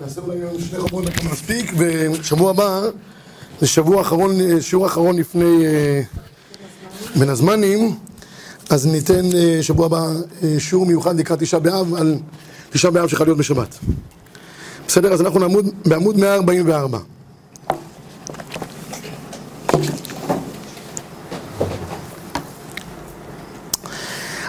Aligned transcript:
נעשה 0.00 0.20
אולי 0.20 0.38
היום 0.38 0.60
שני 0.60 0.78
חוברות 0.78 1.06
אנחנו 1.06 1.30
מספיק, 1.30 1.72
ושבוע 1.76 2.50
הבא 2.50 2.80
זה 3.60 3.66
שבוע 3.66 4.00
אחרון, 4.00 4.60
שיעור 4.60 4.86
אחרון 4.86 5.16
לפני 5.16 5.66
אה, 5.66 6.02
בין 7.16 7.28
הזמנים, 7.28 7.96
אז 8.70 8.86
ניתן 8.86 9.24
אה, 9.36 9.58
שבוע 9.62 9.86
הבא 9.86 10.06
אה, 10.42 10.54
שיעור 10.58 10.86
מיוחד 10.86 11.16
לקראת 11.16 11.38
תשעה 11.38 11.60
באב 11.60 11.94
על 11.94 12.18
תשעה 12.70 12.90
באב 12.90 13.08
שחל 13.08 13.24
להיות 13.24 13.38
בשבת. 13.38 13.78
בסדר? 14.86 15.12
אז 15.12 15.20
אנחנו 15.20 15.40
נעמוד 15.40 15.66
בעמוד 15.86 16.16
144. 16.16 16.98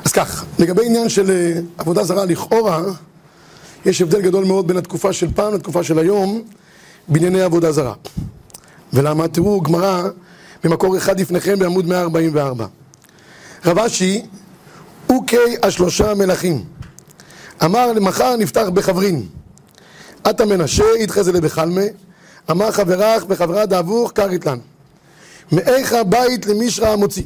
אז 0.05 0.11
כך, 0.11 0.45
לגבי 0.59 0.85
עניין 0.85 1.09
של 1.09 1.31
אה, 1.31 1.59
עבודה 1.77 2.03
זרה 2.03 2.25
לכאורה, 2.25 2.81
יש 3.85 4.01
הבדל 4.01 4.21
גדול 4.21 4.45
מאוד 4.45 4.67
בין 4.67 4.77
התקופה 4.77 5.13
של 5.13 5.27
פעם 5.35 5.53
לתקופה 5.53 5.83
של 5.83 5.99
היום 5.99 6.41
בענייני 7.07 7.41
עבודה 7.41 7.71
זרה. 7.71 7.93
ולמה? 8.93 9.27
תראו 9.27 9.61
גמרא 9.61 10.03
במקור 10.63 10.97
אחד 10.97 11.19
לפניכם 11.19 11.59
בעמוד 11.59 11.87
144. 11.87 12.65
רב 13.65 13.79
אשי, 13.79 14.21
אוקיי 15.09 15.57
השלושה 15.63 16.13
מלכים. 16.13 16.63
אמר 17.65 17.93
למחר 17.93 18.35
נפתח 18.35 18.69
בחברין. 18.73 19.25
עתה 20.23 20.45
מנשה, 20.45 20.83
איתך 20.95 21.21
זה 21.21 21.31
לבחלמה. 21.31 21.81
אמר 22.51 22.71
חברך 22.71 23.25
וחברה 23.29 23.65
דאבוך 23.65 24.11
קריתלן. 24.11 24.57
מאיכה 25.51 26.03
בית 26.03 26.45
למישרא 26.45 26.87
המוציא. 26.89 27.23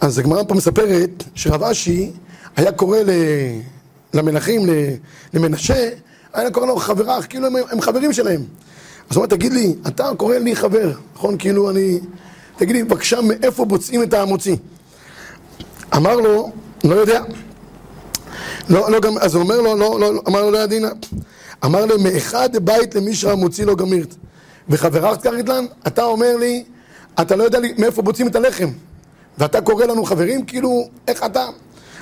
אז 0.00 0.18
הגמרא 0.18 0.42
פה 0.42 0.54
מספרת 0.54 1.24
שרב 1.34 1.62
אשי 1.62 2.12
היה 2.56 2.72
קורא 2.72 2.98
ל... 2.98 3.10
למלכים, 4.14 4.62
למנשה, 5.34 5.88
היה 6.32 6.50
קורא 6.50 6.66
לו 6.66 6.76
חברך, 6.76 7.26
כאילו 7.28 7.46
הם, 7.46 7.52
הם 7.70 7.80
חברים 7.80 8.12
שלהם. 8.12 8.40
אז 9.10 9.16
הוא 9.16 9.24
אומר, 9.24 9.36
תגיד 9.36 9.52
לי, 9.52 9.74
אתה 9.88 10.10
קורא 10.16 10.36
לי 10.36 10.56
חבר, 10.56 10.92
נכון? 11.14 11.38
כאילו 11.38 11.70
אני... 11.70 12.00
תגיד 12.56 12.76
לי, 12.76 12.82
בבקשה, 12.82 13.20
מאיפה 13.20 13.64
בוצעים 13.64 14.02
את 14.02 14.14
המוציא? 14.14 14.56
אמר 15.96 16.16
לו, 16.16 16.52
לא 16.84 16.94
יודע. 16.94 17.22
לא, 18.68 18.90
לא 18.90 19.00
גם, 19.00 19.18
אז 19.18 19.34
הוא 19.34 19.42
אומר 19.42 19.60
לו, 19.60 19.76
לא, 19.76 20.00
לא, 20.00 20.22
אמר 20.28 20.42
לו, 20.42 20.50
לא 20.50 20.58
ידינה. 20.58 20.88
אמר 21.64 21.86
לו, 21.86 21.98
מאחד 21.98 22.56
בית 22.56 22.94
למישרא 22.94 23.34
מוציא 23.34 23.64
לו 23.64 23.76
גמירת. 23.76 24.14
וחברך 24.68 25.18
קריתלן, 25.18 25.64
אתה 25.86 26.04
אומר 26.04 26.36
לי, 26.36 26.64
אתה 27.20 27.36
לא 27.36 27.44
יודע 27.44 27.58
לי 27.58 27.74
מאיפה 27.78 28.02
בוצעים 28.02 28.28
את 28.28 28.36
הלחם. 28.36 28.68
ואתה 29.38 29.60
קורא 29.60 29.84
לנו 29.84 30.04
חברים, 30.04 30.44
כאילו, 30.44 30.88
איך 31.08 31.24
אתה? 31.24 31.46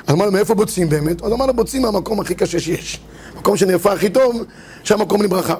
אז 0.09 0.14
אמר 0.14 0.27
לו, 0.27 0.33
מאיפה 0.33 0.55
בוצעים 0.55 0.89
באמת? 0.89 1.23
אז 1.23 1.33
אמר 1.33 1.47
לו, 1.47 1.55
בוצעים 1.55 1.83
מהמקום 1.83 2.20
הכי 2.20 2.34
קשה 2.34 2.61
שיש. 2.61 3.01
מקום 3.37 3.56
שנאפה 3.56 3.92
הכי 3.92 4.11
טוב, 4.11 4.45
שם 4.84 5.01
מקום 5.01 5.23
לברכה. 5.23 5.55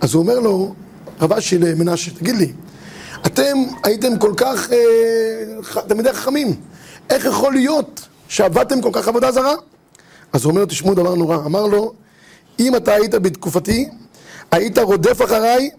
אז 0.00 0.14
הוא 0.14 0.22
אומר 0.22 0.38
לו, 0.38 0.74
רבה 1.20 1.40
של 1.40 1.74
מנשה, 1.74 2.10
תגיד 2.10 2.36
לי, 2.36 2.52
אתם 3.26 3.58
הייתם 3.84 4.18
כל 4.18 4.32
כך 4.36 4.72
אה, 4.72 5.82
תלמידי 5.88 6.12
חכמים, 6.12 6.54
איך 7.10 7.24
יכול 7.24 7.52
להיות 7.52 8.08
שעבדתם 8.28 8.80
כל 8.80 8.90
כך 8.92 9.08
עבודה 9.08 9.32
זרה? 9.32 9.54
אז 10.32 10.44
הוא 10.44 10.50
אומר, 10.50 10.64
תשמעו 10.64 10.94
דבר 10.94 11.14
נורא, 11.14 11.36
אמר 11.36 11.66
לו, 11.66 11.92
אם 12.58 12.76
אתה 12.76 12.94
היית 12.94 13.14
בתקופתי, 13.14 13.88
היית 14.50 14.78
רודף 14.78 15.24
אחריי, 15.24 15.70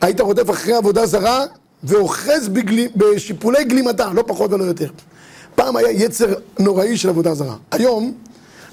היית 0.00 0.20
רודף 0.20 0.50
אחרי 0.50 0.74
עבודה 0.74 1.06
זרה, 1.06 1.44
ואוחז 1.84 2.48
בגלי, 2.48 2.88
בשיפולי 2.96 3.64
גלימתה, 3.64 4.10
לא 4.12 4.24
פחות 4.26 4.52
ולא 4.52 4.64
יותר. 4.64 4.90
פעם 5.54 5.76
היה 5.76 5.90
יצר 5.90 6.34
נוראי 6.58 6.96
של 6.96 7.08
עבודה 7.08 7.34
זרה. 7.34 7.56
היום, 7.70 8.12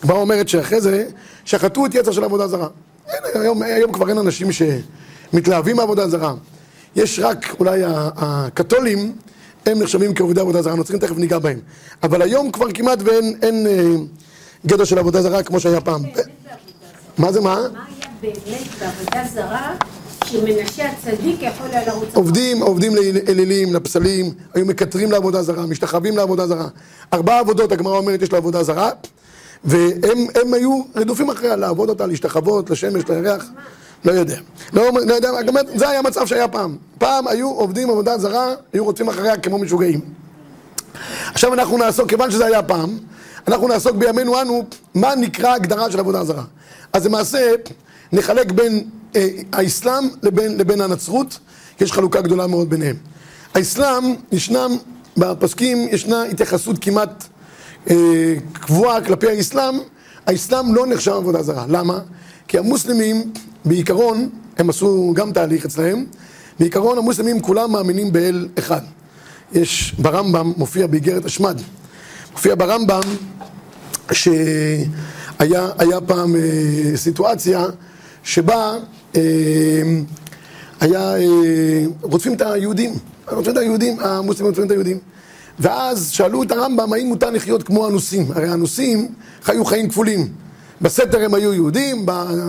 כבר 0.01 0.15
אומרת 0.15 0.49
שאחרי 0.49 0.81
זה, 0.81 1.05
שחטאו 1.45 1.85
את 1.85 1.95
יצר 1.95 2.11
של 2.11 2.23
עבודה 2.23 2.47
זרה. 2.47 2.67
אין, 3.07 3.41
היום, 3.41 3.61
היום 3.61 3.91
כבר 3.91 4.09
אין 4.09 4.17
אנשים 4.17 4.47
שמתלהבים 4.51 5.75
מעבודה 5.75 6.09
זרה. 6.09 6.33
יש 6.95 7.19
רק 7.19 7.55
אולי 7.59 7.81
הקתולים, 8.17 9.13
הם 9.65 9.79
נחשבים 9.79 10.13
כעובדי 10.13 10.41
עבודה 10.41 10.61
זרה, 10.61 10.75
נוצרים 10.75 10.99
תכף 10.99 11.17
ניגע 11.17 11.39
בהם. 11.39 11.59
אבל 12.03 12.21
היום 12.21 12.51
כבר 12.51 12.71
כמעט 12.73 12.99
ואין 13.01 13.35
אין, 13.41 13.67
אה, 13.67 13.95
גדר 14.65 14.83
של 14.83 14.99
עבודה 14.99 15.21
זרה 15.21 15.43
כמו 15.43 15.59
שהיה 15.59 15.81
פעם. 15.81 16.01
מה 17.17 17.31
זה 17.31 17.41
מה? 17.41 17.55
מה 17.73 17.85
היה 17.99 18.07
באמת 18.21 18.67
בעבודה 18.79 19.23
זרה 19.33 19.75
עובדים, 22.13 22.61
עובדים 22.61 22.95
לאלילים, 22.95 23.73
לפסלים, 23.73 24.33
היו 24.53 24.65
מקטרים 24.65 25.11
לעבודה 25.11 25.43
זרה, 25.43 25.65
משתחווים 25.65 26.17
לעבודה 26.17 26.47
זרה. 26.47 26.67
ארבע 27.13 27.39
עבודות, 27.39 27.71
הגמרא 27.71 27.97
אומרת, 27.97 28.21
יש 28.21 28.33
לעבודה 28.33 28.63
זרה, 28.63 28.89
והם 29.63 30.27
הם 30.35 30.53
היו 30.53 30.81
רדופים 30.95 31.29
אחריה, 31.29 31.55
לעבוד 31.55 31.89
אותה, 31.89 32.05
להשתחוות, 32.05 32.69
לשמש, 32.69 33.03
לירח, 33.09 33.45
לא 34.05 34.11
יודע. 34.11 34.37
לא, 34.73 34.89
לא 35.05 35.13
יודע, 35.13 35.29
זה 35.75 35.89
היה 35.89 35.99
המצב 35.99 36.27
שהיה 36.27 36.47
פעם. 36.47 36.77
פעם 36.97 37.27
היו 37.27 37.49
עובדים 37.49 37.89
עבודה 37.89 38.17
זרה, 38.17 38.53
היו 38.73 38.85
רודפים 38.85 39.09
אחריה 39.09 39.37
כמו 39.37 39.57
משוגעים. 39.57 40.01
עכשיו 41.33 41.53
אנחנו 41.53 41.77
נעסוק, 41.77 42.09
כיוון 42.09 42.31
שזה 42.31 42.45
היה 42.45 42.63
פעם, 42.63 42.97
אנחנו 43.47 43.67
נעסוק 43.67 43.95
בימינו 43.95 44.41
אנו, 44.41 44.65
מה 44.95 45.15
נקרא 45.15 45.53
הגדרה 45.53 45.91
של 45.91 45.99
עבודה 45.99 46.23
זרה. 46.23 46.43
אז 46.93 47.05
למעשה, 47.05 47.51
נחלק 48.11 48.51
בין 48.51 48.83
אה, 49.15 49.27
האסלאם 49.53 50.09
לבין, 50.23 50.57
לבין 50.57 50.81
הנצרות, 50.81 51.39
יש 51.81 51.91
חלוקה 51.91 52.21
גדולה 52.21 52.47
מאוד 52.47 52.69
ביניהם. 52.69 52.95
האסלאם, 53.53 54.15
ישנם, 54.31 54.77
בפסקים 55.17 55.87
ישנה 55.91 56.23
התייחסות 56.23 56.75
כמעט 56.81 57.23
אה, 57.89 57.95
קבועה 58.53 59.01
כלפי 59.01 59.27
האסלאם, 59.27 59.75
האסלאם 60.25 60.75
לא 60.75 60.87
נחשב 60.87 61.11
עבודה 61.11 61.43
זרה. 61.43 61.65
למה? 61.69 61.99
כי 62.47 62.57
המוסלמים, 62.57 63.31
בעיקרון, 63.65 64.29
הם 64.57 64.69
עשו 64.69 65.13
גם 65.15 65.31
תהליך 65.31 65.65
אצלהם, 65.65 66.05
בעיקרון 66.59 66.97
המוסלמים 66.97 67.39
כולם 67.39 67.71
מאמינים 67.71 68.11
באל 68.11 68.47
אחד. 68.59 68.81
יש 69.53 69.95
ברמב"ם, 69.99 70.53
מופיע 70.57 70.87
באיגרת 70.87 71.25
השמד, 71.25 71.61
מופיע 72.31 72.55
ברמב"ם 72.55 73.01
שהיה 74.11 76.01
פעם 76.07 76.35
אה, 76.35 76.41
סיטואציה 76.95 77.65
שבה 78.29 78.77
אה, 79.15 79.21
היה, 80.79 81.15
אה, 81.15 81.85
רודפים 82.01 82.33
את 82.33 82.41
היהודים, 82.41 82.93
רודפים 83.31 83.53
את 83.53 83.57
היהודים, 83.57 83.99
המוסלמים 83.99 84.45
רודפים 84.45 84.65
את 84.65 84.71
היהודים. 84.71 84.97
ואז 85.59 86.09
שאלו 86.11 86.43
את 86.43 86.51
הרמב"ם 86.51 86.93
האם 86.93 87.07
מותר 87.07 87.29
לחיות 87.29 87.63
כמו 87.63 87.87
אנוסים, 87.87 88.25
הרי 88.35 88.47
האנוסים 88.47 89.07
חיו 89.43 89.65
חיים 89.65 89.89
כפולים. 89.89 90.27
בסתר 90.81 91.25
הם 91.25 91.33
היו 91.33 91.53
יהודים, 91.53 92.05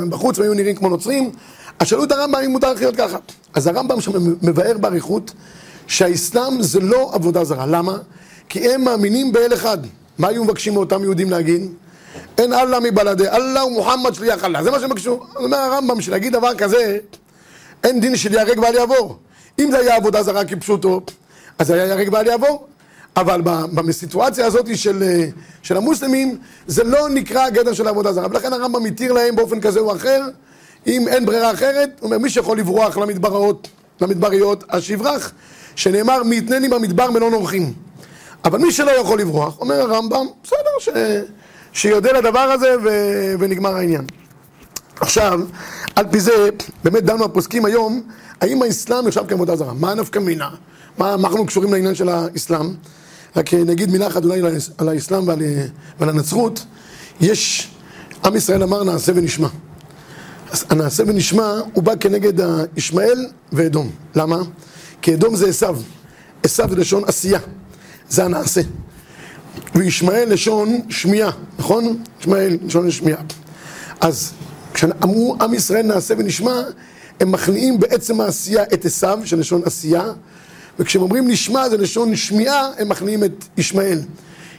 בחוץ 0.09 0.39
הם 0.39 0.45
היו 0.45 0.55
נראים 0.55 0.77
כמו 0.77 0.89
נוצרים, 0.89 1.31
אז 1.79 1.89
שאלו 1.89 2.05
את 2.05 2.13
הרמב"ם 2.13 2.35
האם 2.35 2.51
מותר 2.51 2.73
לחיות 2.73 2.97
ככה. 2.97 3.19
אז 3.55 3.67
הרמב"ם 3.67 4.01
שם 4.01 4.13
מבאר 4.43 4.79
באריכות 4.79 5.33
שהאסלאם 5.87 6.63
זה 6.63 6.81
לא 6.81 7.11
עבודה 7.13 7.45
זרה. 7.45 7.67
למה? 7.67 7.99
כי 8.49 8.75
הם 8.75 8.85
מאמינים 8.85 9.33
באל 9.33 9.55
אחד. 9.55 9.79
מה 10.19 10.29
היו 10.29 10.45
מבקשים 10.45 10.75
מאותם 10.75 11.03
יהודים 11.03 11.31
להגיד? 11.31 11.63
אין 12.39 12.53
אללה 12.53 12.81
מבלעדי, 12.81 13.29
אללה 13.29 13.65
ומוחמד 13.65 14.15
שליח 14.15 14.45
אללה. 14.45 14.63
זה 14.63 14.71
מה 14.71 14.81
שהם 14.81 14.89
ביקשו. 14.89 15.21
אומר 15.37 15.59
הרמב"ם, 15.59 16.01
שלהגיד 16.01 16.33
דבר 16.33 16.55
כזה, 16.55 16.99
אין 17.85 18.01
דין 18.01 18.17
של 18.17 18.35
ייהרג 18.35 18.59
ואל 18.59 18.75
יעבור. 18.75 19.19
אם 19.59 19.71
זה 19.71 19.79
היה 19.79 19.97
עבודה 19.97 20.23
זרה 20.23 20.45
כפשוטו, 20.45 21.01
אז 21.59 21.67
זה 21.67 21.75
היה 21.75 21.85
ייהרג 21.85 22.09
ואל 22.13 22.27
יעבור. 22.27 22.67
אבל 23.17 23.41
בסיטואציה 23.75 24.47
הזאת 24.47 24.77
של, 24.77 25.03
של 25.63 25.77
המוסלמים, 25.77 26.39
זה 26.67 26.85
לא 26.85 27.09
נקרא 27.09 27.49
גדר 27.49 27.73
של 27.73 27.89
עבודה 27.89 28.13
זרה. 28.13 28.27
ולכן 28.31 28.53
הרמב"ם 28.53 28.83
מתיר 28.83 29.13
להם 29.13 29.37
באופן 29.37 29.61
כזה 29.61 29.81
או 29.81 29.97
אחר, 29.97 30.23
אם 30.87 31.09
אין 31.09 31.27
ברירה 31.27 31.53
אחרת, 31.53 31.91
הוא 32.01 32.07
אומר, 32.07 32.19
מי 32.19 32.31
שיכול 32.31 32.59
לברוח 32.59 32.99
למדבריות, 32.99 33.69
למדבריות, 34.01 34.65
אז 34.69 34.83
שיברח, 34.83 35.33
שנאמר, 35.77 36.23
מי 36.23 36.37
יתנני 36.37 36.69
במדבר 36.69 37.11
מלון 37.11 37.33
אורחים. 37.33 37.73
אבל 38.45 38.59
מי 38.59 38.73
שלא 38.73 38.91
יכול 38.91 39.21
לברוח, 39.21 39.61
אומר 39.61 39.81
הרמב"ם, 39.81 40.27
בסדר, 40.45 40.79
ש... 40.79 40.89
שיודה 41.73 42.13
לדבר 42.13 42.39
הזה 42.39 42.75
ו... 42.85 42.89
ונגמר 43.39 43.77
העניין. 43.77 44.05
עכשיו, 45.01 45.41
על 45.97 46.07
פי 46.11 46.21
זה, 46.21 46.49
באמת 46.85 47.05
דנו 47.05 47.25
הפוסקים 47.25 47.65
היום, 47.65 48.03
האם 48.41 48.63
האסלאם 48.63 49.07
נחשב 49.07 49.23
כעבודה 49.29 49.57
זרה? 49.57 49.75
מה 49.75 49.95
נפקא 49.95 50.19
מינה? 50.19 50.49
מה 50.99 51.15
אנחנו 51.15 51.47
קשורים 51.47 51.73
לעניין 51.73 51.95
של 51.95 52.09
האסלאם? 52.09 52.75
רק 53.37 53.55
נגיד 53.55 53.91
מילה 53.91 54.07
אחת 54.07 54.25
אולי 54.25 54.41
על 54.79 54.89
האסלאם 54.89 55.29
ועל, 55.29 55.43
ועל 56.01 56.09
הנצרות. 56.09 56.65
יש, 57.21 57.71
עם 58.25 58.37
ישראל 58.37 58.63
אמר 58.63 58.85
נעשה 58.85 59.13
ונשמע. 59.15 59.49
אז 60.51 60.65
הנעשה 60.71 61.03
ונשמע 61.07 61.61
הוא 61.73 61.83
בא 61.83 61.93
כנגד 62.01 62.33
ישמעאל 62.77 63.27
ואדום. 63.53 63.91
למה? 64.15 64.39
כי 65.03 65.15
אדום 65.15 65.37
זה 65.37 65.49
עשו. 65.49 65.67
עשו 66.43 66.63
זה 66.71 66.77
לשון 66.77 67.03
עשייה. 67.07 67.39
זה 68.09 68.25
הנעשה. 68.25 68.61
וישמעאל 69.75 70.33
לשון 70.33 70.81
שמיעה, 70.89 71.31
נכון? 71.59 72.03
ישמעאל 72.21 72.59
לשון 72.67 72.91
שמיעה. 72.91 73.23
אז 74.01 74.33
כשאמרו 74.75 75.37
עם 75.41 75.55
ישראל 75.55 75.87
נעשה 75.87 76.15
ונשמע, 76.19 76.63
הם 77.21 77.33
מכניעים 77.33 77.81
בעצם 77.81 78.21
העשייה 78.21 78.63
את 78.63 78.85
עשו, 78.85 79.09
של 79.25 79.39
לשון 79.39 79.63
עשייה, 79.65 80.13
וכשהם 80.79 81.03
אומרים 81.03 81.29
נשמע 81.29 81.69
זה 81.69 81.77
לשון 81.77 82.17
שמיעה, 82.17 82.69
הם 82.79 82.89
מכניעים 82.89 83.25
את 83.25 83.45
ישמעאל. 83.57 84.01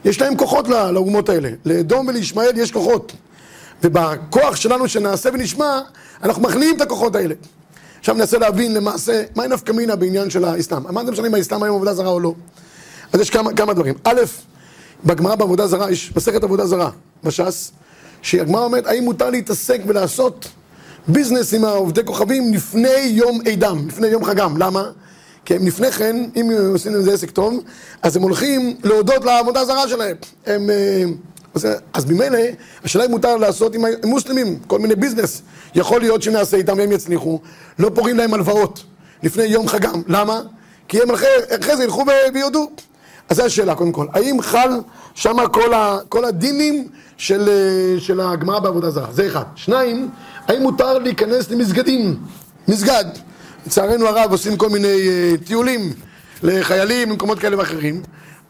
יש 0.06 0.22
להם 0.22 0.38
כוחות 0.38 0.68
לאומות 0.68 1.30
האלה. 1.30 1.50
לאדום 1.66 2.08
ולישמעאל 2.08 2.58
יש 2.58 2.72
כוחות. 2.72 3.12
ובכוח 3.84 4.56
שלנו 4.56 4.88
שנעשה 4.88 5.30
ונשמע, 5.34 5.80
אנחנו 6.24 6.42
מכניעים 6.42 6.76
את 6.76 6.82
הכוחות 6.82 7.16
האלה. 7.16 7.36
עכשיו 8.00 8.16
ננסה 8.16 8.38
להבין 8.38 8.74
למעשה, 8.74 9.24
מהי 9.36 9.48
נפקא 9.48 9.72
מינה 9.72 9.96
בעניין 9.96 10.30
של 10.30 10.46
האסלאם. 10.46 10.84
מה 10.90 11.06
זה 11.06 11.12
משנה 11.12 11.28
אם 11.28 11.36
האסלאם 11.36 11.64
היום 11.64 11.76
עבודה 11.76 11.94
זרה 11.94 12.10
או 12.10 12.20
לא? 12.20 12.34
אז 13.14 13.20
יש 13.20 13.30
כמה, 13.30 13.54
כמה 13.54 13.74
דברים. 13.74 13.96
א', 14.04 14.22
בגמרא 15.06 15.36
בעבודה 15.36 15.68
זרה, 15.68 15.92
יש 15.92 16.12
מסכת 16.16 16.44
עבודה 16.44 16.66
זרה 16.66 16.90
בש"ס, 17.24 17.72
שהגמרא 18.22 18.64
אומרת, 18.64 18.88
האם 18.88 19.04
מותר 19.04 19.30
להתעסק 19.30 19.82
ולעשות 19.88 20.48
ביזנס 21.08 21.54
עם 21.54 21.66
העובדי 21.66 22.02
כוכבים 22.06 22.54
לפני 22.54 22.98
יום 22.98 23.42
עידם, 23.46 23.88
לפני 23.88 24.08
יום 24.08 24.26
חגם. 24.26 24.58
למה? 24.58 24.84
כי 25.46 25.56
הם 25.56 25.68
לפני 25.68 25.92
כן, 25.92 26.26
אם 26.36 26.50
הם 26.50 26.72
עושים 26.72 26.96
עם 26.96 27.02
זה 27.02 27.14
עסק 27.14 27.32
טוב, 27.32 27.64
אז 28.02 28.16
הם 28.16 28.22
הולכים 28.22 28.76
להודות 28.84 29.26
לעבודה 29.26 29.60
הזרה 29.60 29.88
שלהם. 29.88 30.16
הם... 30.46 30.70
אה, 30.70 31.04
אז 31.94 32.06
ממילא, 32.06 32.40
השאלה 32.84 33.06
אם 33.06 33.12
מותר 33.12 33.38
לעשות 33.38 33.76
עם 33.76 33.86
המוסלמים, 34.04 34.60
כל 34.68 34.80
מיני 34.80 34.96
ביזנס. 34.96 35.42
יכול 35.76 36.02
להיות 36.02 36.22
שנעשה 36.22 36.58
איתם 36.58 36.78
והם 36.78 36.92
יצליחו, 36.92 37.40
לא 37.80 37.92
פורעים 37.96 38.18
להם 38.18 38.34
הלוואות 38.34 38.84
לפני 39.24 39.44
יום 39.44 39.68
חגם. 39.68 40.02
למה? 40.08 40.42
כי 40.88 41.02
הם 41.02 41.12
אחרי, 41.12 41.30
אחרי 41.60 41.78
זה 41.78 41.84
ילכו 41.84 42.06
ויודו. 42.34 42.70
אז 43.32 43.38
זו 43.38 43.44
השאלה 43.46 43.76
קודם 43.76 43.92
כל. 43.92 44.06
האם 44.14 44.42
חל 44.42 44.70
שם 45.16 45.38
כל, 45.52 45.72
כל 46.10 46.26
הדינים 46.26 46.88
של, 47.18 47.50
אה, 47.50 48.00
של 48.00 48.20
הגמרא 48.22 48.60
בעבודה 48.60 48.92
זרה? 48.92 49.08
זה 49.12 49.28
אחד. 49.28 49.44
שניים, 49.56 50.10
האם 50.48 50.62
מותר 50.62 50.98
להיכנס 50.98 51.50
למסגדים? 51.52 52.16
מסגד. 52.68 53.06
לצערנו 53.66 54.08
הרב 54.08 54.32
עושים 54.32 54.58
כל 54.58 54.70
מיני 54.70 54.88
uh, 54.88 55.46
טיולים 55.48 55.94
לחיילים 56.44 57.10
במקומות 57.10 57.40
כאלה 57.40 57.58
ואחרים. 57.60 58.02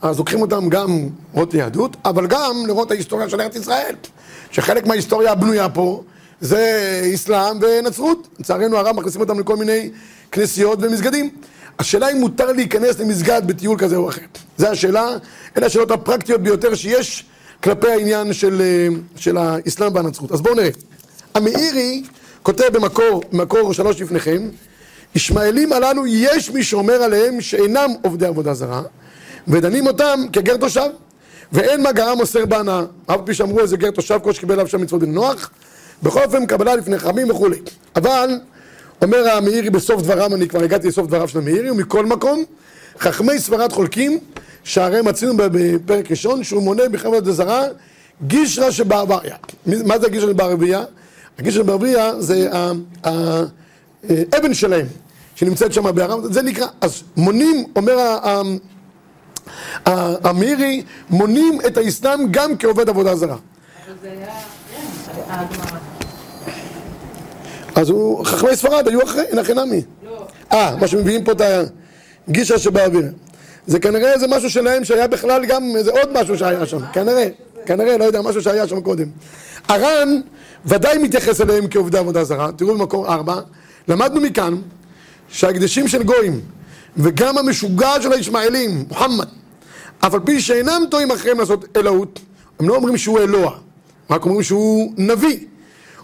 אז 0.01 0.17
לוקחים 0.17 0.41
אותם 0.41 0.69
גם 0.69 1.09
לראות 1.33 1.53
יהדות, 1.53 1.97
אבל 2.05 2.27
גם 2.27 2.63
לראות 2.67 2.91
ההיסטוריה 2.91 3.29
של 3.29 3.41
ארץ 3.41 3.55
ישראל. 3.55 3.95
שחלק 4.51 4.87
מההיסטוריה 4.87 5.31
הבנויה 5.31 5.69
פה 5.69 6.03
זה 6.41 7.01
אסלאם 7.15 7.57
ונצרות. 7.61 8.27
לצערנו 8.39 8.77
הרב 8.77 8.95
מכניסים 8.95 9.21
אותם 9.21 9.39
לכל 9.39 9.55
מיני 9.55 9.89
כנסיות 10.31 10.79
ומסגדים. 10.81 11.29
השאלה 11.79 12.11
אם 12.11 12.17
מותר 12.17 12.51
להיכנס 12.51 12.99
למסגד 12.99 13.41
בטיול 13.45 13.77
כזה 13.77 13.95
או 13.95 14.09
אחר. 14.09 14.21
זו 14.57 14.67
השאלה, 14.67 15.07
אלה 15.57 15.65
השאלות 15.65 15.91
הפרקטיות 15.91 16.41
ביותר 16.41 16.75
שיש 16.75 17.25
כלפי 17.63 17.87
העניין 17.87 18.33
של, 18.33 18.61
אה, 18.61 18.87
של 19.15 19.37
האסלאם 19.37 19.95
והנצרות. 19.95 20.31
אז 20.31 20.41
בואו 20.41 20.55
נראה. 20.55 20.69
המאירי 21.33 22.03
כותב 22.43 22.67
במקור, 22.73 23.23
במקור 23.31 23.73
שלוש 23.73 24.01
לפניכם, 24.01 24.49
ישמעאלים 25.15 25.73
הללו 25.73 26.07
יש 26.07 26.49
מי 26.49 26.63
שאומר 26.63 26.93
עליהם 26.93 27.41
שאינם 27.41 27.89
עובדי 28.01 28.25
עבודה 28.25 28.53
זרה, 28.53 28.81
ודנים 29.47 29.87
אותם 29.87 30.19
כגר 30.33 30.57
תושב, 30.57 30.89
ואין 31.51 31.83
מה 31.83 31.91
גרם 31.91 32.17
מוסר 32.17 32.45
בהנאה. 32.45 32.81
אף 33.05 33.19
פי 33.25 33.33
שאמרו 33.33 33.59
איזה 33.59 33.77
גר 33.77 33.91
תושב 33.91 34.19
כל 34.23 34.33
שקיבל 34.33 34.53
עליו 34.53 34.67
שם 34.67 34.81
מצוות 34.81 35.01
בן 35.01 35.11
נוח, 35.11 35.49
בכל 36.03 36.23
אופן 36.23 36.45
קבלה 36.45 36.75
לפני 36.75 36.99
חכמים 36.99 37.29
וכולי. 37.29 37.57
אבל, 37.95 38.29
אומר 39.01 39.29
המאירי 39.29 39.69
בסוף 39.69 40.01
דבריו, 40.01 40.35
אני 40.35 40.47
כבר 40.47 40.63
הגעתי 40.63 40.87
לסוף 40.87 41.07
דבריו 41.07 41.27
של 41.27 41.37
המאירי, 41.37 41.71
ומכל 41.71 42.05
מקום, 42.05 42.43
חכמי 42.99 43.39
ספרד 43.39 43.71
חולקים, 43.71 44.19
שהרי 44.63 45.01
מצינו 45.01 45.33
בפרק 45.37 46.11
ראשון, 46.11 46.43
שהוא 46.43 46.63
מונה 46.63 46.89
בחברת 46.89 47.25
עבודה 47.25 47.31
זרה, 47.31 47.63
גישרא 48.27 48.71
שבעבריה. 48.71 49.35
מה 49.65 49.99
זה 49.99 50.09
גישרא 50.09 50.29
שבעבריה? 50.29 50.83
הגישרא 51.39 51.63
שבעבריה 51.63 52.21
זה 52.21 52.49
האבן 53.03 54.53
שלהם, 54.53 54.85
שנמצאת 55.35 55.73
שם 55.73 55.95
בארם, 55.95 56.33
זה 56.33 56.41
נקרא, 56.41 56.67
אז 56.81 57.03
מונים, 57.17 57.65
אומר 57.75 58.17
המאירי, 60.23 60.83
מונים 61.09 61.59
את 61.67 61.77
האסלאם 61.77 62.31
גם 62.31 62.57
כעובד 62.57 62.89
עבודה 62.89 63.15
זרה. 63.15 63.35
אבל 63.35 63.95
זה 64.01 64.11
היה, 64.11 64.27
כן, 65.27 65.90
אז 67.75 67.89
הוא, 67.89 68.25
חכמי 68.25 68.55
ספרד 68.55 68.87
היו 68.87 69.03
אחרי, 69.03 69.23
הכי 69.39 69.53
נמי. 69.53 69.81
לא. 70.05 70.27
אה, 70.51 70.75
מה 70.75 70.87
שמביאים 70.87 71.23
פה 71.23 71.31
את 71.31 71.41
הגישה 72.27 72.59
שבאוויר. 72.59 73.05
זה 73.67 73.79
כנראה 73.79 74.13
איזה 74.13 74.27
משהו 74.27 74.49
שלהם 74.49 74.85
שהיה 74.85 75.07
בכלל 75.07 75.45
גם 75.45 75.63
איזה 75.75 75.91
עוד 75.91 76.21
משהו 76.21 76.37
שהיה 76.37 76.65
שם, 76.65 76.79
כנראה, 76.93 77.27
כנראה, 77.65 77.97
לא 77.97 78.03
יודע, 78.03 78.21
משהו 78.21 78.41
שהיה 78.41 78.67
שם 78.67 78.81
קודם. 78.81 79.07
הר"ן 79.67 80.21
ודאי 80.65 80.97
מתייחס 80.97 81.41
אליהם 81.41 81.67
כעובדי 81.69 81.97
עבודה 81.97 82.23
זרה, 82.23 82.51
תראו 82.51 82.73
במקור 82.73 83.13
ארבע, 83.13 83.39
למדנו 83.87 84.21
מכאן 84.21 84.55
שהקדשים 85.29 85.87
של 85.87 86.03
גויים 86.03 86.41
וגם 86.97 87.37
המשוגע 87.37 88.01
של 88.01 88.13
הישמעאלים, 88.13 88.85
מוחמד, 88.89 89.27
אף 89.99 90.13
על 90.13 90.19
פי 90.25 90.41
שאינם 90.41 90.81
טועים 90.91 91.11
אחריהם 91.11 91.39
לעשות 91.39 91.77
אלוהות, 91.77 92.19
הם 92.59 92.69
לא 92.69 92.75
אומרים 92.75 92.97
שהוא 92.97 93.19
אלוה, 93.19 93.51
רק 94.09 94.25
אומרים 94.25 94.43
שהוא 94.43 94.93
נביא. 94.97 95.37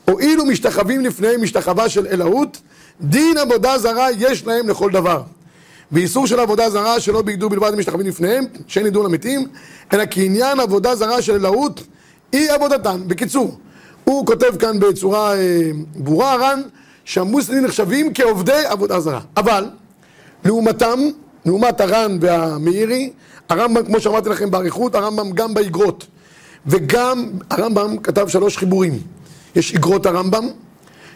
הואילו 0.09 0.45
משתחווים 0.45 1.01
לפניהם 1.01 1.41
משתחווה 1.41 1.89
של 1.89 2.07
אלוהות, 2.07 2.61
דין 3.01 3.37
עבודה 3.37 3.77
זרה 3.77 4.07
יש 4.11 4.45
להם 4.45 4.69
לכל 4.69 4.91
דבר. 4.91 5.21
ואיסור 5.91 6.27
של 6.27 6.39
עבודה 6.39 6.69
זרה 6.69 6.99
שלא 6.99 7.21
ביגדו 7.21 7.49
בלבד 7.49 7.75
משתחווים 7.75 8.07
לפניהם, 8.07 8.45
שאין 8.67 8.85
ידעו 8.85 9.03
למתים, 9.03 9.47
אלא 9.93 10.03
כעניין 10.11 10.59
עבודה 10.59 10.95
זרה 10.95 11.21
של 11.21 11.33
אלוהות 11.33 11.83
היא 12.31 12.51
עבודתן. 12.51 13.01
בקיצור, 13.07 13.57
הוא 14.03 14.25
כותב 14.25 14.57
כאן 14.59 14.79
בצורה 14.79 15.35
אה, 15.35 15.71
ברורה, 15.95 16.33
הר"ן, 16.33 16.61
שהמוסלמים 17.05 17.65
נחשבים 17.65 18.13
כעובדי 18.13 18.65
עבודה 18.65 18.99
זרה. 18.99 19.21
אבל, 19.37 19.65
לעומתם, 20.45 20.99
לעומת 21.45 21.81
הר"ן 21.81 22.17
והמאירי, 22.21 23.11
הרמב"ם, 23.49 23.85
כמו 23.85 23.99
שאמרתי 23.99 24.29
לכם 24.29 24.51
באריכות, 24.51 24.95
הרמב"ם 24.95 25.31
גם 25.31 25.53
באגרות. 25.53 26.07
וגם 26.65 27.29
הרמב"ם 27.49 27.97
כתב 27.97 28.27
שלוש 28.27 28.57
חיבורים. 28.57 28.99
יש 29.57 29.75
אגרות 29.75 30.05
הרמב"ם, 30.05 30.47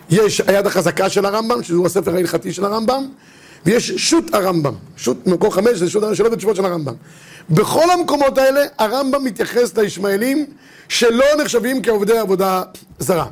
יש 0.10 0.42
היד 0.48 0.68
החזקה 0.68 1.10
של 1.10 1.26
הרמב"ם, 1.26 1.64
שהוא 1.64 1.86
הספר 1.86 2.16
ההלכתי 2.16 2.54
של 2.54 2.66
הרמב"ם, 2.66 3.06
ויש 3.66 3.92
שו"ת 3.92 4.34
הרמב"ם. 4.34 4.74
שו"ת 4.98 5.28
מקור 5.28 5.54
חמש 5.54 5.78
זה 5.78 5.90
שו"ת 5.90 6.04
השאלות 6.04 6.34
ותשובות 6.34 6.56
של 6.56 6.66
הרמב"ם. 6.66 6.94
בכל 7.50 7.92
המקומות 7.92 8.38
האלה 8.38 8.62
הרמב"ם 8.78 9.24
מתייחס 9.24 9.78
לישמעאלים 9.78 10.46
שלא 10.90 11.26
נחשבים 11.42 11.82
כעובדי 11.82 12.18
עבודה 12.18 12.64
זרה. 13.00 13.26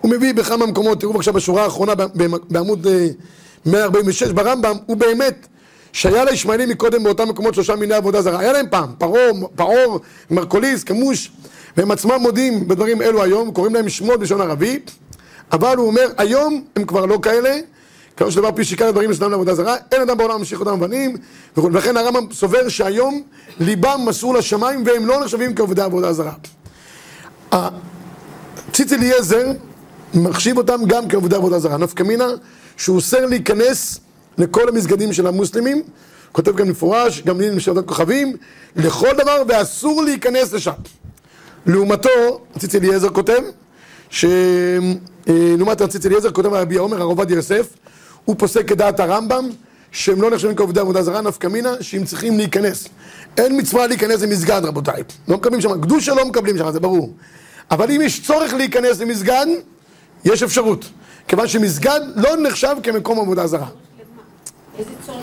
הוא 0.00 0.10
מביא 0.10 0.34
בכמה 0.34 0.66
מקומות, 0.66 1.00
תראו 1.00 1.12
בבקשה 1.12 1.32
בשורה 1.32 1.64
האחרונה 1.64 1.92
בעמוד 2.48 2.86
146 3.66 4.22
אה, 4.22 4.32
ברמב"ם, 4.32 4.76
הוא 4.86 4.96
באמת 4.96 5.46
שהיה 5.92 6.24
לישמעאלים 6.24 6.68
מקודם 6.68 7.04
באותם 7.04 7.28
מקומות 7.28 7.54
שלושה 7.54 7.76
מיני 7.76 7.94
עבודה 7.94 8.22
זרה. 8.22 8.40
היה 8.40 8.52
להם 8.52 8.66
פעם, 8.70 8.92
פרעה, 8.98 9.22
פרעה, 9.56 9.98
מרקוליס, 10.30 10.84
כמוש, 10.84 11.30
והם 11.78 11.90
עצמם 11.90 12.18
מודים 12.20 12.68
בדברים 12.68 13.02
אלו 13.02 13.22
היום, 13.22 13.52
קוראים 13.52 13.74
להם 13.74 13.88
שמות 13.88 14.20
בלשון 14.20 14.40
ערבית, 14.40 14.90
אבל 15.52 15.76
הוא 15.76 15.86
אומר, 15.86 16.06
היום 16.18 16.64
הם 16.76 16.84
כבר 16.84 17.06
לא 17.06 17.18
כאלה, 17.22 17.58
כמו 18.16 18.30
שדבר 18.30 18.52
פי 18.52 18.64
שיקר 18.64 18.86
הדברים 18.86 19.10
יש 19.10 19.20
לעבודה 19.20 19.54
זרה, 19.54 19.76
אין 19.92 20.02
אדם 20.02 20.18
בעולם 20.18 20.38
ממשיך 20.38 20.60
אותם 20.60 20.70
אבנים, 20.70 21.16
ולכן 21.56 21.96
הרמב"ם 21.96 22.32
סובר 22.32 22.68
שהיום 22.68 23.22
ליבם 23.60 24.00
מסור 24.06 24.34
לשמיים 24.34 24.82
והם 24.86 25.06
לא 25.06 25.20
נחשבים 25.20 25.54
כעובדי 25.54 25.82
עבודה 25.82 26.12
זרה. 26.12 26.32
ציץ 28.72 28.92
אליעזר 28.92 29.46
מחשיב 30.14 30.58
אותם 30.58 30.80
גם 30.86 31.08
כעובדי 31.08 31.36
עבודה 31.36 31.58
זרה. 31.58 31.76
נפקא 31.76 32.02
מינה 32.02 32.28
שהוא 32.76 32.96
אוסר 32.96 33.26
להיכנס 33.26 34.00
לכל 34.38 34.68
המסגדים 34.68 35.12
של 35.12 35.26
המוסלמים, 35.26 35.82
כותב 36.32 36.56
גם 36.56 36.68
מפורש, 36.68 37.22
גם 37.22 37.40
לי 37.40 37.50
משרדת 37.50 37.86
כוכבים, 37.86 38.36
לכל 38.76 39.10
דבר 39.18 39.42
ואסור 39.48 40.02
להיכנס 40.02 40.52
לשם. 40.52 40.72
לעומתו, 41.68 42.40
ציץ 42.58 42.74
אליעזר 42.74 43.08
כותב, 43.08 43.42
שלעומת 44.10 45.82
ציץ 45.88 46.06
אליעזר 46.06 46.30
כותב 46.30 46.52
רבי 46.52 46.76
עומר, 46.76 46.96
הרב 46.96 47.08
עובדיה 47.08 47.34
יוסף, 47.34 47.66
הוא 48.24 48.36
פוסק 48.38 48.68
כדעת 48.68 49.00
הרמב"ם, 49.00 49.48
שהם 49.92 50.22
לא 50.22 50.30
נחשבים 50.30 50.56
כעובדי 50.56 50.80
עבודה 50.80 51.02
זרה, 51.02 51.20
נפקא 51.20 51.46
מינה, 51.46 51.74
שהם 51.80 52.04
צריכים 52.04 52.36
להיכנס. 52.36 52.88
אין 53.36 53.58
מצווה 53.58 53.86
להיכנס 53.86 54.22
למסגד, 54.22 54.60
רבותיי. 54.64 55.02
לא 55.28 55.36
מקבלים 55.36 55.60
שם, 55.60 55.80
קדושה 55.80 56.14
לא 56.14 56.24
מקבלים 56.24 56.58
שם, 56.58 56.70
זה 56.72 56.80
ברור. 56.80 57.12
אבל 57.70 57.90
אם 57.90 58.00
יש 58.02 58.26
צורך 58.26 58.54
להיכנס 58.54 59.00
למסגד, 59.00 59.46
יש 60.24 60.42
אפשרות. 60.42 60.84
כיוון 61.28 61.48
שמסגד 61.48 62.00
לא 62.16 62.36
נחשב 62.36 62.76
כמקום 62.82 63.20
עבודה 63.20 63.46
זרה. 63.46 63.66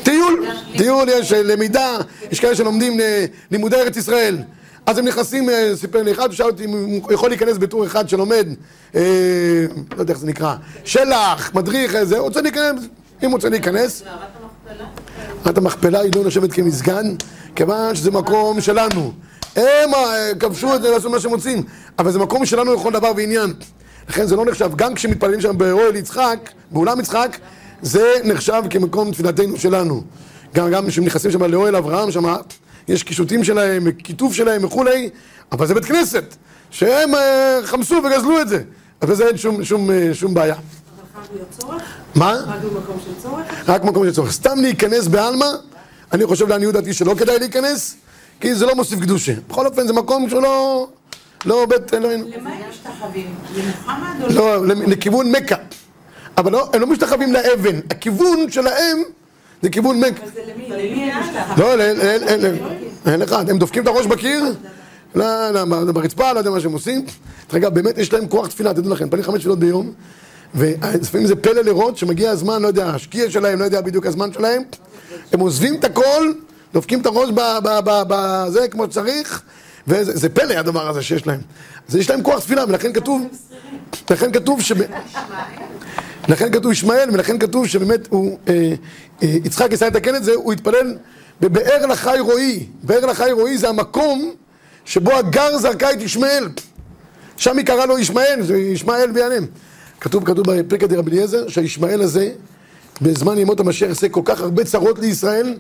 טיול, 0.04 0.46
טיול 0.78 1.10
יש 1.10 1.32
למידה, 1.32 1.98
יש 2.32 2.40
כאלה 2.40 2.56
שלומדים 2.56 3.00
אה, 3.00 3.26
לימודי 3.52 3.76
ארץ 3.76 3.98
ישראל. 3.98 4.38
אז 4.86 4.98
הם 4.98 5.06
נכנסים, 5.06 5.50
אה, 5.50 5.72
סיפר 5.76 6.04
לי 6.04 6.12
אחד, 6.12 6.30
ושאל 6.32 6.46
אותי 6.46 6.66
אם 6.66 6.70
הוא 6.72 7.14
יכול 7.14 7.30
להיכנס 7.30 7.58
בטור 7.58 7.86
אחד 7.86 8.10
שלומד, 8.10 8.48
אה, 8.96 9.02
לא 9.96 10.02
יודע 10.02 10.14
איך 10.14 10.20
זה 10.20 10.28
נקרא, 10.28 10.56
שלח, 10.84 11.52
מדריך, 11.54 11.96
איזה, 11.96 12.20
רוצה 12.20 12.42
להיכנס, 12.42 12.84
אם 13.26 13.32
רוצה 13.32 13.50
להיכנס. 13.50 14.04
מערת 15.46 15.58
המכפלה 15.58 16.00
היא 16.00 16.12
לא 16.16 16.24
נחשבת 16.26 16.54
כמסגן, 16.54 17.16
כיוון 17.56 17.96
שזה 17.96 18.12
מקום 18.12 18.62
שלנו. 18.62 19.14
הם 19.56 19.90
כבשו 20.40 20.76
את 20.76 20.82
זה, 20.82 20.92
לעשות 20.92 21.12
מה 21.12 21.20
שהם 21.20 21.32
רוצים, 21.32 21.64
אבל 22.00 22.12
זה 22.12 22.20
מקום 22.20 22.46
שלנו 22.46 22.74
לכל 22.74 22.92
דבר 22.92 23.12
ועניין. 23.18 23.54
לכן 24.10 24.26
זה 24.26 24.36
לא 24.36 24.46
נחשב, 24.46 24.72
גם 24.76 24.94
כשמתפללים 24.94 25.42
שם 25.42 25.58
באוהל 25.58 25.96
יצחק, 25.96 26.50
באולם 26.72 27.00
יצחק, 27.00 27.38
זה 27.82 28.14
נחשב 28.24 28.64
כמקום 28.70 29.12
תפילתנו 29.12 29.58
שלנו. 29.58 30.04
גם, 30.56 30.72
גם 30.72 30.88
כשהם 30.88 31.06
נכנסים 31.06 31.32
שם 31.32 31.44
לאוהל 31.44 31.76
אברהם, 31.76 32.12
שם 32.12 32.26
יש 32.88 33.04
קישוטים 33.04 33.44
שלהם, 33.44 33.92
כיתוב 33.92 34.34
שלהם 34.34 34.64
וכולי, 34.64 35.10
אבל 35.52 35.68
זה 35.68 35.74
בית 35.74 35.86
כנסת, 35.86 36.36
שהם 36.72 37.14
uh, 37.14 37.18
חמסו 37.66 37.96
וגזלו 37.96 38.42
את 38.42 38.48
זה. 38.50 38.64
אז 39.02 39.10
בזה 39.10 39.28
אין 39.28 39.38
שום, 39.38 39.64
שום, 39.64 39.92
אה, 39.92 40.10
שום 40.14 40.34
בעיה. 40.34 40.56
צורך? 41.60 41.84
מה? 42.16 42.34
רק 42.48 42.60
במקום 42.62 42.98
של 43.06 43.22
צורך? 43.22 43.46
רק 43.68 43.84
מקום 43.84 44.12
שצורך. 44.12 44.32
סתם 44.32 44.60
להיכנס 44.62 45.08
בעלמא, 45.08 45.46
אני 46.14 46.26
חושב 46.26 46.48
לעניות 46.48 46.74
דעתי 46.74 46.94
שלא 46.94 47.16
כדאי 47.18 47.40
להיכנס, 47.40 47.96
כי 48.40 48.56
זה 48.56 48.66
לא 48.66 48.76
מוסיף 48.76 49.00
קדושה. 49.00 49.34
בכל 49.50 49.66
אופן 49.68 49.88
זה 49.88 49.94
מקום 49.94 50.30
שהוא 50.30 50.42
לא... 50.42 50.88
לא 51.46 51.66
בית 51.66 51.94
אלוהים. 51.94 52.26
למה 52.28 52.50
הם 52.50 52.70
משתחווים? 52.70 53.36
למוחמד 53.56 54.22
או 54.22 54.30
לא, 54.30 54.66
לכיוון 54.88 55.32
מכה. 55.32 55.56
אבל 56.38 56.52
לא, 56.52 56.70
הם 56.74 56.82
לא 56.82 56.88
משתחווים 56.88 57.34
לאבן. 57.34 57.80
הכיוון 57.92 58.52
שלהם 58.52 58.98
זה 59.66 59.70
כיוון. 59.70 60.02
זה 60.02 60.10
למי? 60.48 61.12
משתחווים? 61.20 61.58
לא, 61.58 61.82
אין, 61.82 62.00
אין, 62.02 62.24
אין, 62.24 62.58
אין, 63.06 63.22
אחד. 63.22 63.50
הם 63.50 63.58
דופקים 63.58 63.84
את 63.84 63.88
הראש 63.88 64.06
בקיר, 64.06 64.44
לא, 65.16 65.52
לא, 65.52 65.92
ברצפה, 65.92 66.34
לא 66.34 66.40
יודע 66.40 66.52
מה 66.52 66.60
שהם 66.60 66.72
עושים. 66.72 67.06
דרך 67.48 67.56
אגב, 67.56 67.74
באמת 67.74 67.98
יש 67.98 68.14
להם 68.14 68.28
כוח 68.28 68.48
תפילה, 68.48 68.74
תדעו 68.74 68.92
לכם, 68.92 69.06
מתפללים 69.06 69.26
חמש 69.26 69.40
תפילות 69.40 69.60
ביום, 69.60 69.94
ולפעמים 70.56 71.28
זה 71.28 71.36
פלא 71.36 71.62
לראות 71.62 71.98
שמגיע 71.98 72.32
הזמן, 72.32 72.62
לא 72.62 72.68
יודע, 72.68 72.88
השקיע 72.88 73.32
שלהם, 73.32 73.60
לא 73.60 73.66
יודע 73.66 73.82
בדיוק 73.82 74.06
הזמן 74.06 74.34
שלהם, 74.34 74.62
הם 75.34 75.40
עוזבים 75.40 75.76
את 75.76 75.84
הכל, 75.84 76.32
דופקים 76.74 77.02
את 77.02 77.06
הראש 77.06 77.30
בזה 78.08 78.68
כמו 78.68 78.86
שצריך, 78.86 79.42
וזה 79.88 80.18
זה 80.18 80.30
פלא 80.30 80.54
הדבר 80.54 80.90
הזה 80.90 81.02
שיש 81.02 81.28
להם. 81.28 81.40
אז 81.90 81.96
יש 81.96 82.10
להם 82.10 82.24
כוח 82.24 82.40
תפילה, 82.40 82.64
ולכן 82.68 82.94
כתוב, 82.94 83.22
לכן 84.10 84.32
כתוב 84.32 84.62
ש... 84.62 84.72
לכן 86.28 86.52
כתוב 86.52 86.72
ישמעאל, 86.72 87.10
ולכן 87.14 87.40
כתוב 87.40 87.68
שבאמת 87.68 88.08
הוא, 88.10 88.38
אה, 88.48 88.74
יצחק 89.22 89.72
ניסה 89.72 89.88
לתקן 89.88 90.16
את 90.16 90.24
זה, 90.24 90.34
הוא 90.34 90.54
התפלל 90.54 90.98
בבאר 91.42 91.86
לחי 91.86 92.18
רועי. 92.20 92.66
באר 92.84 93.06
לחי 93.06 93.32
רועי 93.32 93.58
זה 93.58 93.70
המקום 93.70 94.34
שבו 94.86 95.12
הגר 95.12 95.58
זרקה 95.58 95.92
את 95.92 96.02
ישמעאל. 96.02 96.50
שם 97.38 97.58
היא 97.58 97.66
קראה 97.66 97.86
לו 97.86 98.00
ישמעאל, 98.00 98.42
זה 98.42 98.58
ישמעאל 98.58 99.12
ויענם. 99.14 99.46
כתוב, 100.02 100.26
כתוב 100.26 100.52
בפרקת 100.52 100.92
רבי 100.92 101.12
אליעזר, 101.12 101.48
שהישמעאל 101.48 102.02
הזה, 102.02 102.32
בזמן 103.02 103.38
ימות 103.38 103.60
המשיח 103.60 103.90
יעשה 103.90 104.10
כל 104.10 104.22
כך 104.26 104.42
הרבה 104.42 104.64
צרות 104.64 105.00
לישראל, 105.00 105.58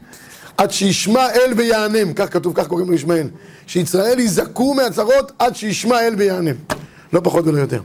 עד 0.57 0.71
שישמע 0.71 1.29
אל 1.29 1.53
ויענם, 1.57 2.13
כך 2.13 2.33
כתוב, 2.33 2.53
כך 2.55 2.67
קוראים 2.67 2.87
לו 2.87 2.93
ישמעאל. 2.93 3.27
שישראל 3.67 4.19
יזעקו 4.19 4.73
מהצרות 4.73 5.31
עד 5.39 5.55
שישמע 5.55 5.99
אל 5.99 6.15
ויענם. 6.17 6.55
לא 7.13 7.21
פחות 7.23 7.47
ולא 7.47 7.59
יותר. 7.59 7.81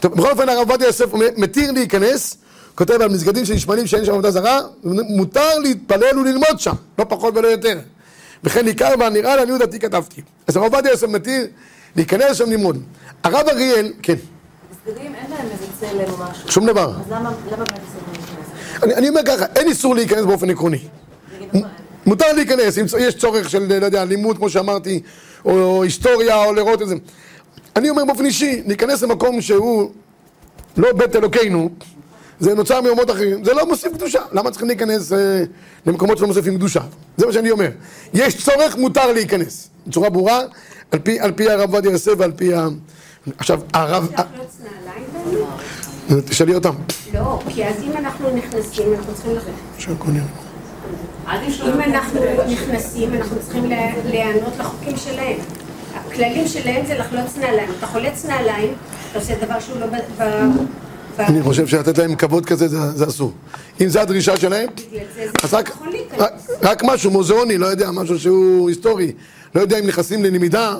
טוב, 0.00 0.14
בכל 0.14 0.30
אופן 0.30 0.48
הרב 0.48 0.70
עובדיה 0.70 0.86
יוסף 0.86 1.06
מתיר 1.36 1.72
להיכנס, 1.72 2.36
כותב 2.74 3.02
על 3.02 3.08
מסגדים 3.08 3.44
של 3.44 3.54
נשמעים 3.54 3.86
שאין 3.86 4.04
שם 4.04 4.12
עבודה 4.12 4.30
זרה, 4.30 4.60
מותר 4.84 5.58
להתפלל 5.58 6.18
וללמוד 6.18 6.60
שם, 6.60 6.74
לא 6.98 7.04
פחות 7.08 7.36
ולא 7.36 7.48
יותר. 7.48 7.78
וכן 8.44 8.64
ניכר 8.64 8.94
והנראה 8.98 9.36
לעניות 9.36 9.58
דעתי 9.60 9.78
כתבתי. 9.78 10.22
אז 10.46 10.56
הרב 10.56 10.74
עובדיה 10.74 10.90
יוסף 10.90 11.08
מתיר 11.08 11.46
להיכנס 11.96 12.36
שם 12.36 12.50
ללמוד. 12.50 12.82
הרב 13.24 13.48
אריאל, 13.48 13.92
כן, 14.02 14.14
מסגדים 14.86 15.14
אין 15.14 15.30
להם 15.30 15.46
איזה 15.52 15.66
צלם 15.80 16.12
או 16.12 16.24
משהו. 16.30 16.48
שום 16.48 16.66
דבר. 16.66 16.90
אז 16.90 17.12
למה 17.12 17.30
באמת 17.50 17.68
אסור? 17.70 18.92
אני, 18.96 19.08
אומר 19.08 19.20
ככה, 19.26 19.44
אין 19.56 19.68
איסור 19.68 19.94
להיכנס 19.94 20.24
באופן 20.24 20.50
עקרוני. 20.50 20.78
מותר 22.06 22.32
להיכנס, 22.32 22.78
אם 22.78 22.84
יש 22.98 23.14
צורך 23.14 23.50
של, 23.50 23.78
לא 23.80 23.84
יודע, 23.84 24.04
לימוד, 24.04 24.36
כמו 24.36 24.50
שאמרתי, 24.50 25.00
או 25.44 25.82
היסטוריה, 25.82 26.44
או 26.44 26.52
לראות 26.52 26.82
איזה... 26.82 26.94
אני 27.76 27.90
אומר 27.90 28.04
באופן 28.04 28.24
אישי, 28.24 28.62
להיכנס 28.66 29.02
למקום 29.02 29.40
שהוא 29.40 29.90
לא 30.76 30.92
בית 30.92 31.16
אלוקינו, 31.16 31.70
זה 32.42 32.54
נוצר 32.54 32.80
מאומות 32.80 33.10
אחרים, 33.10 33.44
זה 33.44 33.54
לא 33.54 33.68
מוסיף 33.68 33.92
קדושה. 33.92 34.20
למה 34.32 34.50
צריכים 34.50 34.68
להיכנס 34.68 35.12
אה, 35.12 35.42
למקומות 35.86 36.18
שלא 36.18 36.26
מוסיפים 36.26 36.54
קדושה? 36.56 36.80
זה 37.16 37.26
מה 37.26 37.32
שאני 37.32 37.50
אומר. 37.50 37.68
יש 38.14 38.44
צורך, 38.44 38.76
מותר 38.76 39.12
להיכנס. 39.12 39.68
בצורה 39.86 40.10
ברורה, 40.10 40.40
על 40.90 40.98
פי, 40.98 41.20
על 41.20 41.32
פי 41.32 41.50
הרב 41.50 41.60
עובדיה 41.74 41.90
יוסף 41.92 42.12
ועל 42.18 42.32
פי 42.32 42.54
ה... 42.54 42.68
עכשיו, 43.38 43.60
הרב... 43.72 44.08
תשאלי 46.24 46.54
אותם. 46.54 46.74
לא, 47.14 47.38
כי 47.48 47.64
אז 47.64 47.74
אם 47.82 47.92
אנחנו 47.96 48.30
נכנסים, 48.36 48.92
אנחנו 48.94 49.14
צריכים 49.14 49.32
ללכת. 49.34 49.46
אם 51.62 51.80
אנחנו. 51.80 52.20
נכנסים, 52.52 53.14
אנחנו 53.14 53.36
צריכים 53.40 53.70
לה- 53.70 53.92
להיענות 54.04 54.52
לחוקים 54.58 54.96
שלהם. 54.96 55.36
הכללים 55.94 56.48
שלהם 56.48 56.86
זה 56.86 56.94
לחלוץ 56.98 57.36
נעליים. 57.36 57.70
אתה 57.78 57.86
חולץ 57.86 58.24
נעליים, 58.24 58.72
אתה 59.10 59.18
עושה 59.18 59.34
דבר 59.46 59.60
שהוא 59.60 59.80
לא 59.80 59.86
אני 61.18 61.42
חושב 61.42 61.66
שלתת 61.66 61.98
להם 61.98 62.14
כבוד 62.14 62.46
כזה 62.46 62.68
זה, 62.68 62.90
זה 62.90 63.06
אסור. 63.06 63.32
אם 63.80 63.88
זו 63.88 64.00
הדרישה 64.00 64.36
שלהם, 64.36 64.68
אז 65.42 65.54
רק, 66.62 66.82
משהו 66.84 67.10
מוזיאוני, 67.10 67.58
לא 67.58 67.66
יודע, 67.66 67.90
משהו 67.90 68.18
שהוא 68.18 68.68
היסטורי. 68.68 69.12
לא 69.54 69.60
יודע 69.60 69.78
אם 69.78 69.86
נכנסים 69.86 70.24
ללמידה, 70.24 70.74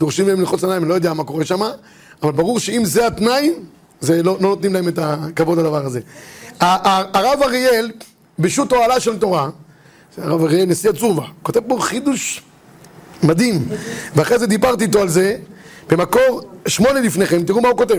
דורשים 0.00 0.26
מהם 0.26 0.40
ללחוץ 0.40 0.64
עיניים, 0.64 0.84
לא 0.84 0.94
יודע 0.94 1.12
מה 1.12 1.24
קורה 1.24 1.44
שם, 1.44 1.60
אבל 2.22 2.32
ברור 2.32 2.58
שאם 2.58 2.84
זה 2.84 3.06
התנאי, 3.06 3.52
זה 4.00 4.22
לא, 4.22 4.36
לא 4.40 4.48
נותנים 4.48 4.74
להם 4.74 4.88
את 4.88 4.98
הכבוד 5.02 5.58
לדבר 5.58 5.86
הזה. 5.86 6.00
הרב 6.60 7.42
אריאל, 7.42 7.90
בשו"ת 8.38 8.72
אוהלה 8.72 9.00
של 9.00 9.18
תורה, 9.18 9.50
הרב 10.18 10.44
אריאל, 10.44 10.64
נשיא 10.64 10.90
הצורבה, 10.90 11.24
כותב 11.42 11.60
פה 11.68 11.78
חידוש 11.80 12.42
מדהים, 13.22 13.68
ואחרי 14.14 14.38
זה 14.38 14.46
דיברתי 14.46 14.84
איתו 14.84 15.00
על 15.00 15.08
זה, 15.08 15.36
במקור 15.90 16.42
שמונה 16.68 17.00
לפניכם, 17.00 17.42
תראו 17.42 17.60
מה 17.60 17.68
הוא 17.68 17.78
כותב. 17.78 17.98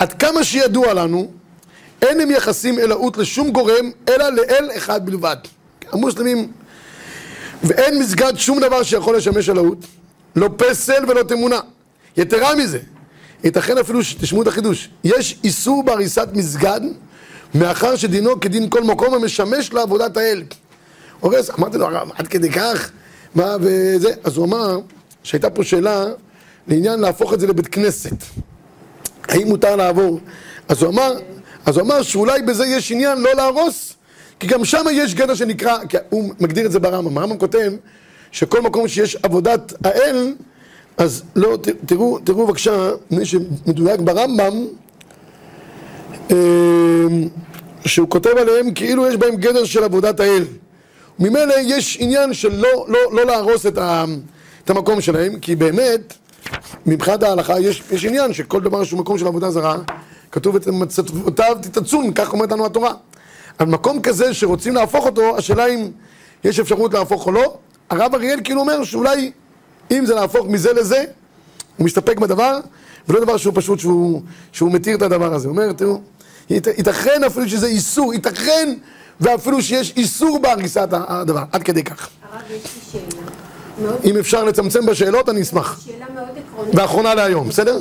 עד 0.00 0.12
כמה 0.12 0.44
שידוע 0.44 0.94
לנו, 0.94 1.30
אין 2.02 2.20
הם 2.20 2.30
יחסים 2.30 2.78
אלוהות 2.78 3.16
לשום 3.16 3.50
גורם, 3.50 3.90
אלא 4.08 4.28
לאל 4.28 4.70
אחד 4.76 5.06
בלבד. 5.06 5.36
המוסלמים, 5.92 6.52
ואין 7.62 7.98
מסגד 7.98 8.32
שום 8.36 8.60
דבר 8.60 8.82
שיכול 8.82 9.16
לשמש 9.16 9.48
אלוהות, 9.48 9.78
לא 10.36 10.48
פסל 10.56 11.04
ולא 11.08 11.22
תמונה. 11.22 11.60
יתרה 12.16 12.54
מזה, 12.54 12.78
ייתכן 13.44 13.78
אפילו 13.78 14.04
שתשמעו 14.04 14.42
את 14.42 14.46
החידוש, 14.46 14.88
יש 15.04 15.38
איסור 15.44 15.82
בהריסת 15.82 16.28
מסגד, 16.32 16.80
מאחר 17.54 17.96
שדינו 17.96 18.40
כדין 18.40 18.70
כל 18.70 18.84
מקום 18.84 19.14
המשמש 19.14 19.72
לעבודת 19.72 20.16
האל. 20.16 20.42
הורס, 21.20 21.50
אמרתי 21.50 21.78
לו, 21.78 21.86
הרב, 21.86 22.10
עד 22.14 22.28
כדי 22.28 22.50
כך? 22.50 22.90
מה 23.34 23.56
וזה? 23.60 24.10
אז 24.24 24.36
הוא 24.36 24.46
אמר 24.46 24.78
שהייתה 25.22 25.50
פה 25.50 25.64
שאלה 25.64 26.04
לעניין 26.68 27.00
להפוך 27.00 27.34
את 27.34 27.40
זה 27.40 27.46
לבית 27.46 27.68
כנסת. 27.68 28.14
האם 29.30 29.48
מותר 29.48 29.76
לעבור? 29.76 30.20
אז 30.68 30.82
הוא 30.82 30.92
אמר, 30.92 31.12
אז 31.66 31.76
הוא 31.76 31.86
אמר 31.86 32.02
שאולי 32.02 32.42
בזה 32.42 32.66
יש 32.66 32.92
עניין 32.92 33.18
לא 33.18 33.34
להרוס, 33.34 33.94
כי 34.40 34.46
גם 34.46 34.64
שם 34.64 34.84
יש 34.92 35.14
גדר 35.14 35.34
שנקרא, 35.34 35.78
כי 35.88 35.96
הוא 36.08 36.32
מגדיר 36.40 36.66
את 36.66 36.72
זה 36.72 36.78
ברמב"ם. 36.78 37.18
הרמב"ם 37.18 37.38
כותב 37.38 37.72
שכל 38.32 38.60
מקום 38.60 38.88
שיש 38.88 39.16
עבודת 39.22 39.72
האל, 39.84 40.34
אז 40.96 41.22
לא, 41.36 41.58
תראו, 41.86 42.18
תראו 42.18 42.46
בבקשה, 42.46 42.90
מי 43.10 43.26
שמדויק 43.26 44.00
ברמב"ם, 44.00 44.66
אה, 46.30 46.36
שהוא 47.86 48.10
כותב 48.10 48.30
עליהם 48.30 48.74
כאילו 48.74 49.06
יש 49.06 49.16
בהם 49.16 49.36
גדר 49.36 49.64
של 49.64 49.84
עבודת 49.84 50.20
האל. 50.20 50.44
ממילא 51.18 51.54
יש 51.64 51.96
עניין 52.00 52.34
של 52.34 52.56
לא, 52.56 52.86
לא, 52.88 52.98
לא 53.12 53.26
להרוס 53.26 53.66
את, 53.66 53.78
ה, 53.78 54.04
את 54.64 54.70
המקום 54.70 55.00
שלהם, 55.00 55.38
כי 55.38 55.56
באמת, 55.56 56.14
מבחינת 56.86 57.22
ההלכה 57.22 57.60
יש, 57.60 57.82
יש 57.90 58.04
עניין 58.04 58.32
שכל 58.32 58.60
דבר 58.60 58.84
שהוא 58.84 59.00
מקום 59.00 59.18
של 59.18 59.26
עבודה 59.26 59.50
זרה, 59.50 59.76
כתוב 60.32 60.56
את 60.56 60.66
מצוותיו 60.66 61.56
תתעצון, 61.62 62.12
כך 62.12 62.32
אומרת 62.32 62.52
לנו 62.52 62.66
התורה. 62.66 62.92
על 63.58 63.66
מקום 63.66 64.02
כזה 64.02 64.34
שרוצים 64.34 64.74
להפוך 64.74 65.06
אותו, 65.06 65.36
השאלה 65.38 65.66
אם 65.66 65.90
יש 66.44 66.60
אפשרות 66.60 66.94
להפוך 66.94 67.26
או 67.26 67.32
לא. 67.32 67.56
הרב 67.90 68.14
אריאל 68.14 68.40
כאילו 68.44 68.60
אומר 68.60 68.84
שאולי 68.84 69.32
אם 69.90 70.06
זה 70.06 70.14
להפוך 70.14 70.46
מזה 70.46 70.72
לזה, 70.72 71.04
הוא 71.76 71.84
מסתפק 71.86 72.18
בדבר, 72.18 72.60
ולא 73.08 73.20
דבר 73.20 73.36
שהוא 73.36 73.52
פשוט, 73.56 73.78
שהוא, 73.78 74.22
שהוא 74.52 74.72
מתיר 74.72 74.96
את 74.96 75.02
הדבר 75.02 75.34
הזה. 75.34 75.48
הוא 75.48 75.56
אומר, 75.56 75.72
תראו, 75.72 76.00
ית, 76.50 76.66
ייתכן 76.66 77.24
אפילו 77.24 77.48
שזה 77.48 77.66
איסור, 77.66 78.14
ייתכן 78.14 78.74
ואפילו 79.20 79.62
שיש 79.62 79.92
איסור 79.96 80.38
בהריסת 80.38 80.88
הדבר, 80.92 81.42
עד 81.52 81.62
כדי 81.62 81.84
כך. 81.84 82.08
הרב, 82.32 82.42
יש 82.50 82.64
לי 82.64 83.00
שאלה. 83.00 83.49
אם 84.04 84.16
אפשר 84.16 84.44
לצמצם 84.44 84.86
בשאלות, 84.86 85.28
אני 85.28 85.42
אשמח. 85.42 85.80
שאלה 85.84 86.06
מאוד 86.14 86.28
עקרונית. 86.46 86.74
ואחרונה 86.74 87.14
להיום, 87.14 87.48
בסדר? 87.48 87.78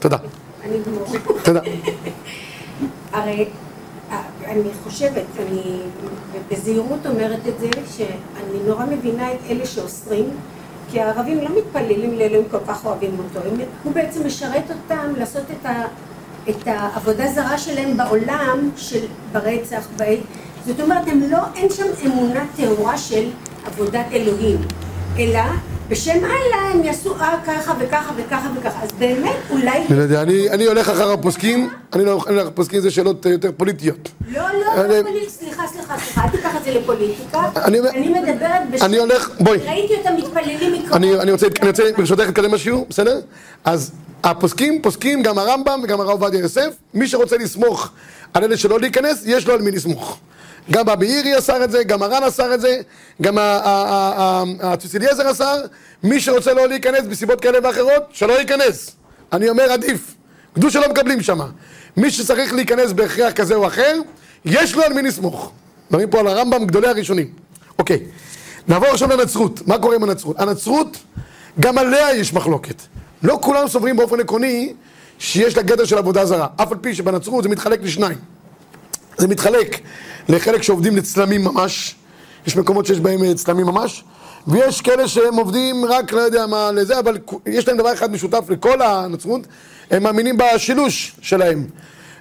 תודה. 0.00 0.16
אני 0.64 0.76
גמור. 0.86 1.06
תודה. 1.42 1.60
הרי 3.12 3.46
אה, 4.10 4.22
אני 4.46 4.68
חושבת, 4.84 5.24
אני 5.38 5.80
בזהירות 6.50 7.06
אומרת 7.06 7.40
את 7.48 7.60
זה, 7.60 7.68
שאני 7.96 8.58
נורא 8.66 8.84
מבינה 8.86 9.32
את 9.32 9.38
אלה 9.50 9.66
שאוסרים, 9.66 10.30
כי 10.90 11.00
הערבים 11.00 11.38
לא 11.40 11.48
מתפללים 11.58 12.18
לאלה 12.18 12.38
הם 12.38 12.44
כל 12.50 12.58
כך 12.68 12.86
אוהבים 12.86 13.16
אותו, 13.18 13.48
הוא 13.84 13.92
בעצם 13.92 14.26
משרת 14.26 14.70
אותם 14.70 15.12
לעשות 15.16 15.44
את, 15.50 15.66
ה, 15.66 15.84
את 16.48 16.66
העבודה 16.66 17.28
זרה 17.32 17.58
שלהם 17.58 17.96
בעולם, 17.96 18.70
של, 18.76 19.06
ברצח, 19.32 19.88
ב... 19.96 20.14
זאת 20.66 20.80
אומרת, 20.80 21.08
הם 21.08 21.20
לא, 21.30 21.38
אין 21.56 21.70
שם 21.70 21.86
אמונה 22.06 22.44
טהורה 22.56 22.98
של 22.98 23.30
עבודת 23.66 24.06
אלוהים, 24.12 24.58
אלא 25.18 25.40
בשם 25.88 26.10
אללה 26.24 26.70
הם 26.74 26.84
יעשו 26.84 27.14
אה 27.20 27.36
ככה 27.46 27.74
וככה 27.78 28.12
וככה 28.16 28.48
וככה, 28.56 28.82
אז 28.82 28.88
באמת 28.98 29.36
אולי... 29.50 29.80
לא 29.90 30.02
יודע, 30.02 30.22
אני 30.22 30.50
אני 30.50 30.64
הולך 30.64 30.88
אחר 30.88 31.12
הפוסקים, 31.12 31.68
אני 31.92 32.04
לא 32.04 32.10
הולך 32.10 32.26
אחר 32.26 32.46
הפוסקים, 32.46 32.80
זה 32.80 32.90
שאלות 32.90 33.26
אה, 33.26 33.30
יותר 33.32 33.50
פוליטיות. 33.56 34.08
לא, 34.28 34.40
לא, 34.40 34.84
אני- 34.84 35.02
לא 35.24 35.28
סליחה, 35.28 35.62
סליחה, 35.66 35.94
סליחה, 35.98 36.24
אל 36.24 36.28
תיקח 36.28 36.56
את 36.56 36.64
זה 36.64 36.70
לפוליטיקה. 36.70 37.42
אני 37.56 37.78
אני 37.80 38.08
מדברת 38.08 38.70
בשם... 38.70 38.84
אני 38.84 38.96
הולך- 38.98 39.30
בואי. 39.40 39.58
ראיתי 39.58 39.94
אותם 39.96 40.16
מתפללים 40.16 40.72
מקרוב. 40.72 40.92
אני, 40.92 41.14
אני 41.20 41.32
רוצה, 41.32 41.46
אני 41.60 41.68
רוצה 41.68 41.82
ברשותך 41.96 42.20
להתקדם 42.26 42.50
בשיעור, 42.50 42.86
בסדר? 42.90 43.20
אז 43.64 43.90
הפוסקים 44.24 44.82
פוסקים 44.82 45.22
גם 45.22 45.38
הרמב"ם 45.38 45.80
וגם 45.84 46.00
הרב 46.00 46.10
עובדיה 46.10 46.40
יוסף, 46.40 46.70
מי 46.94 47.08
שרוצה 47.08 47.36
לסמוך 47.36 47.90
על 48.34 48.44
אלה 48.44 48.56
שלא 48.56 48.80
להיכנס, 48.80 49.22
יש 49.26 49.46
לו 49.46 49.54
על 49.54 49.62
מי 49.62 49.70
לסמוך. 49.70 50.18
גם 50.70 50.88
אבי 50.88 51.06
עירי 51.06 51.38
אסר 51.38 51.64
את 51.64 51.70
זה, 51.70 51.84
גם 51.84 52.02
הר"ן 52.02 52.22
אסר 52.22 52.54
את 52.54 52.60
זה, 52.60 52.80
גם 53.22 53.38
התפיס 54.60 54.96
אליעזר 54.96 55.30
אסר, 55.30 55.56
מי 56.02 56.20
שרוצה 56.20 56.52
לא 56.52 56.68
להיכנס 56.68 57.06
בסיבות 57.06 57.40
כאלה 57.40 57.58
ואחרות, 57.62 58.02
שלא 58.12 58.32
ייכנס. 58.32 58.90
אני 59.32 59.48
אומר 59.48 59.72
עדיף, 59.72 60.14
קדושה 60.54 60.80
לא 60.80 60.88
מקבלים 60.88 61.22
שם. 61.22 61.40
מי 61.96 62.10
שצריך 62.10 62.52
להיכנס 62.52 62.92
בהכרח 62.92 63.32
כזה 63.32 63.54
או 63.54 63.66
אחר, 63.66 63.98
יש 64.44 64.74
לו 64.74 64.82
על 64.82 64.92
מי 64.92 65.02
לסמוך. 65.02 65.52
מדברים 65.90 66.10
פה 66.10 66.20
על 66.20 66.26
הרמב"ם, 66.26 66.66
גדולי 66.66 66.88
הראשונים. 66.88 67.30
אוקיי, 67.78 68.00
נעבור 68.68 68.88
עכשיו 68.88 69.08
לנצרות. 69.08 69.66
מה 69.66 69.78
קורה 69.78 69.96
עם 69.96 70.02
הנצרות? 70.02 70.40
הנצרות, 70.40 70.96
גם 71.60 71.78
עליה 71.78 72.14
יש 72.14 72.32
מחלוקת. 72.32 72.82
לא 73.22 73.38
כולם 73.42 73.68
סוברים 73.68 73.96
באופן 73.96 74.20
עקרוני 74.20 74.72
שיש 75.18 75.56
לה 75.56 75.62
גדר 75.62 75.84
של 75.84 75.98
עבודה 75.98 76.26
זרה. 76.26 76.46
אף 76.56 76.72
על 76.72 76.78
פי 76.80 76.94
שבנצרות 76.94 77.42
זה 77.42 77.48
מתחלק 77.48 77.82
לשניים. 77.82 78.18
זה 79.18 79.28
מתחלק 79.28 79.80
לחלק 80.28 80.62
שעובדים 80.62 80.96
לצלמים 80.96 81.44
ממש, 81.44 81.94
יש 82.46 82.56
מקומות 82.56 82.86
שיש 82.86 83.00
בהם 83.00 83.24
אה, 83.24 83.34
צלמים 83.34 83.66
ממש, 83.66 84.04
ויש 84.46 84.80
כאלה 84.80 85.08
שהם 85.08 85.34
עובדים 85.34 85.84
רק, 85.84 86.12
לא 86.12 86.20
יודע 86.20 86.46
מה, 86.46 86.70
לזה, 86.72 86.98
אבל 86.98 87.18
יש 87.46 87.68
להם 87.68 87.76
דבר 87.76 87.92
אחד 87.92 88.12
משותף 88.12 88.44
לכל 88.48 88.82
הנצרות, 88.82 89.40
הם 89.90 90.02
מאמינים 90.02 90.36
בשילוש 90.36 91.16
שלהם. 91.20 91.66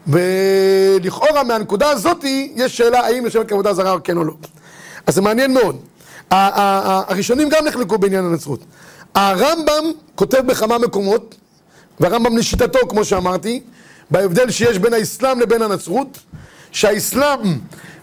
ולכאורה 0.08 1.44
מהנקודה 1.44 1.90
הזאתי 1.90 2.54
יש 2.56 2.78
שאלה 2.78 3.00
האם 3.00 3.26
יושבת 3.26 3.50
כעבודה 3.50 3.74
זרה 3.74 4.00
כן 4.00 4.18
או 4.18 4.24
לא. 4.24 4.34
אז 5.08 5.16
זה 5.16 5.22
מעניין 5.22 5.54
מאוד. 5.54 5.78
הראשונים 6.32 7.50
גם 7.50 7.66
נחלקו 7.66 7.98
בעניין 7.98 8.26
הנצרות. 8.26 8.60
הרמב"ם 9.16 9.92
כותב 10.16 10.38
בכמה 10.38 10.78
מקומות, 10.78 11.36
והרמב"ם 12.00 12.38
לשיטתו, 12.38 12.80
כמו 12.90 13.06
שאמרתי, 13.06 13.62
בהבדל 14.12 14.52
שיש 14.52 14.80
בין 14.80 14.94
האסלאם 14.94 15.40
לבין 15.40 15.62
הנצרות, 15.62 16.20
שהאסלאם 16.72 17.58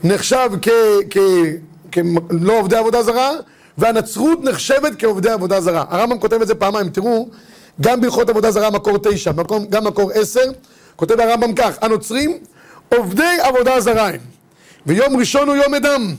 נחשב 0.05 0.51
כלא 1.93 2.59
עובדי 2.59 2.77
עבודה 2.77 3.03
זרה, 3.03 3.31
והנצרות 3.79 4.45
נחשבת 4.45 4.93
כעובדי 4.99 5.31
עבודה 5.31 5.61
זרה. 5.61 5.85
הרמב"ם 5.91 6.19
כותב 6.19 6.43
את 6.43 6.47
זה 6.47 6.55
פעמיים, 6.55 6.89
תראו, 6.89 7.29
גם 7.81 8.01
בהלכות 8.01 8.29
עבודה 8.29 8.51
זרה 8.51 8.71
מקור 8.71 8.99
תשע, 9.03 9.33
גם 9.71 9.85
מקור 9.85 10.11
עשר, 10.15 10.45
כותב 10.97 11.21
הרמב"ם 11.21 11.55
כך, 11.55 11.79
הנוצרים 11.81 12.39
עובדי 12.89 13.37
עבודה 13.43 13.81
זרה 13.81 14.09
הם, 14.09 14.21
ויום 14.87 15.17
ראשון 15.17 15.49
הוא 15.49 15.57
יום 15.57 15.75
אדם, 15.75 16.15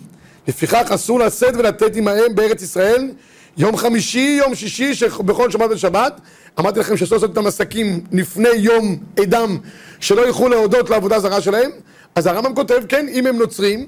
לפיכך 0.47 0.91
אסור 0.91 1.19
לשאת 1.19 1.55
ולתת 1.55 1.95
עמהם 1.95 2.35
בארץ 2.35 2.61
ישראל 2.61 3.09
יום 3.57 3.77
חמישי, 3.77 4.39
יום 4.43 4.55
שישי, 4.55 4.93
בכל 5.25 5.51
שבת 5.51 5.69
ושבת. 5.71 6.19
אמרתי 6.59 6.79
לכם 6.79 6.97
שאסור 6.97 7.15
לעשות 7.15 7.29
איתם 7.29 7.47
עסקים 7.47 8.03
לפני 8.11 8.49
יום 8.49 8.97
אדם, 9.23 9.57
שלא 9.99 10.27
ילכו 10.27 10.49
להודות 10.49 10.89
לעבודה 10.89 11.19
זרה 11.19 11.41
שלהם. 11.41 11.71
אז 12.15 12.25
הרמב"ם 12.25 12.55
כותב, 12.55 12.81
כן, 12.89 13.07
אם 13.11 13.27
הם 13.27 13.37
נוצרים, 13.37 13.85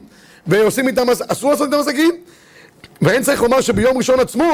ועושים 0.47 0.87
איתם, 0.87 1.07
אסור 1.27 1.51
לעשות 1.51 1.67
איתם 1.67 1.79
עסקים. 1.79 2.11
ואין 3.01 3.23
צריך 3.23 3.41
לומר 3.41 3.61
שביום 3.61 3.97
ראשון 3.97 4.19
עצמו 4.19 4.53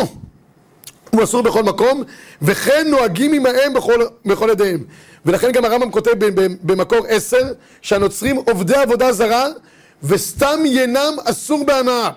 הוא 1.09 1.23
אסור 1.23 1.43
בכל 1.43 1.63
מקום, 1.63 2.03
וכן 2.41 2.87
נוהגים 2.89 3.33
עמהם 3.33 3.73
בכל, 3.73 4.05
בכל 4.25 4.49
ידיהם. 4.51 4.83
ולכן 5.25 5.51
גם 5.51 5.65
הרמב"ם 5.65 5.91
כותב 5.91 6.11
במקור 6.63 7.05
עשר, 7.07 7.53
שהנוצרים 7.81 8.35
עובדי 8.35 8.75
עבודה 8.75 9.11
זרה, 9.11 9.45
וסתם 10.03 10.59
ינם 10.65 11.13
אסור 11.25 11.65
בהנאה. 11.65 12.09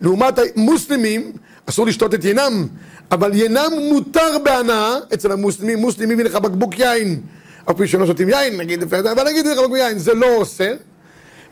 לעומת 0.00 0.38
המוסלמים, 0.38 1.32
אסור 1.66 1.86
לשתות 1.86 2.14
את 2.14 2.24
ינם, 2.24 2.66
אבל 3.12 3.30
ינם 3.34 3.72
מותר 3.88 4.36
בהנאה 4.44 4.96
אצל 5.14 5.32
המוסלמים, 5.32 5.78
מוסלמי 5.78 6.14
מביא 6.14 6.24
לך 6.24 6.36
בקבוק 6.36 6.78
יין, 6.78 7.20
אף 7.70 7.76
פי 7.76 7.88
שלא 7.88 8.06
שותים 8.06 8.28
יין, 8.28 8.56
נגיד, 8.56 8.94
אבל 8.94 9.28
נגיד 9.28 9.46
לך 9.46 9.58
בקבוק 9.58 9.76
יין, 9.76 9.98
זה 9.98 10.14
לא 10.14 10.26
עושה, 10.36 10.72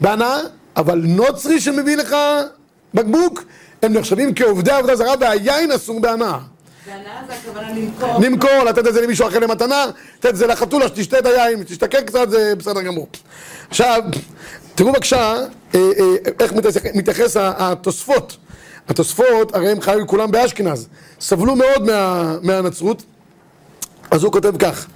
בהנאה, 0.00 0.40
אבל 0.76 1.02
נוצרי 1.04 1.60
שמביא 1.60 1.96
לך 1.96 2.16
בקבוק, 2.94 3.44
הם 3.82 3.92
נחשבים 3.92 4.34
כעובדי 4.34 4.70
עבודה 4.70 4.96
זרה 4.96 5.14
והיין 5.20 5.72
אסור 5.72 6.00
בהנאה. 6.00 6.38
בהנאה 6.86 7.20
זה 7.28 7.34
הכוונה 7.34 7.72
למכור. 7.72 8.18
למכור, 8.20 8.64
לתת 8.66 8.86
את 8.86 8.94
זה 8.94 9.00
למישהו 9.00 9.28
אחר 9.28 9.38
למתנה, 9.38 9.86
לתת 10.18 10.26
את 10.26 10.36
זה 10.36 10.46
לחתולה 10.46 10.88
שתשתה 10.88 11.18
את 11.18 11.26
היין, 11.26 11.62
תשתכר 11.62 12.00
קצת, 12.00 12.30
זה 12.30 12.54
בסדר 12.58 12.82
גמור. 12.82 13.08
עכשיו, 13.68 14.02
תראו 14.74 14.92
בבקשה 14.92 15.34
אה, 15.74 15.80
אה, 15.80 16.14
איך 16.40 16.52
מתייחס 16.94 17.36
התוספות. 17.36 18.36
התוספות, 18.88 19.54
הרי 19.54 19.70
הם 19.70 19.80
חיו 19.80 20.06
כולם 20.06 20.30
באשכנז, 20.30 20.88
סבלו 21.20 21.56
מאוד 21.56 21.86
מה, 21.86 22.36
מהנצרות, 22.42 23.02
אז 24.10 24.24
הוא 24.24 24.32
כותב 24.32 24.56
כך: 24.58 24.86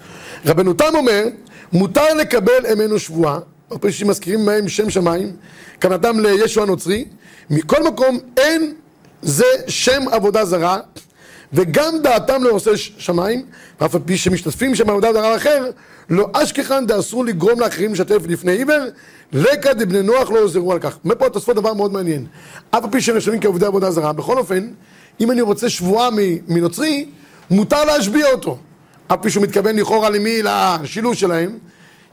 רבנו 0.46 0.74
תם 0.74 0.94
אומר, 0.94 1.24
מותר 1.72 2.14
לקבל 2.14 2.66
אמנו 2.72 2.98
שבועה, 2.98 3.38
הרבה 3.70 3.92
שמזכירים 3.92 4.44
מהם 4.44 4.68
שם 4.68 4.90
שמיים, 4.90 5.36
כוונתם 5.82 6.20
לישו 6.20 6.62
הנוצרי, 6.62 7.04
מכל 7.50 7.82
מקום 7.82 8.18
אין 8.36 8.74
זה 9.22 9.44
שם 9.68 10.02
עבודה 10.12 10.44
זרה, 10.44 10.78
וגם 11.52 11.94
דעתם 12.02 12.42
לא 12.42 12.50
עושה 12.50 12.70
שמיים, 12.76 13.44
ואף 13.80 13.94
על 13.94 14.00
פי 14.04 14.16
שמשתתפים 14.16 14.74
שם 14.74 14.90
עבודה 14.90 15.12
זרה 15.12 15.36
אחר, 15.36 15.70
לא 16.10 16.30
אשכחן 16.32 16.86
דאסרו 16.86 17.24
לגרום 17.24 17.60
לאחרים 17.60 17.92
לשתף 17.92 18.22
לפני 18.28 18.52
עיוור, 18.52 18.84
לקא 19.32 19.72
דבני 19.72 20.02
נוח 20.02 20.30
לא 20.30 20.38
עוזרו 20.38 20.72
על 20.72 20.78
כך. 20.78 20.98
אומר 21.04 21.14
פה 21.14 21.26
התוספות 21.26 21.56
דבר 21.56 21.74
מאוד 21.74 21.92
מעניין. 21.92 22.26
אף 22.70 22.84
על 22.84 22.90
פי 22.90 23.00
שהם 23.00 23.16
נחשבים 23.16 23.40
כעובדי 23.40 23.66
עבודה 23.66 23.90
זרה, 23.90 24.12
בכל 24.12 24.38
אופן, 24.38 24.68
אם 25.20 25.30
אני 25.30 25.40
רוצה 25.40 25.68
שבועה 25.68 26.08
מנוצרי, 26.48 27.06
מותר 27.50 27.84
להשביע 27.84 28.26
אותו. 28.32 28.58
אף 29.08 29.18
פי 29.22 29.30
שהוא 29.30 29.42
מתכוון 29.42 29.76
לכאורה 29.76 30.10
למי? 30.10 30.40
לשילוש 30.42 31.20
שלהם. 31.20 31.58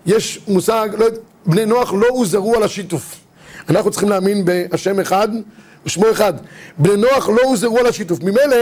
יש 0.06 0.40
מושג, 0.48 0.90
לא, 0.98 1.06
בני 1.46 1.66
נוח 1.66 1.94
לא 1.94 2.08
הוזהרו 2.08 2.56
על 2.56 2.64
השיתוף. 2.64 3.16
אנחנו 3.70 3.92
צריכים 3.92 4.10
להאמין 4.10 4.46
בהשם 4.46 5.00
אחד 5.00 5.28
ושמו 5.86 6.12
אחד. 6.12 6.34
בני 6.78 6.98
נוח 6.98 7.30
לא 7.30 7.42
הוזהרו 7.44 7.80
על 7.80 7.86
השיתוף. 7.86 8.20
ממילא, 8.22 8.58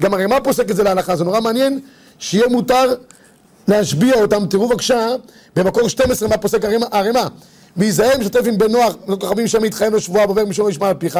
גם 0.00 0.14
הרמ"א 0.14 0.40
פוסק 0.44 0.70
את 0.70 0.76
זה 0.76 0.82
להלכה, 0.82 1.16
זה 1.16 1.24
נורא 1.24 1.40
מעניין, 1.40 1.80
שיהיה 2.18 2.48
מותר 2.48 2.94
להשביע 3.68 4.14
אותם. 4.14 4.46
תראו 4.46 4.68
בבקשה, 4.68 5.08
במקור 5.56 5.88
12 5.88 6.28
מה 6.28 6.36
פוסק 6.36 6.64
הרמ"א. 6.92 7.28
ויזהר 7.76 8.18
משתף 8.18 8.40
עם 8.46 8.58
בן 8.58 8.72
נוח, 8.72 8.94
לא 9.08 9.16
כוכבים 9.20 9.48
שם 9.48 9.64
יתחייב 9.64 9.94
לשבועה 9.94 10.24
ועובר 10.24 10.44
משום 10.44 10.68
ישמע 10.68 10.88
על 10.88 10.94
פיך, 10.94 11.18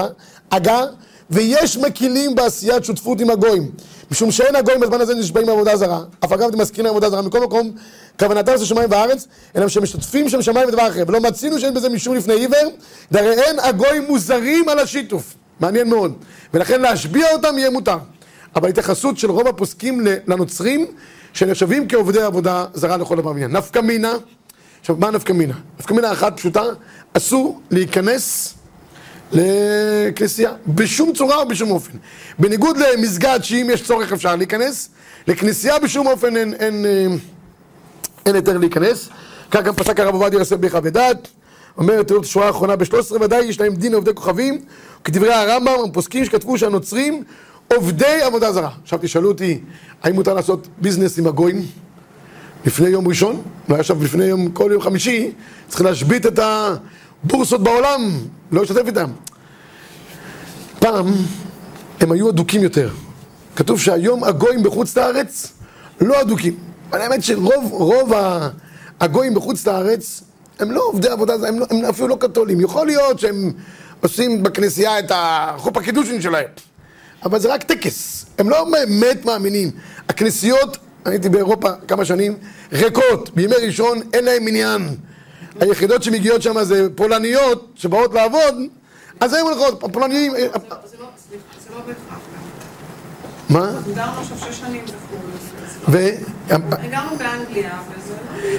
אגה, 0.50 0.84
ויש 1.30 1.76
מקילים 1.76 2.34
בעשיית 2.34 2.84
שותפות 2.84 3.20
עם 3.20 3.30
הגויים. 3.30 3.70
משום 4.10 4.30
שאין 4.30 4.56
הגויים 4.56 4.80
בזמן 4.80 5.00
הזה 5.00 5.14
נשבעים 5.14 5.46
בעבודה 5.46 5.76
זרה, 5.76 6.00
אף 6.24 6.32
אגב 6.32 6.48
אתם 6.48 6.58
מזכירים 6.60 6.84
בעבודה 6.84 7.10
זרה, 7.10 7.22
מכל 7.22 7.40
מקום, 7.40 7.72
כוונתם 8.18 8.56
זה 8.56 8.66
שמיים 8.66 8.90
וארץ, 8.90 9.26
אלא 9.56 9.68
שהם 9.68 9.82
משתתפים 9.82 10.28
שם 10.28 10.42
שמיים 10.42 10.68
ודבר 10.68 10.88
אחר, 10.88 11.02
ולא 11.06 11.20
מצינו 11.20 11.60
שאין 11.60 11.74
בזה 11.74 11.88
משום 11.88 12.14
לפני 12.14 12.34
עיוור, 12.34 12.70
דרי 13.12 13.32
אין 13.42 13.60
הגויים 13.60 14.04
מוזרים 14.08 14.68
על 14.68 14.78
השיתוף. 14.78 15.34
מעניין 15.60 15.88
מאוד. 15.88 16.14
ולכן 16.54 16.80
להשביע 16.80 17.32
אותם 17.32 17.58
יהיה 17.58 17.70
מותר. 17.70 17.98
אבל 18.58 18.68
התייחסות 18.68 19.18
של 19.18 19.30
רוב 19.30 19.48
הפוסקים 19.48 20.06
לנוצרים, 20.26 20.86
שנחשבים 21.32 21.88
כעובדי 21.88 22.22
עבודה 22.22 22.64
זרה 22.74 22.96
לכל 22.96 23.16
דבר 23.16 23.30
ועניין. 23.30 23.50
נפקא 23.50 23.78
מינה 23.78 24.12
עכשיו, 24.80 24.96
מה 24.98 25.10
נפקא 25.10 25.32
מינה? 25.32 25.54
נפקא 25.78 25.94
מינה 25.94 26.12
אחת 26.12 26.36
פשוטה, 26.36 26.62
אסור 27.12 27.60
להיכנס 27.70 28.54
לכנסייה, 29.32 30.52
בשום 30.66 31.12
צורה 31.12 31.42
ובשום 31.42 31.70
אופן. 31.70 31.92
בניגוד 32.38 32.76
למסגד, 32.76 33.38
שאם 33.42 33.68
יש 33.72 33.82
צורך 33.82 34.12
אפשר 34.12 34.36
להיכנס, 34.36 34.88
לכנסייה 35.26 35.78
בשום 35.78 36.06
אופן 36.06 36.36
אין, 36.36 36.54
אין, 36.54 36.86
אין, 36.86 37.18
אין 38.26 38.34
היתר 38.34 38.58
להיכנס. 38.58 39.08
כך 39.50 39.62
גם 39.62 39.74
פסק 39.74 40.00
הרב 40.00 40.14
עובדיה 40.14 40.38
יוסף 40.38 40.56
בחוות 40.56 40.92
דעת, 40.92 41.28
אומר 41.76 42.00
את 42.00 42.12
השורה 42.22 42.46
האחרונה 42.46 42.76
ב-13 42.76 43.12
ודאי 43.20 43.44
יש 43.44 43.60
להם 43.60 43.74
דין 43.74 43.94
עובדי 43.94 44.10
כוכבים, 44.14 44.60
כדברי 45.04 45.34
הרמב"ם, 45.34 45.90
הפוסקים 45.90 46.24
שכתבו 46.24 46.58
שהנוצרים 46.58 47.24
עובדי 47.74 48.22
עבודה 48.22 48.52
זרה. 48.52 48.70
עכשיו 48.82 48.98
תשאלו 49.02 49.28
אותי, 49.28 49.60
האם 50.02 50.14
מותר 50.14 50.34
לעשות 50.34 50.68
ביזנס 50.78 51.18
עם 51.18 51.26
הגויים? 51.26 51.66
לפני 52.66 52.88
יום 52.88 53.08
ראשון, 53.08 53.42
ועכשיו 53.68 54.04
לפני 54.04 54.24
יום, 54.24 54.50
כל 54.50 54.70
יום 54.72 54.82
חמישי, 54.82 55.32
צריך 55.68 55.80
להשבית 55.82 56.26
את 56.26 56.38
הבורסות 56.38 57.62
בעולם, 57.62 58.10
לא 58.52 58.62
לשתף 58.62 58.86
איתם. 58.86 59.10
פעם 60.78 61.06
הם 62.00 62.12
היו 62.12 62.30
אדוקים 62.30 62.62
יותר. 62.62 62.90
כתוב 63.56 63.80
שהיום 63.80 64.24
הגויים 64.24 64.62
בחוץ 64.62 64.96
לארץ 64.96 65.52
לא 66.00 66.20
אדוקים. 66.20 66.56
אבל 66.90 67.00
האמת 67.00 67.22
שרוב 67.22 67.72
רוב 67.72 68.12
הגויים 69.00 69.34
בחוץ 69.34 69.66
לארץ 69.66 70.22
הם 70.58 70.70
לא 70.70 70.82
עובדי 70.84 71.08
עבודה, 71.08 71.34
הם, 71.48 71.58
לא, 71.58 71.66
הם 71.70 71.84
אפילו 71.84 72.08
לא 72.08 72.16
קתולים. 72.20 72.60
יכול 72.60 72.86
להיות 72.86 73.18
שהם 73.18 73.52
עושים 74.00 74.42
בכנסייה 74.42 74.98
את 74.98 75.12
החופ 75.14 75.76
הקידושין 75.76 76.20
שלהם, 76.20 76.46
אבל 77.24 77.38
זה 77.38 77.54
רק 77.54 77.62
טקס. 77.62 78.26
הם 78.38 78.50
לא 78.50 78.64
באמת 78.70 79.24
מאמינים. 79.24 79.70
הכנסיות 80.08 80.78
הייתי 81.04 81.28
באירופה 81.28 81.68
כמה 81.88 82.04
שנים, 82.04 82.36
ריקות, 82.72 83.30
בימי 83.34 83.54
ראשון 83.54 84.00
אין 84.12 84.24
להם 84.24 84.48
עניין. 84.48 84.88
היחידות 85.60 86.02
שמגיעות 86.02 86.42
שם 86.42 86.64
זה 86.64 86.86
פולניות 86.94 87.72
שבאות 87.74 88.14
לעבוד, 88.14 88.54
אז 89.20 89.34
הם 89.34 89.46
הולכות, 89.46 89.84
הפולניים... 89.84 90.32
זה 90.32 90.38
לא 91.74 91.80
בהכרח. 91.86 92.18
מה? 93.48 93.72
גרנו 93.94 94.20
עכשיו 94.20 94.38
שש 94.38 94.58
שנים 94.60 94.84
בחו"ל. 94.84 95.28
ו... 95.88 96.08
הגרנו 96.50 97.16
באנגליה, 97.16 97.78
וזה 97.98 98.14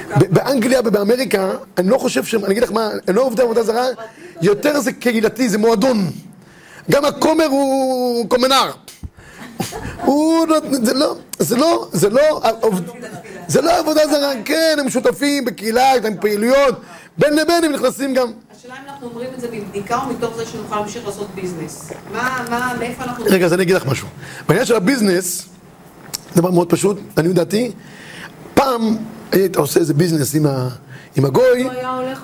לא 0.10 0.28
באנגליה 0.30 0.80
ובאמריקה, 0.86 1.52
אני 1.78 1.90
לא 1.90 1.98
חושב 1.98 2.24
שהם, 2.24 2.46
אני 2.46 2.52
אגיד 2.52 2.64
לך 2.64 2.72
מה, 2.72 2.90
הם 3.08 3.16
לא 3.16 3.22
עובדי 3.22 3.42
עבודה 3.42 3.64
זרה, 3.64 3.86
יותר 4.42 4.80
זה 4.80 4.92
קהילתי, 4.92 5.50
זה 5.50 5.58
מועדון. 5.58 6.12
גם 6.92 7.06
הכומר 7.06 7.46
הוא 7.46 8.30
קומנר. 8.30 8.72
הוא 10.06 10.48
לא, 10.48 10.58
זה 10.72 10.94
לא, 10.94 11.16
זה 11.40 11.58
לא, 11.58 11.90
זה 11.94 12.10
לא, 12.10 12.42
זה 13.48 13.62
לא 13.62 13.80
עבודה 13.80 14.08
זרה, 14.08 14.32
כן, 14.46 14.78
הם 14.80 14.90
שותפים 14.90 15.46
בקהילה, 15.46 15.92
יש 15.96 16.04
להם 16.04 16.16
פעילויות, 16.22 16.76
בין 17.18 17.34
לבין 17.34 17.64
הם 17.64 17.72
נכנסים 17.72 18.14
גם. 18.14 18.28
השאלה 18.58 18.74
אם 18.74 18.90
אנחנו 18.90 19.08
אומרים 19.08 19.30
את 19.36 19.42
זה 19.42 19.48
מבדיקה 19.52 19.98
או 19.98 20.14
מתוך 20.14 20.36
זה 20.36 20.46
שנוכל 20.46 20.76
להמשיך 20.76 21.06
לעשות 21.06 21.28
ביזנס. 21.36 21.92
מה, 22.14 22.46
מה, 22.50 22.74
מאיפה 22.80 23.04
אנחנו... 23.04 23.26
רגע, 23.28 23.46
אז 23.46 23.54
אני 23.54 23.64
אגיד 23.64 23.76
לך 23.76 23.86
משהו. 23.86 24.08
בעניין 24.48 24.66
של 24.66 24.76
הביזנס, 24.76 25.46
דבר 26.36 26.52
מאוד 26.52 26.70
פשוט, 26.70 27.00
אני 27.18 27.34
דעתי, 27.34 27.72
פעם 28.54 28.98
היית 29.32 29.56
עושה 29.56 29.80
איזה 29.80 29.94
ביזנס 29.94 30.36
עם, 30.36 30.46
ה, 30.46 30.70
עם 31.20 31.26
הגוי, 31.26 31.64
הוא 31.64 31.72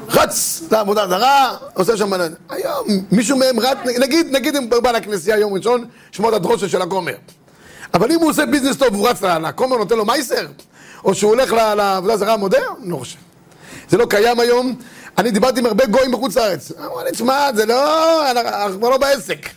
רץ 0.09 0.63
לעבודה 0.71 1.07
זרה, 1.07 1.57
עושה 1.73 1.97
שם... 1.97 2.11
היום 2.49 2.87
מישהו 3.11 3.37
מהם 3.37 3.59
רץ, 3.59 3.77
נגיד, 3.99 4.27
נגיד 4.31 4.55
אם 4.55 4.67
הוא 4.71 4.79
בא 4.79 4.91
לכנסייה 4.91 5.37
יום 5.37 5.53
ראשון, 5.53 5.85
לשמוע 6.11 6.29
את 6.29 6.33
הדרשה 6.33 6.69
של 6.69 6.81
הכומר. 6.81 7.13
אבל 7.93 8.11
אם 8.11 8.19
הוא 8.19 8.29
עושה 8.29 8.45
ביזנס 8.45 8.77
טוב 8.77 8.93
והוא 8.93 9.07
רץ 9.07 9.21
לכומר, 9.21 9.77
נותן 9.77 9.97
לו 9.97 10.05
מעשר, 10.05 10.47
או 11.03 11.15
שהוא 11.15 11.31
הולך 11.31 11.53
לעבודה 11.53 12.17
זרה 12.17 12.37
מודה, 12.37 12.59
לא 12.83 12.97
חושב. 12.97 13.17
זה 13.89 13.97
לא 13.97 14.05
קיים 14.05 14.39
היום. 14.39 14.75
אני 15.17 15.31
דיברתי 15.31 15.59
עם 15.59 15.65
הרבה 15.65 15.85
גויים 15.85 16.11
בחוץ 16.11 16.37
לארץ. 16.37 16.71
אמרו 16.85 17.01
לי, 17.05 17.11
תשמע, 17.11 17.49
זה 17.55 17.65
לא, 17.65 18.31
אנחנו 18.31 18.79
כבר 18.79 18.89
לא 18.89 18.97
בעסק. 18.97 19.49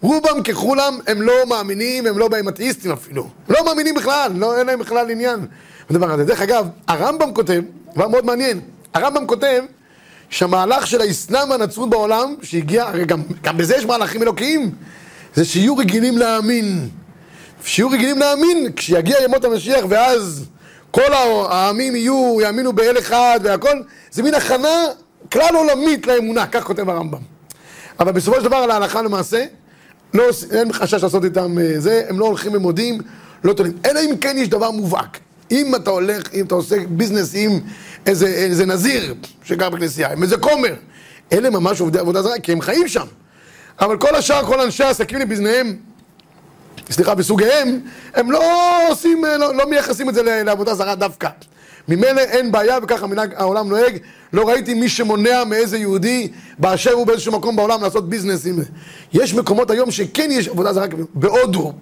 רובם 0.00 0.42
ככולם 0.42 0.98
הם 1.06 1.22
לא 1.22 1.34
מאמינים, 1.48 2.06
הם 2.06 2.18
לא 2.18 2.28
באים 2.28 2.48
אתאיסטים 2.48 2.92
אפילו. 2.92 3.28
לא 3.48 3.64
מאמינים 3.64 3.94
בכלל, 3.94 4.32
לא, 4.34 4.58
אין 4.58 4.66
להם 4.66 4.78
בכלל 4.78 5.10
עניין 5.10 5.46
בדבר 5.90 6.10
הזה. 6.10 6.24
דרך 6.24 6.40
אגב, 6.40 6.68
הרמב"ם 6.88 7.34
כותב, 7.34 7.62
דבר 7.94 8.08
מאוד 8.08 8.24
מעניין, 8.24 8.60
הרמב"ם 8.94 9.26
כותב 9.26 9.62
שהמהלך 10.30 10.86
של 10.86 11.00
האסלאם 11.00 11.50
והנצרות 11.50 11.90
בעולם, 11.90 12.34
שהגיע, 12.42 12.84
הרי 12.84 13.04
גם, 13.04 13.22
גם 13.42 13.56
בזה 13.56 13.76
יש 13.76 13.84
מהלכים 13.84 14.22
אלוקיים, 14.22 14.70
זה 15.34 15.44
שיהיו 15.44 15.76
רגילים 15.76 16.18
להאמין. 16.18 16.88
שיהיו 17.64 17.90
רגילים 17.90 18.18
להאמין, 18.18 18.72
כשיגיע 18.76 19.16
ימות 19.24 19.44
המשיח 19.44 19.84
ואז 19.88 20.44
כל 20.90 21.12
העמים 21.12 21.96
יהיו, 21.96 22.38
יאמינו 22.42 22.72
באל 22.72 22.98
אחד 22.98 23.40
והכל, 23.42 23.82
זה 24.10 24.22
מין 24.22 24.34
הכנה 24.34 24.84
כלל 25.32 25.54
עולמית 25.54 26.06
לאמונה, 26.06 26.46
כך 26.46 26.64
כותב 26.64 26.90
הרמב"ם. 26.90 27.18
אבל 28.00 28.12
בסופו 28.12 28.36
של 28.36 28.44
דבר, 28.44 28.56
על 28.56 28.70
ההלכה 28.70 29.02
למעשה, 29.02 29.44
לא, 30.14 30.24
אין 30.50 30.72
חשש 30.72 31.02
לעשות 31.02 31.24
איתם 31.24 31.58
אה, 31.58 31.80
זה, 31.80 32.02
הם 32.08 32.18
לא 32.18 32.24
הולכים 32.24 32.52
ומודים, 32.54 33.00
לא 33.44 33.52
תולים. 33.52 33.72
אלא 33.84 34.00
אם 34.00 34.16
כן 34.16 34.34
יש 34.38 34.48
דבר 34.48 34.70
מובהק. 34.70 35.18
אם 35.50 35.74
אתה 35.74 35.90
הולך, 35.90 36.34
אם 36.34 36.44
אתה 36.44 36.54
עושה 36.54 36.76
ביזנס 36.88 37.30
עם 37.34 37.60
איזה, 38.06 38.26
איזה 38.26 38.66
נזיר 38.66 39.14
שגר 39.44 39.70
בכנסייה, 39.70 40.12
עם 40.12 40.22
איזה 40.22 40.36
כומר, 40.36 40.74
אלה 41.32 41.50
ממש 41.50 41.80
עובדי 41.80 41.98
עבודה 41.98 42.22
זרה, 42.22 42.38
כי 42.38 42.52
הם 42.52 42.60
חיים 42.60 42.88
שם. 42.88 43.06
אבל 43.80 43.96
כל 43.96 44.14
השאר, 44.14 44.46
כל 44.46 44.60
אנשי 44.60 44.84
העסקים 44.84 45.18
לבזניהם, 45.18 45.76
סליחה, 46.90 47.14
בסוגיהם, 47.14 47.80
הם 48.14 48.30
לא 48.30 48.42
עושים, 48.88 49.24
לא, 49.24 49.54
לא 49.54 49.70
מייחסים 49.70 50.08
את 50.08 50.14
זה 50.14 50.42
לעבודה 50.44 50.74
זרה 50.74 50.94
דווקא. 50.94 51.28
ממילא 51.88 52.20
אין 52.20 52.52
בעיה, 52.52 52.78
וככה 52.82 53.06
מנהג 53.06 53.34
העולם 53.36 53.68
נוהג. 53.68 53.98
לא 54.32 54.48
ראיתי 54.48 54.74
מי 54.74 54.88
שמונע 54.88 55.44
מאיזה 55.44 55.78
יהודי 55.78 56.28
באשר 56.58 56.92
הוא 56.92 57.06
באיזשהו 57.06 57.32
מקום 57.32 57.56
בעולם 57.56 57.82
לעשות 57.82 58.08
ביזנס 58.08 58.46
עם 58.46 58.56
זה. 58.56 58.64
יש 59.12 59.34
מקומות 59.34 59.70
היום 59.70 59.90
שכן 59.90 60.28
יש 60.30 60.48
עבודה 60.48 60.72
זרה, 60.72 60.86
בהודו, 61.14 61.72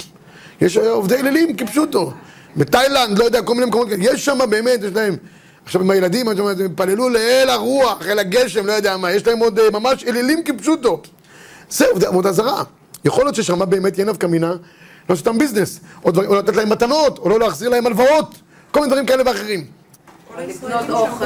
יש 0.60 0.76
עובדי 0.76 1.16
אלילים 1.16 1.56
כפשוטו. 1.56 2.12
בתאילנד, 2.56 3.18
לא 3.18 3.24
יודע, 3.24 3.42
כל 3.42 3.54
מיני 3.54 3.66
מקומות 3.66 3.88
כאלה. 3.88 4.04
יש 4.04 4.24
שם 4.24 4.38
באמת, 4.50 4.80
יש 4.82 4.92
להם... 4.94 5.16
עכשיו 5.64 5.80
עם 5.80 5.90
הילדים, 5.90 6.28
הם 6.28 6.38
פללו 6.76 7.08
לאל 7.08 7.48
הרוח, 7.48 8.06
אל 8.06 8.18
הגשם, 8.18 8.66
לא 8.66 8.72
יודע 8.72 8.96
מה, 8.96 9.12
יש 9.12 9.26
להם 9.26 9.38
עוד 9.38 9.58
אה, 9.58 9.70
ממש 9.70 10.04
אלילים 10.04 10.42
כפשוטו. 10.44 11.02
זה 11.70 11.86
עובדי 11.86 12.06
עבודה 12.06 12.32
זרה. 12.32 12.62
יכול 13.04 13.24
להיות 13.24 13.34
ששם 13.34 13.70
באמת 13.70 13.98
יהיה 13.98 14.10
נפקא 14.10 14.26
מינה, 14.26 14.54
לא 15.10 15.14
סתם 15.14 15.38
ביזנס, 15.38 15.80
או, 16.04 16.10
דבר, 16.10 16.26
או 16.26 16.34
לתת 16.34 16.56
להם 16.56 16.70
מתנות, 16.70 17.18
או 17.18 17.28
לא 17.28 17.38
להחזיר 17.38 17.68
להם 17.68 17.86
הלוואות, 17.86 18.34
כל 18.70 18.80
מיני 18.80 18.90
דברים 18.90 19.06
כאלה 19.06 19.22
ואחרים. 19.26 19.64
כל 20.34 20.40
לקנות 20.40 20.90
אוכל. 20.90 21.24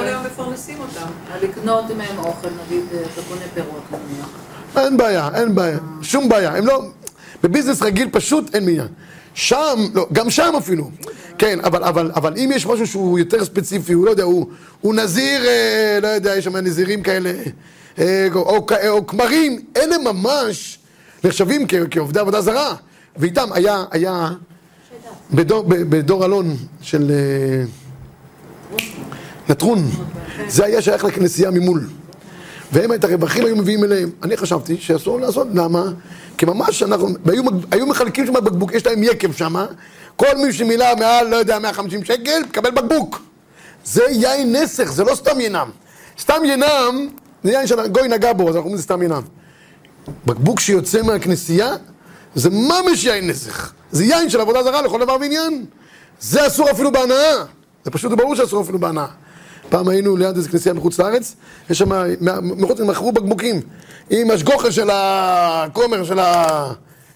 אותם. 0.78 1.06
לקנות 1.42 1.84
מהם 1.96 2.18
אוכל, 2.18 2.48
נגיד, 2.66 2.84
אה, 2.92 2.98
אתה 3.00 3.20
קונה 3.28 3.40
פירות 3.54 3.82
נניח. 3.90 4.28
אין 4.76 4.96
בעיה, 4.96 5.28
אין 5.34 5.54
בעיה, 5.54 5.78
שום 6.02 6.28
בעיה. 6.28 6.56
הם 6.56 6.66
לא... 6.66 6.82
בביזנס 7.42 7.82
רגיל 7.82 8.08
פשוט 8.12 8.54
אין 8.54 8.66
בעיה. 8.66 8.84
שם, 9.36 9.78
לא, 9.94 10.06
גם 10.12 10.30
שם 10.30 10.52
אפילו. 10.58 10.90
כן, 11.38 11.58
אבל, 11.64 11.84
אבל, 11.84 12.10
אבל 12.14 12.34
אם 12.36 12.50
יש 12.54 12.66
משהו 12.66 12.86
שהוא 12.86 13.18
יותר 13.18 13.44
ספציפי, 13.44 13.92
הוא 13.92 14.04
לא 14.06 14.10
יודע, 14.10 14.22
הוא, 14.24 14.46
הוא 14.80 14.94
נזיר, 14.94 15.46
אה, 15.46 15.98
לא 16.02 16.08
יודע, 16.08 16.36
יש 16.36 16.44
שם 16.44 16.56
נזירים 16.56 17.02
כאלה, 17.02 17.32
אה, 17.98 18.28
או, 18.34 18.40
או, 18.40 18.66
או 18.88 19.06
כמרים, 19.06 19.62
אלה 19.76 19.98
ממש 19.98 20.78
נחשבים 21.24 21.66
כעובדי 21.90 22.18
עבודה 22.20 22.40
זרה. 22.40 22.74
ואיתם 23.16 23.52
היה, 23.52 23.84
היה 23.90 24.30
בדור, 25.34 25.62
ב- 25.62 25.96
בדור 25.96 26.24
אלון 26.24 26.56
של 26.82 27.10
אה, 27.10 27.64
נטרון, 29.48 29.90
זה 30.48 30.64
היה 30.64 30.82
שייך 30.82 31.04
לכנסייה 31.04 31.50
ממול. 31.50 31.88
והם 32.72 32.92
את 32.92 33.04
הרווחים 33.04 33.44
היו 33.44 33.56
מביאים 33.56 33.84
אליהם. 33.84 34.10
אני 34.22 34.36
חשבתי 34.36 34.76
שאסור 34.80 35.20
לעשות, 35.20 35.48
למה? 35.54 35.84
כי 36.38 36.46
ממש 36.46 36.82
אנחנו, 36.82 37.08
והיו, 37.24 37.42
היו 37.70 37.86
מחלקים 37.86 38.26
שם 38.26 38.32
בקבוק, 38.32 38.72
יש 38.72 38.86
להם 38.86 39.02
יקב 39.02 39.32
שם, 39.32 39.54
כל 40.16 40.36
מי 40.36 40.52
שמילא 40.52 40.86
מעל, 40.98 41.28
לא 41.28 41.36
יודע, 41.36 41.58
150 41.58 42.04
שקל, 42.04 42.40
מקבל 42.48 42.70
בקבוק. 42.70 43.22
זה 43.84 44.02
יין 44.10 44.56
נסך, 44.56 44.92
זה 44.92 45.04
לא 45.04 45.14
סתם 45.14 45.40
ינם. 45.40 45.70
סתם 46.20 46.42
ינם, 46.44 47.08
זה 47.44 47.52
יין 47.52 47.66
שהגוי 47.66 48.08
נגע 48.08 48.32
בו, 48.32 48.42
אז 48.42 48.48
אנחנו 48.48 48.58
אומרים 48.58 48.76
זה 48.76 48.82
סתם 48.82 49.02
ינם. 49.02 49.22
בקבוק 50.26 50.60
שיוצא 50.60 51.02
מהכנסייה, 51.02 51.74
זה 52.34 52.50
ממש 52.50 53.04
יין 53.04 53.30
נסך. 53.30 53.72
זה 53.92 54.04
יין 54.04 54.30
של 54.30 54.40
עבודה 54.40 54.62
זרה 54.62 54.82
לכל 54.82 55.00
דבר 55.00 55.16
ועניין. 55.20 55.64
זה 56.20 56.46
אסור 56.46 56.70
אפילו 56.70 56.92
בהנאה. 56.92 57.32
זה 57.84 57.90
פשוט 57.90 58.12
ברור 58.12 58.36
שאסור 58.36 58.62
אפילו 58.62 58.78
בהנאה. 58.78 59.06
פעם 59.68 59.88
היינו 59.88 60.16
ליד 60.16 60.36
איזו 60.36 60.50
כנסייה 60.50 60.74
מחוץ 60.74 61.00
לארץ, 61.00 61.34
יש 61.70 61.78
שם, 61.78 61.88
מחוץ 62.42 62.80
מכרו 62.80 63.12
בקבוקים 63.12 63.60
עם 64.10 64.30
השגוחה 64.30 64.72
של 64.72 64.90
הכומר 64.92 66.04
של 66.04 66.18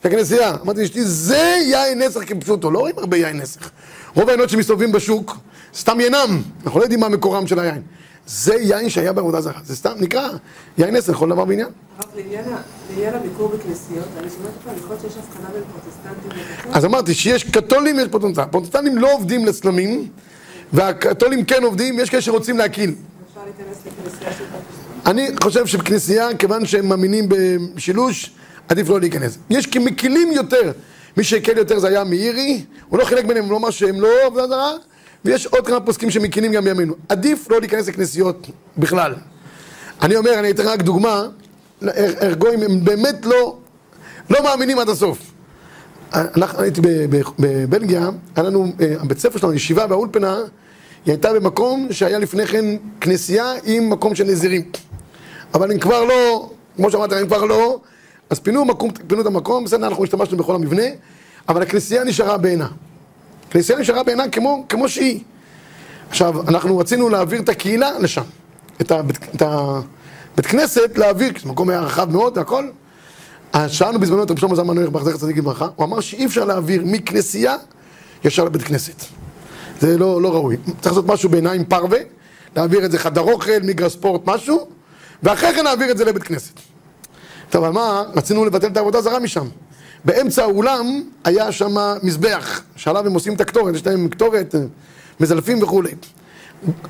הכנסייה. 0.04 0.54
אמרתי 0.62 0.80
לאשתי, 0.80 1.04
זה 1.04 1.56
יין 1.66 2.02
נסך 2.02 2.20
כפשוטו, 2.26 2.70
לא 2.70 2.78
רואים 2.78 2.94
הרבה 2.98 3.16
יין 3.16 3.36
נסך. 3.36 3.70
רוב 4.14 4.28
היינות 4.28 4.50
שמסתובבים 4.50 4.92
בשוק, 4.92 5.36
סתם 5.74 6.00
ינם, 6.00 6.42
אנחנו 6.64 6.80
לא 6.80 6.84
יודעים 6.84 7.00
מה 7.00 7.08
מקורם 7.08 7.46
של 7.46 7.58
היין. 7.58 7.82
זה 8.26 8.54
יין 8.54 8.90
שהיה 8.90 9.12
בעבודה 9.12 9.40
זרה, 9.40 9.60
זה 9.64 9.76
סתם 9.76 9.92
נקרא 10.00 10.28
יין 10.78 10.96
נסך, 10.96 11.12
כל 11.12 11.28
דבר 11.28 11.44
ועניין. 11.48 11.68
הרב, 11.98 12.46
לעניין 12.90 13.14
הביקור 13.14 13.48
בכנסיות, 13.48 14.04
אני 14.18 14.28
שומעת 14.30 14.78
יכול 14.78 14.88
להיות 14.90 15.00
שיש 15.00 15.12
הבחנה 15.16 15.48
בין 15.52 15.62
פרוטסטנטים. 15.72 16.44
אז 16.72 16.84
אמרתי 16.84 17.14
שיש 17.14 17.44
קתולים 17.44 17.96
ויש 17.96 18.08
פרוטסטנטים. 18.08 18.42
הפרוטסטנטים 18.42 18.98
לא 18.98 19.12
עובדים 19.12 19.46
לצלמים, 19.46 20.08
והקתולים 20.72 21.44
כן 21.44 21.62
עובדים, 21.62 21.98
יש 21.98 22.10
כאלה 22.10 22.22
שרוצים 22.22 22.56
פרוטסטנטים. 22.56 22.94
אני 25.06 25.28
חושב 25.42 25.66
שבכנסייה, 25.66 26.34
כיוון 26.34 26.66
שהם 26.66 26.88
מאמינים 26.88 27.28
בשילוש, 27.74 28.30
עדיף 28.68 28.88
לא 28.88 29.00
להיכנס. 29.00 29.38
יש 29.50 29.66
כמקילים 29.66 30.32
יותר, 30.32 30.72
מי 31.16 31.24
שהקל 31.24 31.58
יותר 31.58 31.78
זה 31.78 31.88
היה 31.88 32.04
מאירי, 32.04 32.64
הוא 32.88 32.98
לא 32.98 33.04
חילק 33.04 33.24
ביניהם, 33.24 33.44
הוא 33.44 33.52
לא 33.52 33.56
אמר 33.56 33.70
שהם 33.70 34.00
לא 34.00 34.08
עבודה 34.26 34.46
זרה, 34.46 34.72
ויש 35.24 35.46
עוד 35.46 35.66
כמה 35.66 35.80
פוסקים 35.80 36.10
שמקילים 36.10 36.52
גם 36.52 36.64
בימינו. 36.64 36.94
עדיף 37.08 37.50
לא 37.50 37.60
להיכנס 37.60 37.88
לכנסיות 37.88 38.50
בכלל. 38.78 39.14
אני 40.02 40.16
אומר, 40.16 40.38
אני 40.38 40.50
אתן 40.50 40.66
רק 40.66 40.82
דוגמה, 40.82 41.26
ארגואים 42.22 42.62
הם 42.62 42.84
באמת 42.84 43.24
לא, 43.24 43.56
לא 44.30 44.42
מאמינים 44.44 44.78
עד 44.78 44.88
הסוף. 44.88 45.18
אנחנו, 46.14 46.62
הייתי 46.62 46.80
בבלגיה, 47.38 48.08
היה 48.36 48.44
לנו, 48.44 48.72
אה, 48.80 48.94
הבית 49.00 49.18
ספר 49.18 49.38
שלנו, 49.38 49.54
ישיבה 49.54 49.86
באולפנה, 49.86 50.36
היא 50.36 51.12
הייתה 51.12 51.32
במקום 51.32 51.88
שהיה 51.90 52.18
לפני 52.18 52.46
כן 52.46 52.64
כנסייה 53.00 53.52
עם 53.64 53.90
מקום 53.90 54.14
של 54.14 54.24
נזירים. 54.24 54.62
אבל 55.54 55.70
הם 55.72 55.78
כבר 55.78 56.04
לא, 56.04 56.50
כמו 56.76 56.90
שאמרת, 56.90 57.12
הם 57.12 57.26
כבר 57.26 57.44
לא, 57.44 57.80
אז 58.30 58.40
פינו, 58.40 58.64
מקום, 58.64 58.90
פינו 59.06 59.20
את 59.20 59.26
המקום, 59.26 59.64
בסדר, 59.64 59.86
אנחנו 59.86 60.04
השתמשנו 60.04 60.36
בכל 60.36 60.54
המבנה, 60.54 60.82
אבל 61.48 61.62
הכנסייה 61.62 62.04
נשארה 62.04 62.38
בעינה. 62.38 62.68
הכנסייה 63.48 63.78
נשארה 63.78 64.02
בעינה 64.02 64.28
כמו, 64.28 64.64
כמו 64.68 64.88
שהיא. 64.88 65.20
עכשיו, 66.08 66.48
אנחנו 66.48 66.78
רצינו 66.78 67.08
להעביר 67.08 67.40
את 67.40 67.48
הקהילה 67.48 67.98
לשם. 67.98 68.22
את 68.80 68.90
הבית, 68.90 69.18
את 69.36 69.42
הבית 69.42 70.46
כנסת 70.46 70.98
להעביר, 70.98 71.32
כי 71.32 71.40
זה 71.40 71.48
מקום 71.48 71.70
היה 71.70 71.80
רחב 71.80 72.10
מאוד 72.12 72.38
והכל. 72.38 72.68
אז 73.52 73.70
שאלנו 73.70 74.00
בזמנו 74.00 74.22
את 74.22 74.30
רב 74.30 74.38
שלמה 74.38 74.54
זלמן 74.54 74.74
נוירך, 74.74 75.04
זכר 75.04 75.16
צדיק 75.16 75.36
לברכה, 75.36 75.68
הוא 75.76 75.86
אמר 75.86 76.00
שאי 76.00 76.26
אפשר 76.26 76.44
להעביר 76.44 76.82
מכנסייה 76.84 77.56
ישר 78.24 78.44
לבית 78.44 78.62
כנסת. 78.62 79.04
זה 79.80 79.98
לא, 79.98 80.22
לא 80.22 80.34
ראוי. 80.34 80.56
צריך 80.80 80.86
לעשות 80.86 81.06
משהו 81.06 81.28
בעיניים 81.28 81.64
פרווה, 81.64 81.98
להעביר 82.56 82.84
את 82.84 82.90
זה 82.90 82.98
חדר 82.98 83.20
אוכל, 83.20 83.60
מגרס 83.62 83.92
ספורט, 83.92 84.20
משהו, 84.26 84.66
ואחרי 85.22 85.54
כן 85.54 85.64
להעביר 85.64 85.90
את 85.90 85.96
זה 85.96 86.04
לבית 86.04 86.22
כנסת. 86.22 86.60
טוב, 87.50 87.64
אבל 87.64 87.72
מה, 87.72 88.02
רצינו 88.14 88.44
לבטל 88.44 88.66
את 88.66 88.76
העבודה 88.76 89.00
זרה 89.00 89.18
משם. 89.18 89.46
באמצע 90.04 90.42
האולם 90.42 91.02
היה 91.24 91.52
שם 91.52 91.74
מזבח, 92.02 92.62
שעליו 92.76 93.06
הם 93.06 93.12
עושים 93.12 93.34
את 93.34 93.40
הקטורת, 93.40 93.74
יש 93.74 93.86
להם 93.86 94.08
קטורת, 94.08 94.54
אה, 94.54 94.60
מזלפים 95.20 95.62
וכולי. 95.62 95.94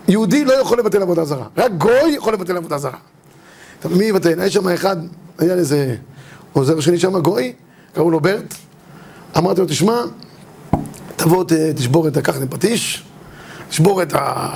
יהודי 0.08 0.44
לא 0.44 0.52
יכול 0.52 0.78
לבטל 0.78 1.02
עבודה 1.02 1.24
זרה, 1.24 1.46
רק 1.56 1.72
גוי 1.78 2.10
יכול 2.10 2.32
לבטל 2.32 2.56
עבודה 2.56 2.78
זרה. 2.78 2.98
טוב, 3.80 3.94
מי 3.94 4.04
יבטל? 4.04 4.40
היה 4.40 4.50
שם 4.50 4.68
אחד, 4.68 4.96
היה 5.38 5.54
איזה 5.54 5.96
עוזר 6.52 6.80
שלי 6.80 6.98
שם, 6.98 7.18
גוי, 7.18 7.52
קראו 7.94 8.10
לו 8.10 8.20
ברט. 8.20 8.54
אמרתי 9.38 9.60
לו, 9.60 9.66
תשמע, 9.66 10.00
תבוא, 11.16 11.44
תשבור 11.76 12.08
את, 12.08 12.18
את 12.18 12.28
פטיש, 12.50 13.04
תשבור 13.68 14.02
את 14.02 14.14
ה... 14.14 14.48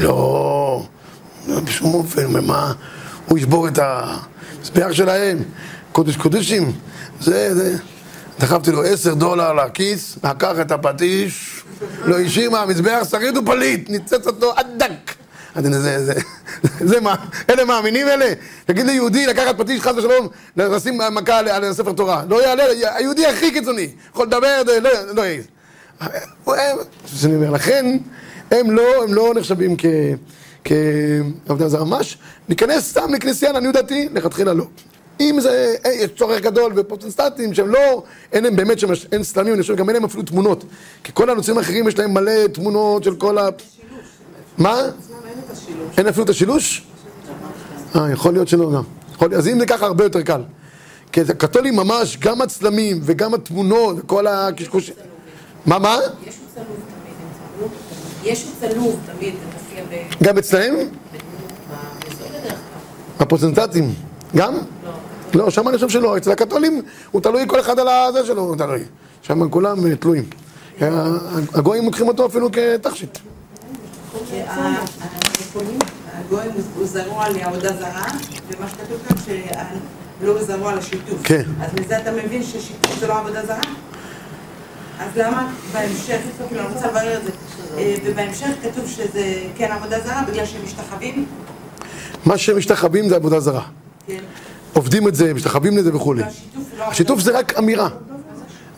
לא, 0.00 0.86
לא, 1.48 1.60
בשום 1.60 1.94
אופן, 1.94 2.46
מה, 2.46 2.72
הוא 3.28 3.38
ישבור 3.38 3.68
את 3.68 3.78
המזבח 3.78 4.92
שלהם, 4.92 5.38
קודש 5.92 6.16
קודשים, 6.16 6.72
זה, 7.20 7.54
זה. 7.54 7.76
דחפתי 8.38 8.70
לו 8.70 8.82
עשר 8.82 9.14
דולר 9.14 9.52
לכיס, 9.52 10.18
לקח 10.24 10.52
את 10.60 10.72
הפטיש, 10.72 11.62
לא 12.04 12.20
השאיר 12.20 12.50
מהמזבח, 12.50 13.06
שריד 13.10 13.36
ופליט, 13.36 13.90
ניצץ 13.90 14.26
אותו 14.26 14.52
עד 14.56 14.66
דק. 14.76 15.19
זה, 15.54 16.04
זה, 16.04 16.12
זה 16.90 17.00
מה, 17.00 17.14
אלה 17.50 17.64
מאמינים 17.64 18.08
אלה? 18.08 18.32
תגיד 18.66 18.86
לי 18.86 18.92
יהודי 18.92 19.26
לקחת 19.26 19.58
פטיש 19.58 19.80
חס 19.80 19.92
ושלום, 19.96 20.28
לשים 20.56 21.00
מכה 21.12 21.38
על, 21.38 21.72
ספר 21.72 21.92
תורה. 21.92 22.22
לא 22.28 22.42
יעלה, 22.46 22.64
היהודי 22.96 23.26
הכי 23.26 23.50
קיצוני, 23.52 23.88
יכול 24.10 24.26
לדבר, 24.26 24.62
זה 24.66 24.80
לא, 24.80 24.90
לא 25.14 25.22
יעז. 25.22 25.44
הוא- 26.44 26.54
הם- 26.54 26.76
שאני 27.06 27.34
אומר, 27.34 27.50
לכן 27.50 27.96
הם 28.50 28.70
לא, 28.70 29.02
הם 29.04 29.14
לא 29.14 29.32
נחשבים 29.36 29.76
כ... 29.78 29.84
כעבודה 30.64 31.68
זרה 31.68 31.84
ממש, 31.84 32.18
להיכנס 32.48 32.90
סתם 32.90 33.14
לכנסייה 33.14 33.52
לעניות 33.52 33.74
דעתי, 33.74 34.08
לכתחילה 34.14 34.52
לא. 34.52 34.64
אם 35.20 35.36
זה, 35.40 35.74
אה, 35.86 35.92
יש 35.92 36.10
צורך 36.18 36.40
גדול 36.40 36.72
בפרוטסטנטים 36.72 37.54
שהם 37.54 37.68
לא, 37.68 38.02
אין 38.32 38.44
להם 38.44 38.56
באמת 38.56 38.78
שם, 38.78 38.88
אין 39.12 39.22
סלמים, 39.24 39.54
אני 39.54 39.62
חושב 39.62 39.76
גם 39.76 39.88
אין 39.88 39.96
להם 39.96 40.04
אפילו 40.04 40.22
תמונות. 40.22 40.64
כי 41.04 41.12
כל 41.14 41.30
הנוצרים 41.30 41.58
האחרים 41.58 41.88
יש 41.88 41.98
להם 41.98 42.14
מלא 42.14 42.46
תמונות 42.52 43.04
של 43.04 43.16
כל 43.16 43.38
ה... 43.38 43.48
מה? 44.58 44.82
אין 45.98 46.06
אפילו 46.06 46.24
את 46.24 46.30
השילוש? 46.30 46.82
אה, 47.96 48.10
יכול 48.10 48.32
להיות 48.32 48.48
שלא 48.48 48.72
גם. 48.74 48.82
יכול- 49.14 49.34
אז 49.34 49.48
אם 49.48 49.58
זה 49.58 49.66
ככה, 49.66 49.86
הרבה 49.86 50.04
יותר 50.04 50.22
קל. 50.22 50.42
כי 51.12 51.20
את 51.20 51.30
הקתולים 51.30 51.76
ממש, 51.76 52.16
גם 52.16 52.40
הצלמים 52.42 53.00
וגם 53.02 53.34
התמונות 53.34 53.96
וכל 53.98 54.26
הקשקוש... 54.26 54.90
מה, 55.66 55.78
מה? 55.78 55.96
ישו 56.26 56.38
צלוב 56.54 56.66
תמיד, 56.66 57.14
הם 57.20 57.28
צלוב. 57.58 57.70
ישו 58.24 58.48
צלוב 58.60 59.00
תמיד, 59.06 59.34
זה 59.34 59.46
מופיע 59.80 59.84
ב... 60.20 60.24
גם 60.24 60.38
אצלהם? 60.38 60.74
הפרוטסטנטים? 63.18 63.94
גם? 64.36 64.54
לא. 64.54 64.60
לא, 65.34 65.50
שם 65.50 65.68
אני 65.68 65.76
חושב 65.76 65.88
שלא. 65.88 66.16
אצל 66.16 66.30
הקתולים 66.30 66.82
הוא 67.10 67.20
תלוי 67.22 67.42
כל 67.46 67.60
אחד 67.60 67.78
על 67.78 67.88
הזה 67.88 68.26
שלו, 68.26 68.42
הוא 68.42 68.56
תלוי. 68.56 68.82
שם 69.22 69.48
כולם 69.48 69.86
אה, 69.86 69.96
תלויים. 69.96 70.24
אה, 70.82 71.06
הגויים 71.54 71.84
לוקחים 71.84 72.08
אותו 72.08 72.26
אפילו 72.26 72.48
כתכשיט. 72.52 73.18
הגויים 76.12 76.50
הוא 76.76 76.86
זרוע 76.86 77.28
לעבודה 77.28 77.72
זרה, 77.72 78.06
ומה 78.48 78.68
שכתוב 78.68 78.98
כאן 79.08 79.16
שלא 79.24 80.32
הוא 80.32 80.42
זרוע 80.42 80.74
לשיתוף. 80.74 81.20
כן. 81.24 81.42
אז 81.60 81.70
מזה 81.80 81.98
אתה 81.98 82.12
מבין 82.12 82.42
ששיתוף 82.42 82.98
זה 83.00 83.06
לא 83.06 83.18
עבודה 83.18 83.46
זרה? 83.46 83.60
אז 85.00 85.16
למה 85.16 85.52
בהמשך, 85.72 86.18
כאילו 86.48 86.60
אני 86.60 86.74
רוצה 86.74 86.86
לברר 86.86 87.16
את 87.16 87.24
זה, 87.24 87.30
אה, 87.78 87.94
ובהמשך 88.04 88.48
כתוב 88.62 88.86
שזה 88.86 89.34
כן 89.56 89.72
עבודה 89.72 90.00
זרה 90.00 90.22
בגלל 90.28 90.46
שהם 90.46 90.64
משתחווים? 90.64 91.26
מה 92.26 92.38
שהם 92.38 92.56
משתחווים 92.56 93.08
זה 93.08 93.16
עבודה 93.16 93.40
זרה. 93.40 93.62
כן. 94.06 94.18
עובדים 94.72 95.08
את 95.08 95.14
זה, 95.14 95.34
משתחווים 95.34 95.76
לזה 95.76 95.96
וכולי. 95.96 96.22
והשיתוף 96.22 96.64
לא... 96.78 96.84
השיתוף 96.84 97.20
זה 97.20 97.38
רק 97.38 97.58
אמירה. 97.58 97.88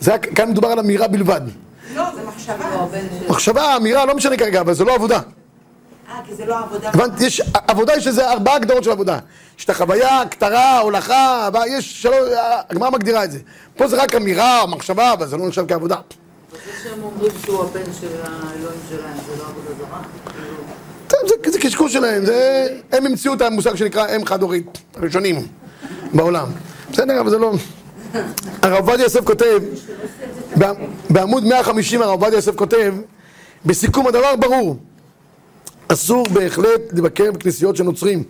זה 0.01 0.15
רק, 0.15 0.27
כאן 0.35 0.51
מדובר 0.51 0.69
על 0.69 0.79
אמירה 0.79 1.09
בלבד. 1.09 1.41
לא, 1.95 2.05
זה 2.15 2.21
מחשבה. 2.27 2.87
מחשבה, 3.29 3.77
אמירה, 3.77 4.07
לא 4.07 4.17
משנה 4.17 4.37
כרגע, 4.37 4.61
אבל 4.61 4.75
זה 4.75 4.85
לא 4.85 4.95
עבודה. 4.95 5.21
אה, 6.13 6.21
כי 6.27 6.35
זה 6.35 6.47
לא 6.47 6.59
עבודה. 6.59 6.89
הבנת? 6.89 7.21
יש, 7.21 7.43
עבודה 7.69 7.97
יש 7.97 8.07
איזה 8.07 8.31
ארבעה 8.31 8.55
הגדרות 8.55 8.85
של 8.85 8.91
עבודה. 8.91 9.19
יש 9.59 9.65
את 9.65 9.71
החוויה, 9.71 10.23
כתרה, 10.31 10.79
הולכה, 10.79 11.49
יש 11.67 12.03
שלוש, 12.03 12.17
הגמרא 12.71 12.91
מגדירה 12.91 13.25
את 13.25 13.33
זה. 13.33 13.39
פה 13.77 13.89
זה 13.89 14.03
רק 14.03 14.15
אמירה 14.15 14.63
או 14.63 14.69
מחשבה, 14.69 15.13
אבל 15.13 15.27
זה 15.27 15.37
לא 15.37 15.49
נחשב 15.49 15.65
כעבודה. 15.69 15.97
זה 16.53 16.59
שהם 16.83 17.03
אומרים 17.03 17.33
שהוא 17.45 17.65
הבן 17.65 17.93
של 18.01 18.07
האלוהים 18.23 18.81
שלהם, 18.89 19.17
זה 19.27 19.43
לא 19.43 19.49
עבודה 19.49 19.69
זרה? 19.79 20.03
זה, 21.53 21.59
קשקוש 21.59 21.93
שלהם, 21.93 22.23
הם 22.93 23.07
המציאו 23.07 23.35
את 23.35 23.43
המושג 23.43 23.75
שנקרא 23.75 24.17
אם 24.17 24.27
חד-הורית, 24.27 24.79
הראשונים 24.97 25.47
בעולם. 26.15 26.49
בסדר, 26.91 27.21
אבל 27.21 27.31
זה 27.31 27.39
לא... 27.39 27.53
הרב 28.63 28.89
עובדיה 28.89 29.05
יוסף 29.05 29.25
כותב, 29.25 29.61
בעמוד 31.11 31.45
150 31.45 32.03
הרב 32.03 32.11
עובדיה 32.11 32.37
יוסף 32.37 32.55
כותב, 32.55 32.95
בסיכום 33.67 34.07
הדבר 34.07 34.37
ברור, 34.37 34.77
אסור 35.93 36.27
בהחלט 36.33 36.81
לבקר 36.93 37.33
בכנסיות 37.33 37.77
של 37.77 37.85
נוצרים. 37.85 38.25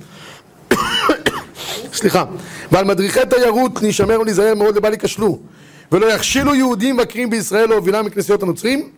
סליחה, 1.92 2.24
ועל 2.72 2.84
מדריכי 2.84 3.20
תיירות 3.30 3.82
להישמר 3.82 4.20
ולהיזהר 4.20 4.54
מאוד 4.54 4.76
לבל 4.76 4.92
ייכשלו 4.92 5.38
ולא 5.92 6.06
יכשילו 6.06 6.54
יהודים 6.54 6.96
מבקרים 6.96 7.30
בישראל 7.30 7.68
להובילם 7.68 8.06
מכנסיות 8.06 8.42
הנוצרים 8.42 8.88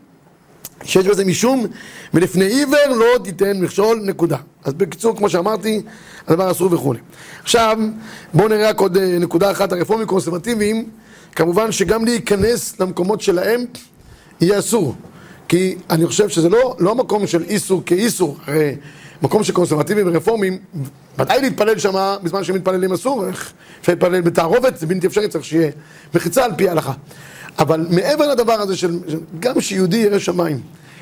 שיש 0.84 1.06
בזה 1.06 1.24
משום 1.24 1.66
ולפני 2.14 2.44
עיוור 2.44 2.88
לא 2.88 3.18
תיתן 3.24 3.60
מכשול, 3.60 4.00
נקודה. 4.04 4.36
אז 4.64 4.74
בקיצור, 4.74 5.16
כמו 5.16 5.28
שאמרתי, 5.28 5.82
הדבר 6.26 6.50
אסור 6.50 6.74
וכולי. 6.74 6.98
עכשיו, 7.42 7.78
בואו 8.34 8.48
נראה 8.48 8.68
רק 8.68 8.80
עוד 8.80 8.96
אה, 8.96 9.18
נקודה 9.20 9.50
אחת, 9.50 9.72
הרפורמים 9.72 10.06
קונסרבטיביים, 10.06 10.88
כמובן 11.36 11.72
שגם 11.72 12.04
להיכנס 12.04 12.80
למקומות 12.80 13.20
שלהם 13.20 13.64
יהיה 14.40 14.58
אסור. 14.58 14.94
כי 15.48 15.76
אני 15.90 16.06
חושב 16.06 16.28
שזה 16.28 16.48
לא, 16.48 16.76
לא 16.78 16.94
מקום 16.94 17.26
של 17.26 17.42
איסור 17.42 17.82
כאיסור, 17.86 18.36
הרי 18.46 18.76
מקום 19.22 19.44
של 19.44 19.52
קונסרבטיבים 19.52 20.06
ורפורמים, 20.08 20.58
ודאי 21.18 21.40
להתפלל 21.42 21.78
שם 21.78 22.16
בזמן 22.22 22.44
שהם 22.44 22.56
מתפללים 22.56 22.92
אסור, 22.92 23.24
אפשר 23.80 23.92
להתפלל 23.92 24.20
בתערובת, 24.20 24.78
זה 24.78 24.86
בלתי 24.86 25.06
אפשרי, 25.06 25.28
צריך 25.28 25.44
שיהיה 25.44 25.70
מחיצה 26.14 26.44
על 26.44 26.52
פי 26.56 26.68
ההלכה. 26.68 26.92
אבל 27.58 27.86
מעבר 27.90 28.32
לדבר 28.32 28.52
הזה 28.52 28.76
של, 28.76 28.98
גם 29.40 29.60
שיהודי 29.60 29.96
ירא 29.96 30.18
שמיים, 30.18 30.60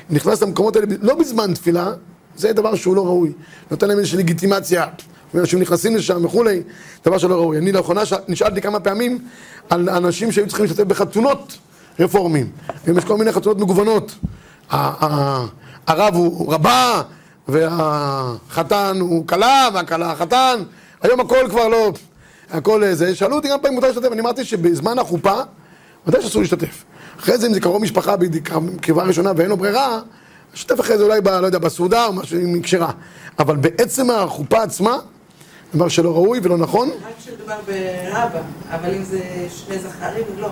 נכנס 0.09 0.41
למקומות 0.41 0.75
האלה, 0.75 0.87
לא 1.01 1.15
בזמן 1.15 1.53
תפילה, 1.53 1.91
זה 2.35 2.53
דבר 2.53 2.75
שהוא 2.75 2.95
לא 2.95 3.05
ראוי. 3.05 3.31
נותן 3.71 3.87
להם 3.87 3.97
איזושהי 3.97 4.17
לגיטימציה, 4.17 4.85
אנשים 5.35 5.59
נכנסים 5.59 5.95
לשם 5.95 6.25
וכולי, 6.25 6.61
דבר 7.05 7.17
שלא 7.17 7.35
ראוי. 7.35 7.57
אני 7.57 7.71
לאחרונה 7.71 8.01
נשאלתי 8.27 8.61
כמה 8.61 8.79
פעמים 8.79 9.19
על 9.69 9.89
אנשים 9.89 10.31
שהיו 10.31 10.47
צריכים 10.47 10.65
להשתתף 10.65 10.83
בחתונות 10.83 11.57
רפורמים. 11.99 12.51
היום 12.85 12.97
יש 12.97 13.05
כל 13.05 13.17
מיני 13.17 13.31
חתונות 13.31 13.59
מגוונות. 13.59 14.15
הרב 15.87 16.15
הוא 16.15 16.53
רבה, 16.53 17.01
והחתן 17.47 18.97
הוא 18.99 19.27
כלה, 19.27 19.67
והכלה 19.73 20.11
החתן. 20.11 20.63
היום 21.01 21.19
הכל 21.19 21.47
כבר 21.49 21.67
לא... 21.67 21.91
הכל 22.51 22.83
אה, 22.83 22.95
זה. 22.95 23.15
שאלו 23.15 23.35
אותי 23.35 23.47
כמה 23.47 23.57
פעמים 23.57 23.75
מותר 23.75 23.87
להשתתף, 23.87 24.11
אני 24.11 24.21
אמרתי 24.21 24.45
שבזמן 24.45 24.99
החופה, 24.99 25.33
ודאי 26.07 26.21
שאסור 26.21 26.41
להשתתף. 26.41 26.83
אחרי 27.19 27.37
זה, 27.37 27.47
אם 27.47 27.53
זה 27.53 27.59
קרוב 27.59 27.81
משפחה 27.81 28.15
בקרבה 28.17 29.03
ראשונה 29.03 29.31
ואין 29.35 29.49
לו 29.49 29.57
ברירה, 29.57 29.99
להשתתף 30.51 30.79
אחרי 30.79 30.97
זה 30.97 31.03
אולי, 31.03 31.21
ב, 31.21 31.27
לא 31.27 31.45
יודע, 31.45 31.59
בסעודה 31.59 32.05
או 32.05 32.13
משהו 32.13 32.39
עם 32.39 32.61
כשרה. 32.61 32.91
אבל 33.39 33.55
בעצם 33.55 34.09
החופה 34.09 34.63
עצמה, 34.63 34.97
דבר 35.75 35.87
שלא 35.87 36.13
ראוי 36.13 36.39
ולא 36.43 36.57
נכון, 36.57 36.89
רק 36.89 37.13
כשמדובר 37.19 37.55
ברבא, 37.65 38.41
אבל 38.69 38.95
אם 38.95 39.03
זה 39.03 39.19
שני 39.49 39.79
זכרים, 39.79 40.25
לא. 40.37 40.49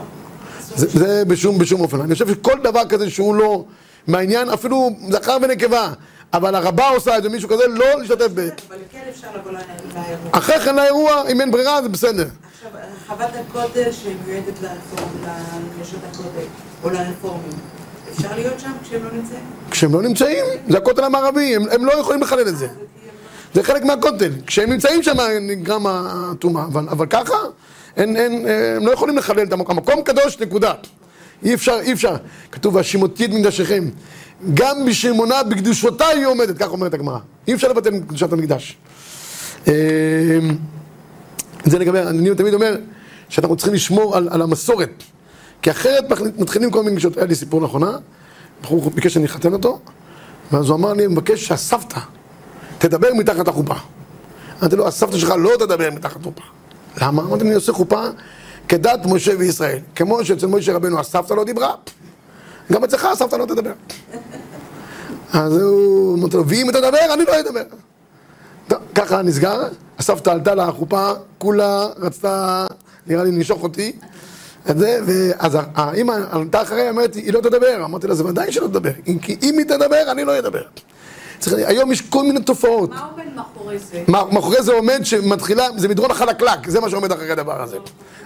זה, 0.76 0.88
זה 0.88 1.26
בשום, 1.26 1.58
בשום 1.58 1.82
אופן. 1.82 2.02
אני 2.02 2.14
חושב 2.14 2.28
שכל 2.28 2.60
דבר 2.64 2.86
כזה 2.90 3.10
שהוא 3.10 3.36
לא 3.36 3.66
מהעניין, 4.08 4.50
אפילו 4.50 4.90
זכר 5.10 5.38
ונקבה, 5.42 5.94
אבל 6.34 6.56
הרבה 6.56 6.90
עושה 6.90 7.18
את 7.18 7.24
זה, 7.24 7.30
מישהו 7.30 7.50
כזה, 7.50 7.68
לא 7.68 7.86
להשתתף 8.00 8.28
ב... 8.34 8.40
אבל 8.40 8.78
כן 8.92 9.02
אפשר 9.10 9.28
לבוא 9.36 9.52
לאירוע. 9.52 10.30
אחרי 10.32 10.60
כן 10.60 10.76
לאירוע, 10.76 11.24
אם 11.32 11.42
אין 11.42 11.52
ברירה, 11.52 11.82
זה 11.82 11.90
בסדר. 11.90 12.28
עכשיו, 12.54 12.72
חוות 13.08 13.30
הכותל 13.50 13.92
שמיועדת 13.92 14.62
לנשות 14.62 16.00
הכותל, 16.12 16.48
או 16.84 16.90
לרפורמים, 16.90 17.52
אפשר 18.12 18.36
להיות 18.36 18.60
שם 18.60 18.72
כשהם 18.84 19.04
לא 19.04 19.12
נמצאים? 19.12 19.44
כשהם 19.72 19.94
לא 19.94 20.02
נמצאים, 20.02 20.46
זה 20.70 20.78
הכותל 20.78 21.04
המערבי, 21.04 21.56
הם, 21.56 21.64
הם 21.72 21.86
לא 21.86 21.92
יכולים 21.92 22.22
לחלל 22.22 22.48
את 22.48 22.58
זה. 22.58 22.68
זה 23.54 23.64
חלק 23.64 23.84
מהכותל. 23.84 24.32
כשהם 24.48 24.70
נמצאים 24.70 25.04
שם 25.04 25.18
נגרם 25.42 25.88
הטומאה, 25.88 26.64
אבל, 26.64 26.90
אבל 26.90 27.06
ככה, 27.06 27.36
אין, 27.98 28.16
אין, 28.16 28.46
הם 28.78 28.86
לא 28.86 28.92
יכולים 28.92 29.18
לחלל 29.18 29.44
את 29.44 29.54
המקום. 29.54 29.78
המקום 29.78 30.04
קדוש, 30.04 30.40
נקודה. 30.40 30.74
אי 31.44 31.54
אפשר, 31.54 31.80
אי 31.82 31.94
אפשר. 31.94 32.16
כתוב, 32.52 32.76
והשימותי 32.76 33.26
את 33.26 33.30
מקדשיכם. 33.30 33.90
גם 34.54 34.86
בשמונה 34.86 35.44
בקדושותיי 35.44 36.18
היא 36.18 36.26
עומדת, 36.26 36.58
כך 36.58 36.68
אומרת 36.68 36.94
הגמרא. 36.94 37.20
אי 37.48 37.54
אפשר 37.54 37.68
לבטל 37.68 37.96
את 37.96 38.02
קדושת 38.08 38.34
המקדש. 38.34 38.78
אה, 39.68 39.74
זה 41.66 41.80
לגבי, 41.80 42.00
אני 42.00 42.36
תמיד 42.36 42.54
אומר 42.54 42.78
שאנחנו 43.30 43.56
צריכים 43.56 43.74
לשמור 43.74 44.18
על, 44.18 44.30
על 44.32 44.42
המסורת. 44.42 45.04
כי 45.62 45.72
אחרת 45.72 46.04
מתחילים 46.38 46.72
כל 46.72 46.84
מיני 46.84 46.96
גישות. 46.96 47.18
היה 47.18 47.26
לי 47.26 47.36
סיפור 47.36 47.62
לאחרונה, 47.62 47.98
בחור 48.62 48.90
ביקש 48.90 49.14
שאני 49.14 49.26
אחתן 49.26 49.54
אותו, 49.54 49.80
ואז 50.52 50.70
הוא 50.70 50.76
אמר 50.76 50.94
לי, 50.94 51.06
אני 51.06 51.14
מבקש 51.14 51.46
שהסבתא 51.46 52.00
תדבר 52.78 53.14
מתחת 53.14 53.48
לחופה. 53.48 53.76
אמרתי 54.62 54.76
לו, 54.76 54.88
הסבתא 54.88 55.18
שלך 55.18 55.34
לא 55.38 55.52
תדבר 55.60 55.90
מתחת 55.92 56.22
לחופה. 56.22 56.42
למה? 57.02 57.22
אמרתי, 57.22 57.44
אני 57.44 57.54
עושה 57.54 57.74
חופה 57.74 58.06
כדת 58.68 59.06
משה 59.06 59.32
וישראל. 59.40 59.80
כמו 59.96 60.26
שאצל 60.26 60.48
משה 60.48 60.74
רבנו 60.74 61.00
הסבתא 61.00 61.34
לא 61.34 61.44
דיברה, 61.44 61.76
גם 62.72 62.84
אצלך 62.84 63.06
הסבתא 63.06 63.36
לא 63.36 63.46
תדבר. 63.46 63.74
אז 65.34 65.58
הוא 65.58 66.12
אומר 66.14 66.28
לו, 66.34 66.48
ואם 66.48 66.68
תדבר, 66.74 67.14
אני 67.14 67.24
לא 67.26 67.40
אדבר. 67.40 67.64
ככה 68.96 69.22
נסגר, 69.22 69.64
הסבתא 70.00 70.30
עלתה 70.30 70.56
לחופה, 70.56 71.12
כולה 71.38 71.88
רצתה, 71.98 72.68
נראה 73.08 73.24
לי, 73.24 73.32
לנשוך 73.32 73.64
אותי. 73.64 73.92
זה, 74.66 75.00
ואז 75.06 75.58
האמא 75.76 76.16
עלתה 76.32 76.62
אחריה, 76.62 76.90
אומרת, 76.90 77.16
היא 77.16 77.34
לא 77.34 77.40
תדבר. 77.40 77.86
אמרתי 77.86 78.08
לה, 78.08 78.16
זה 78.16 78.26
ודאי 78.26 78.52
שלא 78.52 78.68
תדבר. 78.68 78.92
כי 79.22 79.38
אם 79.44 79.58
היא 79.58 79.66
תדבר, 79.66 80.12
אני 80.12 80.24
לא 80.26 80.40
אדבר. 80.40 80.62
צריך, 81.42 81.68
היום 81.68 81.92
יש 81.92 82.02
כל 82.02 82.24
מיני 82.24 82.42
תופעות. 82.42 82.90
מה 82.90 83.08
עומד 83.12 83.24
מאחורי 83.36 83.78
זה? 83.80 84.04
מה- 84.08 84.24
מאחורי 84.32 84.64
זה 84.64 84.74
עומד 84.74 85.00
שמתחילה, 85.04 85.68
זה 85.78 85.88
מדרון 85.88 86.12
החלקלק, 86.12 86.68
זה 86.70 86.80
מה 86.82 86.90
שעומד 86.90 87.12
אחרי 87.12 87.32
הדבר 87.32 87.62
הזה. 87.62 87.78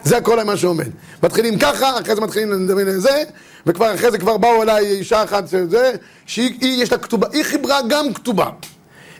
זה 0.03 0.17
הכל 0.17 0.43
מה 0.43 0.57
שעומד. 0.57 0.87
מתחילים 1.23 1.59
ככה, 1.59 1.99
אחרי 1.99 2.15
זה 2.15 2.21
מתחילים 2.21 2.51
לדבר 2.51 2.83
לזה, 2.85 3.23
וכבר 3.65 3.95
אחרי 3.95 4.11
זה 4.11 4.17
כבר 4.17 4.37
באו 4.37 4.63
אליי 4.63 4.85
אישה 4.85 5.23
אחת 5.23 5.47
שזה, 5.47 5.91
שהיא, 6.25 6.57
היא, 6.61 6.83
יש 6.83 6.91
לה 6.91 6.97
כתובה, 6.97 7.27
היא 7.33 7.43
חיברה 7.43 7.79
גם 7.87 8.13
כתובה. 8.13 8.49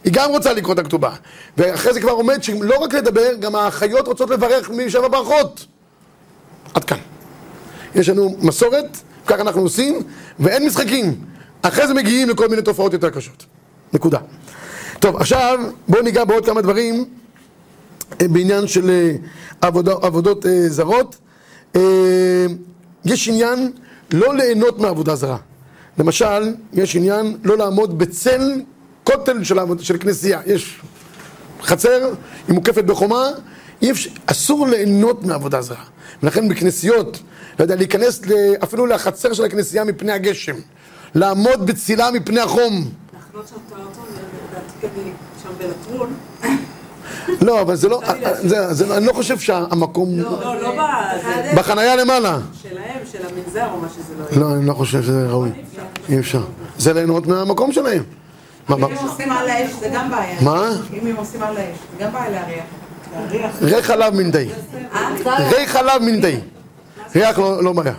היא 0.03 0.13
גם 0.13 0.29
רוצה 0.31 0.53
לקרוא 0.53 0.73
את 0.73 0.79
הכתובה. 0.79 1.12
ואחרי 1.58 1.93
זה 1.93 2.01
כבר 2.01 2.12
עומד 2.12 2.43
שלא 2.43 2.75
רק 2.79 2.93
לדבר, 2.93 3.34
גם 3.39 3.55
האחיות 3.55 4.08
רוצות 4.08 4.29
לברך 4.29 4.69
משבע 4.69 5.08
ברכות. 5.08 5.65
עד 6.73 6.84
כאן. 6.84 6.97
יש 7.95 8.10
לנו 8.10 8.36
מסורת, 8.39 8.97
כך 9.25 9.39
אנחנו 9.39 9.62
עושים, 9.62 10.01
ואין 10.39 10.65
משחקים. 10.67 11.15
אחרי 11.62 11.88
זה 11.88 11.93
מגיעים 11.93 12.29
לכל 12.29 12.47
מיני 12.47 12.62
תופעות 12.62 12.93
יותר 12.93 13.10
קשות. 13.10 13.45
נקודה. 13.95 14.19
טוב, 14.99 15.15
עכשיו 15.15 15.60
בואו 15.88 16.03
ניגע 16.03 16.25
בעוד 16.25 16.45
כמה 16.45 16.62
דברים 16.62 17.05
אה, 18.21 18.27
בעניין 18.27 18.67
של 18.67 18.89
אה, 18.89 19.15
עבודה, 19.62 19.93
עבודות 20.01 20.45
אה, 20.45 20.69
זרות. 20.69 21.15
יש 23.05 23.27
עניין 23.27 23.71
לא 24.12 24.36
ליהנות 24.36 24.79
מעבודה 24.79 25.15
זרה. 25.15 25.38
למשל, 25.97 26.53
יש 26.73 26.95
עניין 26.95 27.38
לא 27.43 27.58
לעמוד 27.58 27.99
בצל 27.99 28.62
כותל 29.03 29.43
של, 29.43 29.60
העבוד, 29.60 29.79
של 29.79 29.97
כנסייה. 29.97 30.41
יש 30.45 30.81
חצר, 31.62 32.10
היא 32.47 32.55
מוקפת 32.55 32.84
בחומה, 32.84 33.29
אפשר, 33.91 34.10
אסור 34.25 34.67
ליהנות 34.67 35.23
מעבודה 35.23 35.62
זרה. 35.62 35.84
ולכן 36.23 36.49
בכנסיות, 36.49 37.19
לא 37.60 37.63
יודע, 37.63 37.75
להיכנס 37.75 38.21
אפילו 38.63 38.86
לחצר 38.86 39.34
של 39.34 39.43
הכנסייה 39.43 39.84
מפני 39.84 40.12
הגשם, 40.12 40.55
לעמוד 41.15 41.65
בצילה 41.65 42.12
מפני 42.12 42.39
החום. 42.39 42.91
לדעתי 43.35 44.99
היא 45.05 45.13
שם 45.43 45.49
בלטרון. 45.57 46.13
לא, 47.41 47.61
אבל 47.61 47.75
זה 47.75 47.89
לא, 47.89 48.01
זה, 48.41 48.73
זה, 48.73 48.97
אני 48.97 49.05
לא 49.05 49.13
חושב 49.13 49.39
שהמקום, 49.39 50.09
לא, 50.19 50.61
לא 50.61 50.71
בזה. 50.71 51.51
בחנייה 51.55 51.95
למעלה. 51.95 52.37
שלהם, 52.61 52.99
של 53.11 53.17
המנזר 53.25 53.67
או 53.71 53.77
מה 53.77 53.87
שזה 53.89 54.13
לא 54.19 54.25
יהיה. 54.29 54.39
לא, 54.39 54.55
אני 54.55 54.65
לא 54.65 54.73
חושב 54.73 55.03
שזה 55.03 55.27
ראוי. 55.29 55.49
אי 56.09 56.19
אפשר. 56.19 56.43
זה 56.77 56.93
ליהנות 56.93 57.27
מהמקום 57.27 57.71
שלהם. 57.71 58.03
אם 58.69 58.83
הם 58.83 58.93
עושים 59.07 59.31
על 59.31 59.49
האש 59.49 59.71
זה 59.79 59.89
גם 59.93 60.11
בעיה. 60.11 60.41
מה? 60.41 60.69
אם 61.01 61.07
הם 61.07 61.15
עושים 61.15 61.43
על 61.43 61.57
האש 61.57 61.77
זה 61.97 62.05
גם 62.05 62.13
בעיה 62.13 62.29
להריח. 62.29 62.65
ריח 63.61 63.85
חלב 63.85 64.13
מן 64.15 64.31
די. 64.31 64.49
ריח 65.39 65.71
חלב 65.71 66.01
מן 66.01 66.21
די. 66.21 66.39
ריח 67.15 67.39
לא 67.39 67.63
לא 67.63 67.73
בעיה. 67.73 67.93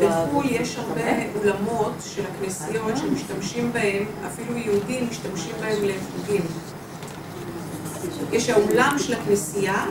בחו"ל 0.00 0.44
יש 0.50 0.76
הרבה 0.76 1.02
אולמות 1.40 1.92
של 2.14 2.22
הכנסיות 2.34 2.96
שמשתמשים 2.96 3.72
בהם, 3.72 4.04
אפילו 4.26 4.56
יהודים 4.58 5.08
משתמשים 5.10 5.52
בהם 5.60 5.76
לחוגים. 5.82 6.42
יש 8.32 8.48
האולם 8.50 8.96
של 8.98 9.12
הכנסייה, 9.14 9.84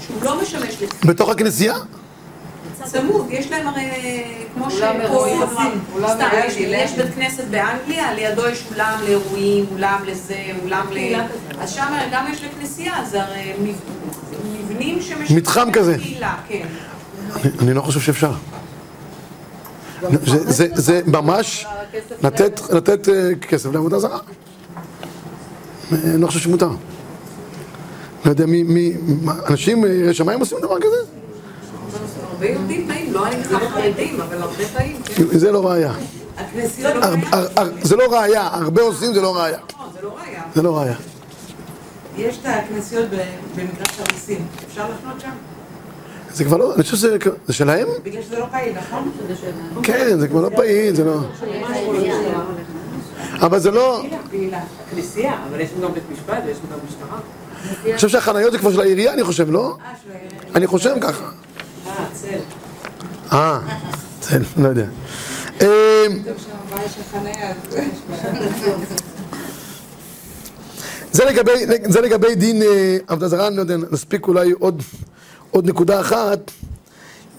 שהוא 0.00 0.22
לא 0.22 0.42
משמש 0.42 0.82
לתפילה. 0.82 1.12
בתוך 1.12 1.28
הכנסייה? 1.30 1.74
צמוד, 2.84 3.26
יש 3.30 3.50
להם 3.50 3.66
הרי, 3.68 3.90
כמו 4.54 4.64
אולם 4.64 4.76
שפה, 4.76 5.02
אירועים, 5.02 5.40
אולם 5.94 6.08
סתם, 6.08 6.28
יש- 6.46 6.56
אירועים. 6.56 6.84
יש 6.84 6.92
בית 6.92 7.14
כנסת 7.14 7.44
באנגליה, 7.44 8.14
לידו 8.14 8.48
יש 8.48 8.64
אולם 8.74 8.98
לאירועים, 9.04 9.66
אולם 9.72 10.02
לזה, 10.06 10.34
אולם 10.64 10.86
ל... 10.92 10.98
אז 11.60 11.70
שם 11.70 11.86
גם 12.12 12.26
יש 12.32 12.40
לכנסייה, 12.44 13.04
זה 13.10 13.22
הרי 13.22 13.52
מב- 13.62 13.74
מבנים 14.64 15.02
שמשמשים 15.02 15.36
מתחם 15.36 15.68
כזה. 15.72 15.96
כן. 16.48 16.66
אני- 17.36 17.52
אני 17.62 17.74
לא 17.74 17.80
חושב 17.82 18.00
שאפשר. 18.00 18.32
זה- 20.26 20.50
זה- 20.52 20.68
זה 20.74 21.00
ממש 21.06 21.66
לתת 22.22 22.60
לתת, 22.70 23.08
אה, 23.08 23.30
כסף 23.48 23.72
לעבודה 23.72 23.98
זרה. 23.98 24.18
אני 25.92 26.20
לא 26.20 26.26
חושב 26.26 26.40
שמותר. 26.40 26.68
לא 28.24 28.30
יודע 28.30 28.46
מי, 28.46 28.62
מי, 28.62 28.92
אנשים 29.50 29.84
אה, 29.84 29.90
יראי 29.90 30.14
שמיים 30.14 30.40
עושים 30.40 30.58
דבר 30.62 30.80
כזה? 30.80 30.96
הרבה 32.32 32.46
יהודים 32.46 32.88
באים, 32.88 33.12
לא 33.12 33.26
אני 33.26 33.36
בכלל 33.36 33.68
חרדים, 33.68 34.20
אבל 34.20 34.42
הרבה 34.42 34.64
באים, 34.78 34.96
כן. 35.04 35.38
זה 35.38 35.52
לא 35.52 35.66
ראייה. 35.70 35.92
הר- 37.32 37.70
זה 37.82 37.96
לא 37.96 38.04
ראייה, 38.18 38.42
הרבה 38.52 38.82
עושים 38.82 39.14
זה 39.14 39.20
לא 39.20 39.36
ראייה. 39.36 39.58
זה 39.94 40.02
לא 40.02 40.16
ראייה. 40.22 40.42
זה 40.54 40.62
לא 40.62 40.78
ראייה. 40.78 40.94
יש 42.16 42.38
את 42.38 42.46
הכנסיות 42.46 43.06
במגרש 43.56 43.98
הרוסים. 44.00 44.46
אפשר 44.68 44.84
לחנות 44.90 45.20
שם? 45.20 45.30
זה 46.38 46.44
כבר 46.44 46.56
לא, 46.56 46.74
אני 46.74 46.82
חושב 46.82 46.96
שזה 46.96 47.16
זה 47.46 47.52
שלהם? 47.52 47.88
בגלל 48.02 48.22
שזה 48.22 48.38
לא 48.38 48.46
פעיל, 48.50 48.72
נכון? 48.78 49.12
כן, 49.82 50.18
זה 50.18 50.28
כבר 50.28 50.40
לא 50.40 50.48
פעיל, 50.56 50.94
זה 50.94 51.04
לא... 51.04 51.20
אבל 53.40 53.58
זה 53.58 53.70
לא... 53.70 54.02
פעילה. 54.30 54.60
כנסייה, 54.90 55.38
אבל 55.50 55.60
יש 55.60 55.70
גם 55.82 55.94
בית 55.94 56.02
משפט 56.12 56.42
ויש 56.46 56.56
גם 56.72 56.78
משטרה. 56.88 57.18
אני 57.84 57.94
חושב 57.94 58.08
שהחניות 58.08 58.52
זה 58.52 58.58
כבר 58.58 58.72
של 58.72 58.80
העירייה, 58.80 59.12
אני 59.12 59.24
חושב, 59.24 59.50
לא? 59.50 59.76
אה. 59.84 59.92
אני 60.54 60.66
חושב 60.66 60.94
ככה. 61.00 61.30
אה, 61.86 62.06
צל. 62.12 62.38
אה, 63.32 63.60
בסדר, 64.20 64.44
לא 64.56 64.68
יודע. 64.68 64.86
אמ. 65.60 65.66
זה 71.90 72.00
לגבי, 72.00 72.34
דין 72.34 72.62
אה, 72.62 72.96
עבודה 73.06 73.28
זרה, 73.28 73.46
אני 73.46 73.56
לא 73.56 73.60
יודע, 73.60 73.76
נספיק 73.90 74.28
אולי 74.28 74.50
עוד, 74.50 74.82
עוד 75.50 75.66
נקודה 75.66 76.00
אחת. 76.00 76.50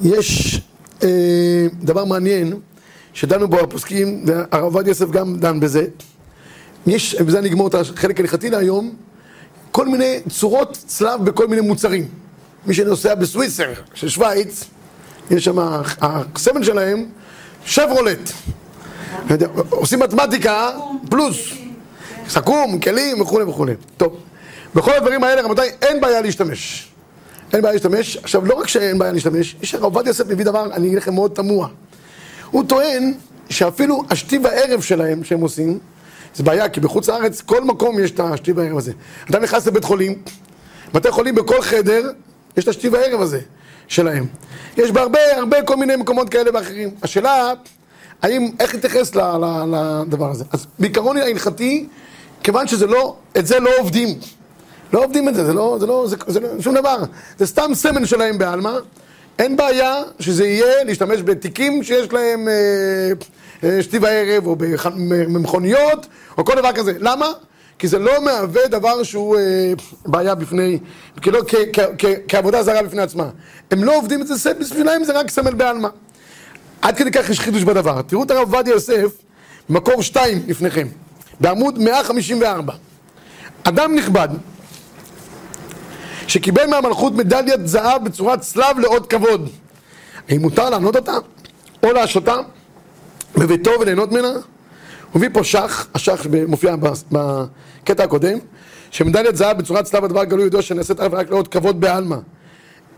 יש 0.01 0.61
אה, 1.03 1.67
דבר 1.81 2.05
מעניין, 2.05 2.53
שדנו 3.13 3.47
בו 3.47 3.59
הפוסקים, 3.59 4.23
והרב 4.27 4.63
עובדיה 4.63 4.91
יוסף 4.91 5.09
גם 5.09 5.37
דן 5.37 5.59
בזה. 5.59 5.85
יש, 6.87 7.15
ובזה 7.19 7.41
נגמור 7.41 7.67
את 7.67 7.75
החלק 7.75 8.19
ההלכתי 8.19 8.49
להיום, 8.49 8.95
כל 9.71 9.87
מיני 9.87 10.19
צורות 10.29 10.77
צלב 10.87 11.25
בכל 11.25 11.47
מיני 11.47 11.61
מוצרים. 11.61 12.07
מי 12.65 12.73
שנוסע 12.73 13.15
בסוויסר 13.15 13.73
של 13.93 14.09
שווייץ, 14.09 14.65
יש 15.31 15.45
שם, 15.45 15.57
הסמל 16.01 16.63
שלהם, 16.63 17.05
שברולט. 17.65 18.31
לא 19.29 19.35
עושים 19.69 19.99
מתמטיקה 19.99 20.69
פלוס. 21.09 21.37
סכו"ם, 22.29 22.79
כלים 22.79 23.21
וכולי 23.21 23.45
וכולי. 23.45 23.73
טוב, 23.97 24.17
בכל 24.75 24.91
הדברים 24.93 25.23
האלה, 25.23 25.41
רבותיי, 25.41 25.69
אין 25.81 26.01
בעיה 26.01 26.21
להשתמש. 26.21 26.89
אין 27.53 27.61
בעיה 27.61 27.73
להשתמש. 27.73 28.17
עכשיו, 28.17 28.45
לא 28.45 28.53
רק 28.53 28.67
שאין 28.67 28.99
בעיה 28.99 29.11
להשתמש, 29.11 29.55
יש 29.61 29.75
הרב 29.75 29.83
עובדיה 29.83 30.09
יוסף 30.09 30.27
מביא 30.27 30.45
דבר, 30.45 30.73
אני 30.73 30.87
אגיד 30.87 30.97
לכם, 30.97 31.13
מאוד 31.13 31.31
תמוה. 31.31 31.67
הוא 32.51 32.63
טוען 32.67 33.13
שאפילו 33.49 34.03
השתי 34.09 34.37
והערב 34.37 34.81
שלהם, 34.81 35.23
שהם 35.23 35.41
עושים, 35.41 35.79
זה 36.35 36.43
בעיה, 36.43 36.69
כי 36.69 36.79
בחוץ 36.79 37.09
לארץ, 37.09 37.41
כל 37.41 37.63
מקום 37.63 37.99
יש 37.99 38.11
את 38.11 38.19
השתי 38.19 38.51
והערב 38.51 38.77
הזה. 38.77 38.91
אתה 39.29 39.39
נכנס 39.39 39.67
לבית 39.67 39.83
חולים, 39.83 40.21
בתי 40.93 41.11
חולים 41.11 41.35
בכל 41.35 41.61
חדר, 41.61 42.11
יש 42.57 42.63
את 42.63 42.69
השתי 42.69 42.89
והערב 42.89 43.21
הזה 43.21 43.39
שלהם. 43.87 44.25
יש 44.77 44.91
בהרבה, 44.91 45.19
הרבה 45.37 45.61
כל 45.61 45.75
מיני 45.75 45.95
מקומות 45.95 46.29
כאלה 46.29 46.51
ואחרים. 46.53 46.89
השאלה, 47.03 47.53
האם, 48.21 48.51
איך 48.59 48.73
להתייחס 48.73 49.15
לדבר 49.15 50.31
הזה? 50.31 50.43
אז 50.51 50.67
בעיקרון 50.79 51.17
ההלכתי, 51.17 51.87
כיוון 52.43 52.67
שזה 52.67 52.87
לא, 52.87 53.15
את 53.37 53.47
זה 53.47 53.59
לא 53.59 53.69
עובדים. 53.79 54.19
לא 54.93 55.03
עובדים 55.03 55.29
את 55.29 55.35
זה, 55.35 55.45
זה 55.45 55.53
לא, 55.53 55.77
זה 55.79 55.85
לא, 55.85 56.05
זה, 56.07 56.15
זה 56.27 56.39
לא 56.39 56.47
שום 56.59 56.75
דבר. 56.75 56.97
זה 57.37 57.47
סתם 57.47 57.71
סמל 57.73 58.05
שלהם 58.05 58.37
בעלמא. 58.37 58.77
אין 59.39 59.57
בעיה 59.57 60.01
שזה 60.19 60.47
יהיה 60.47 60.83
להשתמש 60.83 61.21
בתיקים 61.21 61.83
שיש 61.83 62.13
להם 62.13 62.47
אה, 62.47 63.11
אה, 63.63 63.83
שתי 63.83 63.97
וערב, 63.97 64.47
או 64.47 64.55
במכוניות, 64.99 66.07
או 66.37 66.45
כל 66.45 66.55
דבר 66.55 66.71
כזה. 66.71 66.93
למה? 66.99 67.31
כי 67.79 67.87
זה 67.87 67.99
לא 67.99 68.21
מהווה 68.25 68.67
דבר 68.67 69.03
שהוא 69.03 69.37
אה, 69.37 69.73
בעיה 70.05 70.35
בפני, 70.35 70.79
כאילו, 71.21 71.39
כעבודה 72.27 72.63
זרה 72.63 72.83
בפני 72.83 73.01
עצמה. 73.01 73.29
הם 73.71 73.83
לא 73.83 73.97
עובדים 73.97 74.21
את 74.21 74.27
זה, 74.27 74.53
בשבילם 74.53 75.03
זה 75.03 75.19
רק 75.19 75.29
סמל 75.29 75.53
בעלמא. 75.53 75.89
עד 76.81 76.97
כדי 76.97 77.11
כך 77.11 77.29
יש 77.29 77.39
חידוש 77.39 77.63
בדבר. 77.63 78.01
תראו 78.01 78.23
את 78.23 78.31
הרב 78.31 78.53
עובדיה 78.53 78.71
יוסף, 78.71 79.11
מקור 79.69 80.03
2 80.03 80.43
לפניכם, 80.47 80.87
בעמוד 81.39 81.79
154. 81.79 82.73
אדם 83.63 83.95
נכבד, 83.95 84.29
שקיבל 86.29 86.65
מהמלכות 86.65 87.13
מדליית 87.13 87.67
זהב 87.67 88.03
בצורת 88.03 88.41
צלב 88.41 88.79
לאות 88.79 89.09
כבוד, 89.09 89.49
האם 90.29 90.41
מותר 90.41 90.69
לענות 90.69 90.95
אותה? 90.95 91.13
או 91.83 91.91
להשותה 91.91 92.35
בביתו 93.37 93.71
וליהנות 93.79 94.11
ממנה? 94.11 94.27
הוא 94.27 94.41
מביא 95.15 95.29
פה 95.33 95.43
שח, 95.43 95.87
השח 95.93 96.23
שמופיע 96.23 96.75
ב- 96.75 96.87
בקטע 97.11 98.03
הקודם, 98.03 98.37
שמדליית 98.91 99.35
זהב 99.35 99.57
בצורת 99.57 99.85
צלב 99.85 100.03
הדבר 100.03 100.23
גלוי 100.23 100.45
ידוע 100.45 100.61
שנעשית 100.61 100.99
אך 100.99 101.07
ורק 101.11 101.29
לאות 101.31 101.47
כבוד 101.47 101.81
בעלמא. 101.81 102.17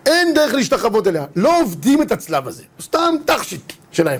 אין 0.06 0.34
דרך 0.34 0.54
להשתחוות 0.54 1.08
אליה. 1.08 1.26
לא 1.36 1.62
עובדים 1.62 2.02
את 2.02 2.12
הצלב 2.12 2.48
הזה, 2.48 2.64
הוא 2.78 2.84
סתם 2.84 3.16
תכשיט 3.26 3.74
שלהם. 3.92 4.20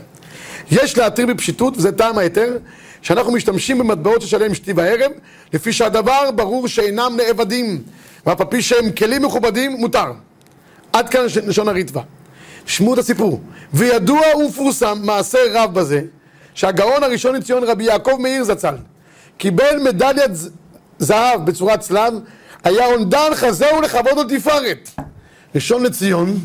יש 0.72 0.98
להתיר 0.98 1.26
בפשיטות, 1.26 1.78
וזה 1.78 1.92
טעם 1.92 2.18
ההיתר, 2.18 2.58
שאנחנו 3.02 3.32
משתמשים 3.32 3.78
במטבעות 3.78 4.22
שיש 4.22 4.34
עליהם 4.34 4.54
שתי 4.54 4.74
וערב, 4.74 5.12
לפי 5.54 5.74
שהדבר 5.74 6.32
ברור 6.36 6.68
שאינם 6.68 7.18
לעבדים, 7.18 7.84
ואף 8.26 8.42
על 8.42 8.48
פי 8.48 8.62
שהם 8.62 8.92
כלים 8.92 9.22
מכובדים, 9.26 9.72
מותר. 9.72 10.12
עד 10.94 11.10
כאן 11.10 11.26
לש- 11.26 11.38
לשון 11.38 11.68
הריטב"א. 11.68 12.02
שמעו 12.66 12.94
את 12.94 13.00
הסיפור. 13.00 13.42
וידוע 13.74 14.22
ומפורסם 14.38 14.98
מעשה 15.04 15.38
רב 15.54 15.74
בזה, 15.74 16.02
שהגאון 16.54 17.04
הראשון 17.04 17.36
לציון 17.36 17.64
רבי 17.64 17.84
יעקב 17.84 18.16
מאיר 18.20 18.44
זצ"ל 18.44 18.76
קיבל 19.38 19.80
מדליית 19.84 20.36
ז- 20.36 20.50
זהב 21.00 21.46
בצורת 21.46 21.80
צלב, 21.80 22.14
היה 22.64 22.86
עונדן 22.86 23.30
חזהו 23.36 23.82
לכבוד 23.82 24.18
ולתפארת. 24.32 24.90
ראשון 25.56 25.84
לציון 25.84 26.40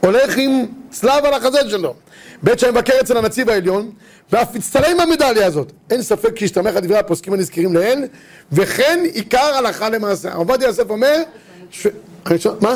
הולך 0.00 0.36
עם 0.36 0.64
צלב 0.90 1.24
על 1.24 1.34
החזה 1.34 1.58
שלו. 1.70 1.94
בעת 2.42 2.58
שהיה 2.58 2.72
מבקר 2.72 2.92
אצל 3.00 3.16
הנציב 3.16 3.50
העליון, 3.50 3.90
ואף 4.32 4.56
הצטלם 4.56 4.84
עם 4.90 5.00
המדליה 5.00 5.46
הזאת. 5.46 5.72
אין 5.90 6.02
ספק 6.02 6.38
שהסתמך 6.38 6.76
על 6.76 6.82
דברי 6.82 6.98
הפוסקים 6.98 7.32
הנזכרים 7.32 7.74
לעיל, 7.74 8.04
וכן 8.52 9.00
עיקר 9.14 9.38
הלכה 9.54 9.88
למעשה. 9.88 10.32
הרב 10.32 10.38
עובדיה 10.50 10.66
יוסף 10.66 10.90
אומר, 10.90 11.22
ש... 11.70 11.86
הראשון, 12.24 12.56
מה? 12.60 12.74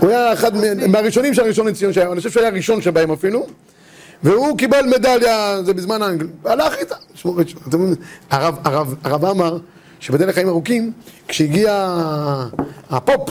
הוא 0.00 0.10
היה 0.10 0.32
אחד 0.32 0.56
מה- 0.56 0.86
מהראשונים 0.88 1.34
של 1.34 1.42
הראשון 1.42 1.66
לציון 1.68 1.92
שהיה, 1.92 2.06
אני 2.12 2.16
חושב 2.16 2.30
שהוא 2.30 2.40
היה 2.40 2.50
הראשון 2.50 2.82
שבהם 2.82 3.10
אפילו, 3.10 3.46
והוא 4.22 4.58
קיבל 4.58 4.86
מדליה, 4.86 5.62
זה 5.64 5.74
בזמן 5.74 6.02
האנגל, 6.02 6.26
הלך 6.44 6.74
איתה. 6.78 6.94
הרב, 8.30 9.24
אמר 9.24 9.58
שבדרך 10.00 10.34
חיים 10.34 10.48
ארוכים, 10.48 10.92
כשהגיע 11.28 11.96
הפופ, 12.90 13.30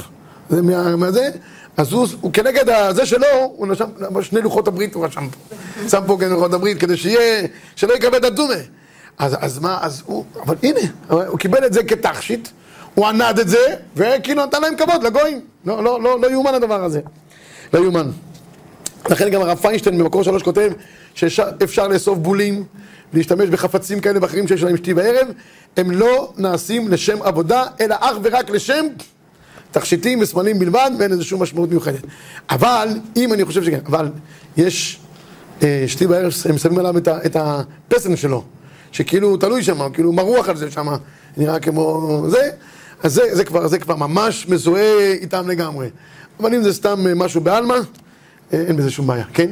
זה 0.49 0.62
מה, 0.62 0.95
מה 0.95 1.12
זה, 1.12 1.30
אז 1.78 1.91
הוא, 1.91 2.07
הוא 2.21 2.34
כנגד 2.34 2.69
הזה 2.69 3.05
שלו, 3.05 3.28
הוא 3.55 3.67
נשם 3.67 3.86
שני 4.21 4.41
לוחות 4.41 4.67
הברית, 4.67 4.93
הוא 4.93 5.05
רשם 5.05 5.28
פה. 5.30 5.55
שם 5.89 6.01
פה 6.07 6.17
כן 6.19 6.30
לוחות 6.30 6.53
הברית, 6.53 6.80
כדי 6.80 6.97
שיהיה, 6.97 7.47
שלא 7.75 7.93
יקבל 7.93 8.17
את 8.17 8.23
הדומה. 8.23 8.53
אז, 9.17 9.36
אז 9.39 9.59
מה, 9.59 9.78
אז 9.82 10.03
הוא, 10.05 10.25
אבל 10.43 10.55
הנה, 10.63 10.80
הוא 11.07 11.39
קיבל 11.39 11.65
את 11.65 11.73
זה 11.73 11.84
כתכשיט, 11.84 12.49
הוא 12.95 13.07
ענד 13.07 13.39
את 13.39 13.49
זה, 13.49 13.75
וכאילו 13.95 14.45
נתן 14.45 14.61
להם 14.61 14.75
כבוד 14.75 15.03
לגויים. 15.03 15.41
לא, 15.65 15.84
לא, 15.84 16.01
לא, 16.01 16.19
לא 16.21 16.32
יאומן 16.32 16.53
הדבר 16.53 16.84
הזה. 16.84 17.01
לא 17.73 17.80
יאומן. 17.80 18.11
לכן 19.09 19.30
גם 19.30 19.41
הרב 19.41 19.57
פיינשטיין 19.57 19.97
במקור 19.97 20.23
שלוש 20.23 20.43
כותב 20.43 20.71
שאפשר 21.15 21.88
לאסוף 21.88 22.17
בולים, 22.17 22.63
להשתמש 23.13 23.49
בחפצים 23.49 23.99
כאלה 23.99 24.19
ואחרים 24.21 24.47
שיש 24.47 24.63
להם 24.63 24.78
שתי 24.78 24.93
וערב, 24.93 25.28
הם 25.78 25.91
לא 25.91 26.34
נעשים 26.38 26.88
לשם 26.88 27.21
עבודה, 27.21 27.63
אלא 27.80 27.95
אך 27.99 28.17
ורק 28.23 28.49
לשם 28.49 28.86
תכשיטים 29.72 30.20
וסמלים 30.22 30.59
בלבד, 30.59 30.91
ואין 30.99 31.11
לזה 31.11 31.24
שום 31.24 31.41
משמעות 31.41 31.70
מיוחדת. 31.70 32.01
אבל, 32.49 32.89
אם 33.15 33.34
אני 33.34 33.45
חושב 33.45 33.63
שכן, 33.63 33.80
אבל 33.86 34.11
יש 34.57 34.99
אה, 35.63 35.84
שתי 35.88 36.05
וערב, 36.05 36.32
הם 36.49 36.57
שמים 36.57 36.80
עליו 36.80 36.97
את, 36.97 37.07
את 37.07 37.36
הפסן 37.39 38.15
שלו, 38.15 38.43
שכאילו 38.91 39.30
הוא 39.30 39.38
תלוי 39.38 39.63
שם, 39.63 39.91
כאילו 39.93 40.13
מרוח 40.13 40.49
על 40.49 40.57
זה 40.57 40.72
שם, 40.72 40.88
נראה 41.38 41.59
כמו 41.59 42.26
זה, 42.28 42.49
אז 43.03 43.13
זה, 43.13 43.36
זה, 43.36 43.45
כבר, 43.45 43.68
זה 43.68 43.80
כבר 43.80 43.95
ממש 43.95 44.47
מזוהה 44.49 45.11
איתם 45.11 45.49
לגמרי. 45.49 45.89
אבל 46.39 46.55
אם 46.55 46.63
זה 46.63 46.74
סתם 46.74 47.07
אה, 47.07 47.15
משהו 47.15 47.41
בעלמא, 47.41 47.76
אה, 48.53 48.61
אין 48.68 48.78
בזה 48.78 48.91
שום 48.91 49.07
בעיה, 49.07 49.26
כן? 49.34 49.49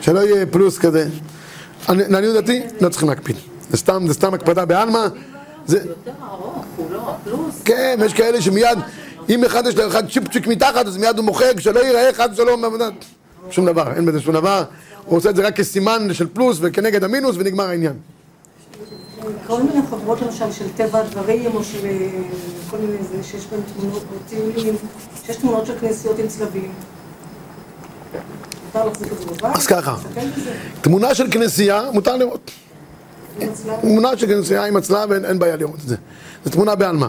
שלא 0.00 0.20
יהיה 0.20 0.46
פלוס 0.46 0.78
כזה. 0.78 1.08
לעניות 1.88 2.34
דעתי, 2.34 2.62
לא 2.80 2.88
צריכים 2.88 3.08
להקפיד. 3.08 3.36
זה 3.70 3.76
סתם, 3.76 4.04
זה 4.06 4.14
סתם 4.14 4.34
הקפדה 4.34 4.64
בעלמא. 4.64 5.06
זה, 5.66 5.78
יותר 5.78 6.12
ארוך, 6.30 6.64
הוא 6.76 6.90
לא 6.90 7.14
פלוס. 7.24 7.62
כן, 7.64 7.98
יש 8.04 8.14
כאלה 8.14 8.42
שמיד, 8.42 8.78
אם 9.28 9.44
אחד 9.44 9.66
יש 9.66 9.76
לו 9.76 9.86
אחד 9.88 10.10
צ'יפצ'יק 10.10 10.46
מתחת, 10.46 10.86
אז 10.86 10.96
מיד 10.96 11.16
הוא 11.16 11.24
מוחק, 11.24 11.60
שלא 11.60 11.80
ייראה 11.80 12.12
חד 12.12 12.28
ושלום. 12.32 12.64
שום 13.50 13.66
דבר, 13.66 13.92
אין 13.96 14.06
בזה 14.06 14.20
שום 14.20 14.34
דבר. 14.34 14.64
הוא 15.04 15.18
עושה 15.18 15.30
את 15.30 15.36
זה 15.36 15.46
רק 15.46 15.56
כסימן 15.56 16.08
של 16.12 16.26
פלוס 16.32 16.58
וכנגד 16.60 17.04
המינוס 17.04 17.36
ונגמר 17.38 17.68
העניין. 17.68 17.92
כל 19.46 19.62
מיני 19.62 19.86
חברות 19.90 20.22
למשל 20.22 20.52
של 20.52 20.68
טבע 20.76 20.98
הדברים, 20.98 21.54
או 21.54 21.64
של 21.64 21.86
אה, 21.86 22.08
כל 22.70 22.76
מיני 22.76 22.96
זה, 23.12 23.22
שיש 23.22 23.46
בהם 23.46 23.60
תמונות 23.76 24.02
או 24.02 24.16
טיולים, 24.28 24.74
שיש 25.24 25.36
תמונות 25.36 25.66
של 25.66 25.78
כנסיות 25.80 26.18
עם 26.18 26.28
צלבים. 26.28 26.72
מותר 28.66 28.86
להחזיק 28.86 29.12
את 29.12 29.18
זה 29.18 29.26
בבית? 29.26 29.56
אז 29.56 29.66
ככה. 29.66 29.96
תמונה 30.80 31.14
של 31.14 31.30
כנסייה, 31.30 31.90
מותר 31.92 32.16
לראות. 32.16 32.50
תמונה 33.80 34.16
של 34.16 34.26
כנסייה 34.26 34.64
עם 34.64 34.76
הצלב, 34.76 35.12
אין, 35.12 35.24
אין 35.24 35.38
בעיה 35.38 35.56
לראות 35.56 35.80
את 35.84 35.88
זה. 35.88 35.96
זו 36.44 36.50
תמונה 36.50 36.74
בעלמא. 36.74 37.06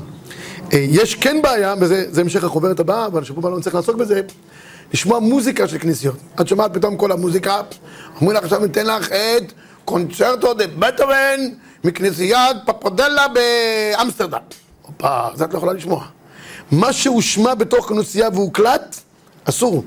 אה, 0.74 0.86
יש 0.90 1.16
כן 1.16 1.42
בעיה, 1.42 1.74
וזה 1.80 2.06
זה 2.10 2.22
המשך 2.22 2.44
החוברת 2.44 2.80
הבאה, 2.80 3.06
אבל 3.06 3.24
שבוע 3.24 3.52
לא 3.52 3.58
נצטרך 3.58 3.76
לעסוק 3.76 3.96
בזה, 3.96 4.22
לשמוע 4.94 5.20
מוזיקה 5.20 5.68
של 5.68 5.78
כנסיות. 5.78 6.16
את 6.42 6.48
שומעת 6.48 6.74
פתאום 6.74 6.98
כל 6.98 7.12
המוזיקה, 7.12 7.62
אומרים 8.22 8.38
לך 8.38 8.44
עכשיו 8.44 8.60
ניתן 8.60 8.86
לך 8.86 9.12
את 9.12 9.54
קונצרטו 9.86 10.54
דה 10.54 10.68
בטהובן 10.68 11.40
מכנסיית 11.84 12.58
פפרדלה 12.66 13.26
באמסטרדם. 13.28 14.40
הופה, 14.82 15.28
זה 15.36 15.46
את 15.46 15.54
לא 15.54 15.58
יכולה 15.58 15.74
לשמוע. 15.74 16.06
מה 16.72 16.94
שהושמע 16.94 17.54
בתוך 17.54 17.90
כנסייה 17.90 18.30
והוקלט, 18.34 18.96
אסור. 19.44 19.84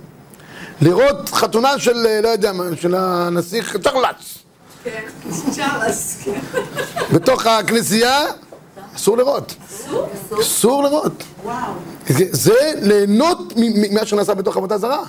לראות 0.80 1.28
חתונה 1.28 1.78
של, 1.78 2.07
אה, 2.07 2.20
לא 2.20 2.28
יודע 2.28 2.53
מה, 2.53 2.64
של 2.80 2.95
הנסיך 2.95 3.76
צ'רלס. 3.76 4.39
כן. 4.85 5.03
בתוך 7.12 7.47
הכנסייה, 7.47 8.24
אסור 8.97 9.16
לראות. 9.16 9.55
אסור 10.41 10.83
לראות. 10.83 11.22
וואו. 11.45 11.57
זה, 12.31 12.53
ליהנות 12.76 13.53
ממה 13.57 14.07
שנעשה 14.07 14.35
בתוך 14.35 14.57
עבודה 14.57 14.78
זרה. 14.78 15.03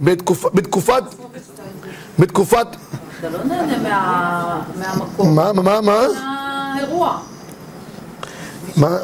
בתקופ, 0.00 0.44
בתקופת, 0.54 1.02
בתקופת, 2.18 2.66
אתה 3.20 3.28
לא 3.28 3.44
נהנה 3.44 3.78
מה- 3.78 4.62
מהמקום, 4.78 5.34
מה, 5.36 5.52
מה, 5.52 5.62
מה, 5.62 5.80
מה, 5.80 6.06
מהאירוע. 6.74 7.18
מה, 8.76 8.96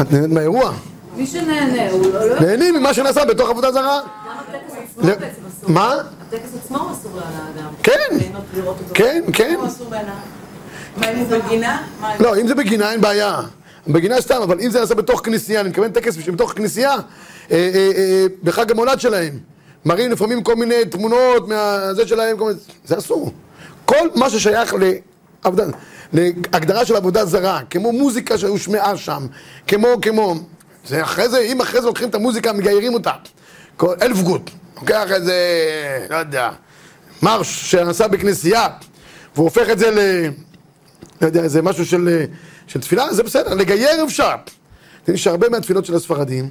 את 0.00 0.12
נהנית 0.12 0.30
מהאירוע? 0.30 0.72
מי 1.16 1.26
שנהנה, 1.26 1.90
הוא 1.90 2.12
לא... 2.12 2.24
לא- 2.28 2.40
נהנים 2.40 2.74
ממה 2.74 2.94
שנעשה 2.94 3.24
בתוך 3.24 3.50
עבודה 3.50 3.72
זרה. 3.72 4.00
גם 4.00 4.06
הטקס 4.38 4.72
עצמו 4.72 5.02
בעצם 5.04 5.22
אסור. 5.60 5.70
מה? 5.70 5.94
הטקס 6.34 6.50
עצמו 6.64 6.92
אסור 6.92 7.12
לאדם. 7.16 7.70
כן. 7.82 7.92
כן, 8.94 9.24
כן. 9.32 9.56
מה 10.96 11.10
אם 11.10 11.18
הוא 11.18 11.38
בגינה? 11.38 11.82
לא, 12.20 12.36
אם 12.40 12.48
זה 12.48 12.54
בגינה 12.54 12.92
אין 12.92 13.00
בעיה. 13.00 13.40
בגינה 13.88 14.20
סתם, 14.20 14.40
אבל 14.42 14.60
אם 14.60 14.70
זה 14.70 14.80
נעשה 14.80 14.94
בתוך 14.94 15.20
כנסייה, 15.24 15.60
אני 15.60 15.68
מתכוון 15.68 15.92
טקס 15.92 16.14
שבתוך 16.14 16.52
כנסייה, 16.52 16.92
אה, 16.92 16.98
אה, 17.50 17.90
אה, 17.96 18.26
בחג 18.42 18.70
המולד 18.70 19.00
שלהם, 19.00 19.38
מראים 19.84 20.10
לפעמים 20.12 20.42
כל 20.42 20.56
מיני 20.56 20.84
תמונות 20.90 21.48
מהזה 21.48 22.06
שלהם, 22.08 22.36
כל 22.36 22.44
מיני, 22.44 22.58
זה 22.84 22.98
אסור. 22.98 23.32
כל 23.84 24.08
מה 24.14 24.30
ששייך 24.30 24.74
לעבודה, 25.44 25.64
להגדרה 26.12 26.84
של 26.86 26.96
עבודה 26.96 27.24
זרה, 27.24 27.60
כמו 27.70 27.92
מוזיקה 27.92 28.38
שהושמעה 28.38 28.96
שם, 28.96 29.26
כמו, 29.66 29.88
כמו, 30.02 30.34
זה 30.88 31.02
אחרי 31.02 31.28
זה, 31.28 31.38
אם 31.38 31.60
אחרי 31.60 31.80
זה 31.80 31.86
לוקחים 31.86 32.08
את 32.08 32.14
המוזיקה, 32.14 32.52
מגיירים 32.52 32.94
אותה. 32.94 33.12
כל- 33.76 33.94
אלף 34.02 34.22
גוט, 34.22 34.50
לוקח 34.76 35.06
איזה, 35.10 35.36
לא 36.10 36.16
יודע, 36.16 36.50
מרש 37.22 37.70
שנעשה 37.70 38.08
בכנסייה, 38.08 38.68
והוא 39.34 39.44
הופך 39.44 39.70
את 39.70 39.78
זה 39.78 39.90
ל... 39.90 39.98
לא 41.20 41.26
יודע, 41.26 41.42
איזה 41.42 41.62
משהו 41.62 41.86
של, 41.86 42.24
של 42.66 42.80
תפילה, 42.80 43.14
זה 43.14 43.22
בסדר, 43.22 43.54
לגייר 43.54 44.04
אפשר. 44.04 44.34
אתם 45.04 45.16
שהרבה 45.16 45.48
מהתפילות 45.48 45.84
של 45.84 45.94
הספרדים 45.94 46.50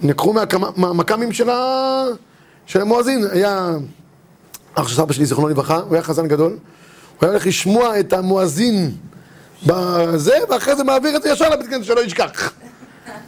נקחו 0.00 0.34
מהמכ"מים 0.76 1.32
של, 1.32 1.50
ה... 1.50 2.04
של 2.66 2.80
המואזין. 2.80 3.26
היה 3.32 3.70
אח 4.74 4.88
של 4.88 4.96
סבא 4.96 5.12
שלי, 5.12 5.26
זיכרונו 5.26 5.48
לברכה, 5.48 5.76
הוא 5.76 5.94
היה 5.94 6.02
חזן 6.02 6.28
גדול, 6.28 6.52
הוא 6.52 6.58
היה 7.20 7.30
הולך 7.30 7.46
לשמוע 7.46 8.00
את 8.00 8.12
המואזין 8.12 8.92
בזה, 9.66 10.38
ואחרי 10.50 10.76
זה 10.76 10.84
מעביר 10.84 11.16
את 11.16 11.22
זה 11.22 11.28
ישר 11.28 11.48
לבית 11.50 11.66
כנסת 11.66 11.84
שלא 11.84 12.00
ישכח. 12.00 12.52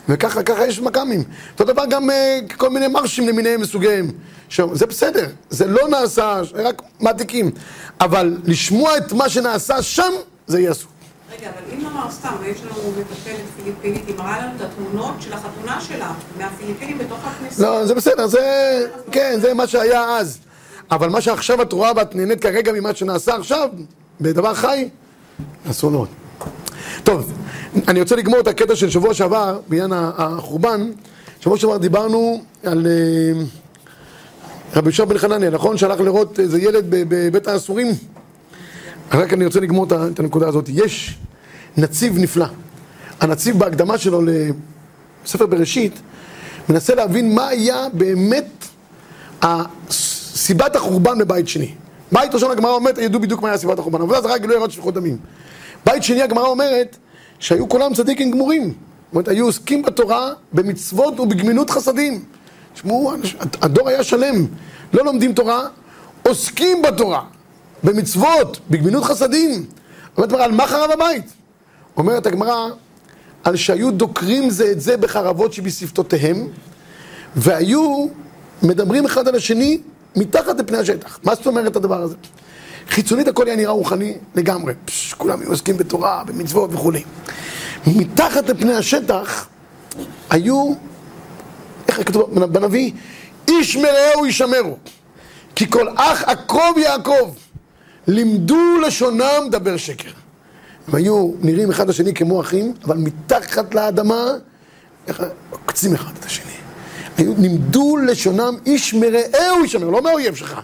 וככה, 0.08 0.42
ככה 0.42 0.66
יש 0.66 0.80
מכ"מים. 0.80 1.24
אותו 1.52 1.64
דבר 1.64 1.82
גם 1.90 2.10
אה, 2.10 2.38
כל 2.56 2.70
מיני 2.70 2.88
מרשים 2.88 3.28
למיניהם 3.28 3.60
מסוגיהם. 3.60 4.10
זה 4.72 4.86
בסדר, 4.86 5.26
זה 5.50 5.66
לא 5.66 5.88
נעשה, 5.88 6.40
רק 6.54 6.82
מעתיקים. 7.00 7.50
אבל 8.00 8.36
לשמוע 8.44 8.96
את 8.96 9.12
מה 9.12 9.28
שנעשה 9.28 9.82
שם, 9.82 10.12
זה 10.46 10.60
יהיה 10.60 10.70
אסור. 10.70 10.90
רגע, 11.38 11.48
אבל 11.48 11.74
אם 11.74 11.82
נאמר 11.82 12.10
סתם, 12.10 12.28
יש 12.46 12.60
לנו 12.60 12.92
מטפלת 13.00 13.36
פיליפינית, 13.56 14.02
היא 14.06 14.16
מראה 14.16 14.40
לנו 14.40 14.56
את 14.56 14.60
התמונות 14.60 15.14
של 15.20 15.32
החתונה 15.32 15.80
שלה, 15.80 16.12
מהפיליפינים 16.38 16.98
בתוך 16.98 17.18
הכניסה. 17.24 17.62
לא, 17.62 17.86
זה 17.86 17.94
בסדר, 17.94 18.26
זה... 18.26 18.86
כן, 19.12 19.38
זה 19.40 19.54
מה 19.54 19.66
שהיה 19.66 20.16
אז. 20.16 20.38
אבל 20.90 21.08
מה 21.08 21.20
שעכשיו 21.20 21.62
את 21.62 21.72
רואה 21.72 21.92
ואת 21.96 22.14
נהנית 22.14 22.42
כרגע 22.42 22.72
ממה 22.72 22.94
שנעשה 22.94 23.36
עכשיו, 23.36 23.68
בדבר 24.20 24.54
חי, 24.54 24.88
אסור 25.70 25.90
מאוד. 25.90 26.08
טוב, 27.04 27.32
אני 27.88 28.00
רוצה 28.00 28.16
לגמור 28.16 28.40
את 28.40 28.46
הקטע 28.46 28.76
של 28.76 28.90
שבוע 28.90 29.14
שעבר, 29.14 29.60
בעניין 29.68 29.92
החורבן. 29.94 30.90
שבוע 31.40 31.58
שעבר 31.58 31.76
דיברנו 31.76 32.42
על 32.64 32.86
אה, 32.86 33.42
רבי 34.76 34.88
יושב 34.88 35.08
בן 35.08 35.18
חנניה, 35.18 35.50
נכון? 35.50 35.78
שהלך 35.78 36.00
לראות 36.00 36.40
איזה 36.40 36.58
ילד 36.60 36.84
בבית 36.88 37.48
האסורים. 37.48 37.86
רק 39.12 39.32
אני 39.32 39.46
רוצה 39.46 39.60
לגמור 39.60 39.86
את 40.12 40.18
הנקודה 40.18 40.48
הזאת. 40.48 40.68
יש 40.68 41.18
נציב 41.76 42.18
נפלא. 42.18 42.46
הנציב 43.20 43.58
בהקדמה 43.58 43.98
שלו 43.98 44.22
לספר 45.24 45.46
בראשית, 45.46 46.00
מנסה 46.68 46.94
להבין 46.94 47.34
מה 47.34 47.48
היה 47.48 47.86
באמת 47.92 48.64
סיבת 50.34 50.76
החורבן 50.76 51.18
בבית 51.18 51.48
שני. 51.48 51.74
בית 52.12 52.34
ראשון 52.34 52.50
הגמרא 52.50 52.70
אומרת, 52.70 52.98
ידעו 52.98 53.20
בדיוק 53.20 53.42
מה 53.42 53.48
היה 53.48 53.58
סיבת 53.58 53.78
החורבן. 53.78 54.00
עבודה 54.00 54.20
זרה 54.20 54.38
גילוי 54.38 54.56
ערות 54.56 54.70
שפיכות 54.70 54.94
דמים. 54.94 55.16
בית 55.86 56.02
שני 56.02 56.22
הגמרא 56.22 56.46
אומרת 56.46 56.96
שהיו 57.40 57.68
כולם 57.68 57.94
צדיקים 57.94 58.30
גמורים. 58.30 58.62
זאת 58.62 59.12
אומרת, 59.12 59.28
היו 59.28 59.46
עוסקים 59.46 59.82
בתורה, 59.82 60.32
במצוות 60.52 61.20
ובגמינות 61.20 61.70
חסדים. 61.70 62.24
תשמעו, 62.74 63.12
הדור 63.62 63.88
היה 63.88 64.04
שלם. 64.04 64.46
לא 64.92 65.04
לומדים 65.04 65.32
תורה, 65.32 65.62
עוסקים 66.26 66.82
בתורה, 66.82 67.22
במצוות, 67.84 68.60
בגמינות 68.70 69.04
חסדים. 69.04 69.66
אומרת 70.16 70.30
הגמרא, 70.32 70.44
על 70.44 70.52
מה 70.52 70.66
חרב 70.66 70.90
הבית? 70.90 71.24
אומרת 71.96 72.26
הגמרא, 72.26 72.68
על 73.44 73.56
שהיו 73.56 73.90
דוקרים 73.90 74.50
זה 74.50 74.70
את 74.70 74.80
זה 74.80 74.96
בחרבות 74.96 75.52
שבשפתותיהם, 75.52 76.48
והיו 77.36 78.06
מדברים 78.62 79.04
אחד 79.04 79.28
על 79.28 79.34
השני 79.34 79.80
מתחת 80.16 80.60
לפני 80.60 80.78
השטח. 80.78 81.18
מה 81.24 81.34
זאת 81.34 81.46
אומרת 81.46 81.76
הדבר 81.76 82.02
הזה? 82.02 82.16
חיצונית 82.90 83.28
הכל 83.28 83.46
היה 83.46 83.56
נראה 83.56 83.72
רוחני 83.72 84.14
לגמרי. 84.34 84.74
פש, 84.84 85.14
כולם 85.14 85.40
היו 85.40 85.48
עוסקים 85.48 85.76
בתורה, 85.76 86.24
במצוות 86.26 86.74
וכולי. 86.74 87.02
מתחת 87.86 88.48
לפני 88.48 88.74
השטח 88.74 89.48
היו, 90.30 90.72
איך 91.88 92.06
כתוב 92.06 92.44
בנביא? 92.44 92.92
איש 93.48 93.76
מרעהו 93.76 94.26
ישמרו. 94.26 94.76
כי 95.56 95.70
כל 95.70 95.88
אח 95.96 96.24
עקוב 96.24 96.78
יעקב. 96.78 97.30
לימדו 98.06 98.78
לשונם 98.86 99.48
דבר 99.50 99.76
שקר. 99.76 100.10
הם 100.88 100.94
היו 100.94 101.32
נראים 101.40 101.70
אחד 101.70 101.88
לשני 101.88 102.14
כמו 102.14 102.40
אחים, 102.40 102.74
אבל 102.84 102.96
מתחת 102.96 103.74
לאדמה, 103.74 104.26
עוקצים 105.50 105.94
אחד 105.94 106.12
את 106.20 106.24
השני. 106.24 106.52
היו, 107.16 107.34
לימדו 107.38 107.96
לשונם 107.96 108.54
איש 108.66 108.94
מרעהו 108.94 109.64
ישמרו, 109.64 109.90
לא 109.90 110.02
מהאויב 110.02 110.34
שלך. 110.34 110.60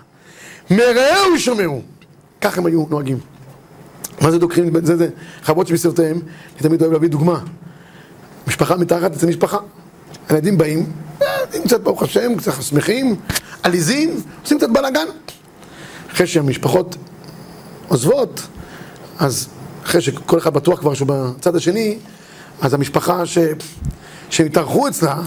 מרעהו 0.70 1.36
ישמרו. 1.36 1.82
כך 2.40 2.58
הם 2.58 2.66
היו 2.66 2.84
נוהגים. 2.90 3.18
מה 4.20 4.30
זה 4.30 4.38
דוקרים? 4.38 4.72
זה 4.82 4.96
זה 4.96 5.08
חוות 5.44 5.66
שבסרטיהם, 5.66 6.16
אני 6.16 6.62
תמיד 6.62 6.82
אוהב 6.82 6.92
להביא 6.92 7.08
דוגמה. 7.08 7.40
משפחה 8.46 8.76
מתחת 8.76 9.14
אצל 9.14 9.26
משפחה. 9.26 9.58
הילדים 10.28 10.58
באים, 10.58 10.92
ילדים 11.20 11.62
קצת 11.64 11.80
ברוך 11.80 12.02
השם, 12.02 12.36
קצת 12.36 12.62
שמחים, 12.62 13.16
עליזים, 13.62 14.22
עושים 14.42 14.58
קצת 14.58 14.70
בלאגן. 14.70 15.06
אחרי 16.12 16.26
שהמשפחות 16.26 16.96
עוזבות, 17.88 18.46
אז 19.18 19.48
אחרי 19.84 20.00
שכל 20.00 20.38
אחד 20.38 20.54
בטוח 20.54 20.80
כבר 20.80 20.94
שהוא 20.94 21.08
בצד 21.08 21.56
השני, 21.56 21.98
אז 22.60 22.74
המשפחה 22.74 23.26
ש... 23.26 23.38
שהתארחו 24.30 24.88
אצלה, 24.88 25.22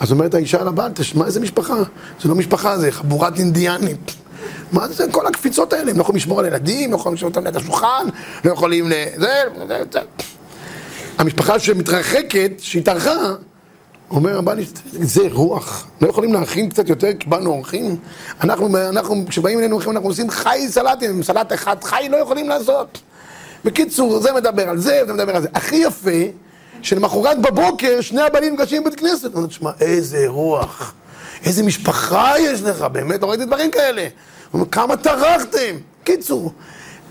אז 0.00 0.12
אומרת 0.12 0.34
האישה 0.34 0.64
לבעל, 0.64 0.92
מה 1.14 1.26
איזה 1.26 1.40
משפחה? 1.40 1.76
זה 2.22 2.28
לא 2.28 2.34
משפחה, 2.34 2.78
זה 2.78 2.92
חבורת 2.92 3.38
אינדיאנית. 3.38 4.19
מה 4.72 4.88
זה 4.88 5.04
כל 5.10 5.26
הקפיצות 5.26 5.72
האלה? 5.72 5.90
הם 5.90 5.96
לא 5.96 6.02
יכולים 6.02 6.16
לשמור 6.16 6.40
על 6.40 6.46
ילדים, 6.46 6.90
לא 6.90 6.96
יכולים 6.96 7.16
לשמור 7.16 7.30
אותם 7.30 7.44
ליד 7.44 7.56
השולחן, 7.56 8.06
לא 8.44 8.52
יכולים 8.52 8.88
ל... 8.88 8.92
זה, 9.16 9.42
זה, 9.68 9.82
זה. 9.92 10.00
המשפחה 11.18 11.58
שמתרחקת, 11.58 12.50
שהתארחה, 12.58 13.34
אומר 14.10 14.38
הבעל, 14.38 14.58
זה 14.92 15.22
רוח. 15.32 15.86
לא 16.00 16.08
יכולים 16.08 16.32
להכין 16.32 16.68
קצת 16.68 16.88
יותר, 16.88 17.12
קיבלנו 17.12 17.50
אורחים. 17.50 17.96
אנחנו, 18.44 18.78
אנחנו, 18.88 19.24
כשבאים 19.28 19.58
אלינו 19.58 19.74
אורחים, 19.74 19.92
אנחנו 19.92 20.08
עושים 20.08 20.30
חי 20.30 20.66
סלטים, 20.68 21.22
סלט 21.22 21.52
אחד 21.52 21.84
חי 21.84 22.08
לא 22.10 22.16
יכולים 22.16 22.48
לעשות. 22.48 23.00
בקיצור, 23.64 24.20
זה 24.20 24.32
מדבר 24.32 24.68
על 24.68 24.78
זה, 24.78 25.02
זה 25.06 25.12
מדבר 25.12 25.36
על 25.36 25.42
זה. 25.42 25.48
הכי 25.54 25.76
יפה, 25.76 26.10
שלמחרת 26.82 27.42
בבוקר 27.42 28.00
שני 28.00 28.22
הבנים 28.22 28.54
נפגשים 28.54 28.84
בבית 28.84 29.00
כנסת. 29.00 29.36
אני 29.36 29.46
תשמע, 29.46 29.70
איזה 29.80 30.24
רוח, 30.26 30.94
איזה 31.44 31.62
משפחה 31.62 32.32
יש 32.38 32.62
לך, 32.62 32.82
באמת, 32.82 33.22
לא 33.22 33.30
ראיתי 33.30 33.44
דברים 33.44 33.70
כאלה. 33.70 34.02
הוא 34.02 34.08
אומר, 34.60 34.70
כמה 34.70 34.96
טרחתם. 34.96 35.76
קיצור, 36.04 36.52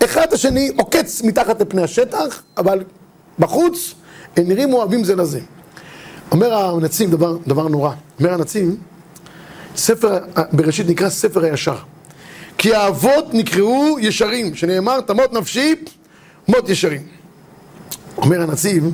אחד 0.04 0.32
השני 0.32 0.70
עוקץ 0.76 1.22
מתחת 1.22 1.60
לפני 1.60 1.82
השטח, 1.82 2.42
אבל 2.56 2.84
בחוץ 3.38 3.94
הם 4.36 4.48
נראים 4.48 4.72
אוהבים 4.72 5.04
זה 5.04 5.16
לזה. 5.16 5.40
אומר 6.32 6.54
הנציב 6.54 7.10
דבר, 7.10 7.36
דבר 7.46 7.68
נורא, 7.68 7.92
אומר 8.18 8.34
הנציב, 8.34 8.76
ספר 9.76 10.18
בראשית 10.52 10.88
נקרא 10.88 11.08
ספר 11.08 11.44
הישר. 11.44 11.76
כי 12.58 12.74
האבות 12.74 13.34
נקראו 13.34 13.98
ישרים, 14.00 14.54
שנאמר 14.54 15.00
תמות 15.00 15.32
נפשי 15.32 15.74
מות 16.48 16.68
ישרים. 16.68 17.02
אומר 18.16 18.42
הנציב, 18.42 18.84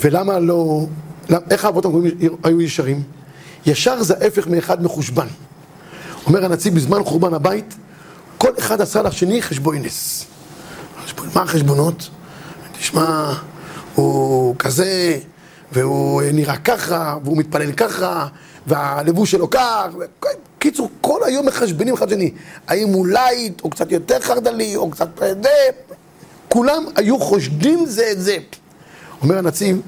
ולמה 0.00 0.38
לא, 0.38 0.86
למה, 1.28 1.40
איך 1.50 1.64
האבות 1.64 1.86
היו 2.44 2.60
ישרים? 2.60 3.02
ישר 3.66 4.02
זה 4.02 4.14
ההפך 4.20 4.46
מאחד 4.46 4.82
מחושבן. 4.82 5.26
אומר 6.26 6.44
הנצי"ב, 6.44 6.74
בזמן 6.74 7.04
חורבן 7.04 7.34
הבית, 7.34 7.74
כל 8.38 8.50
אחד 8.58 8.80
עשה 8.80 9.02
לשני 9.02 9.42
חשבוינס. 9.42 10.26
מה 11.34 11.42
החשבונות? 11.42 12.08
תשמע, 12.78 13.32
הוא 13.94 14.56
כזה, 14.58 15.18
והוא 15.72 16.22
נראה 16.32 16.56
ככה, 16.56 17.16
והוא 17.24 17.36
מתפלל 17.36 17.72
ככה, 17.72 18.26
והלבוש 18.66 19.30
שלו 19.30 19.50
כך, 19.50 19.86
קיצור, 20.58 20.88
כל 21.00 21.20
היום 21.24 21.46
מחשבנים 21.46 21.94
אחד 21.94 22.08
שני. 22.08 22.30
האם 22.66 22.88
הוא 22.88 23.06
light, 23.06 23.60
או 23.64 23.70
קצת 23.70 23.92
יותר 23.92 24.20
חרדלי, 24.20 24.76
או 24.76 24.90
קצת... 24.90 25.08
זה, 25.18 25.48
כולם 26.48 26.84
היו 26.96 27.18
חושדים 27.18 27.86
זה 27.86 28.04
את 28.12 28.20
זה. 28.20 28.36
אומר 29.22 29.38
הנציב, 29.38 29.80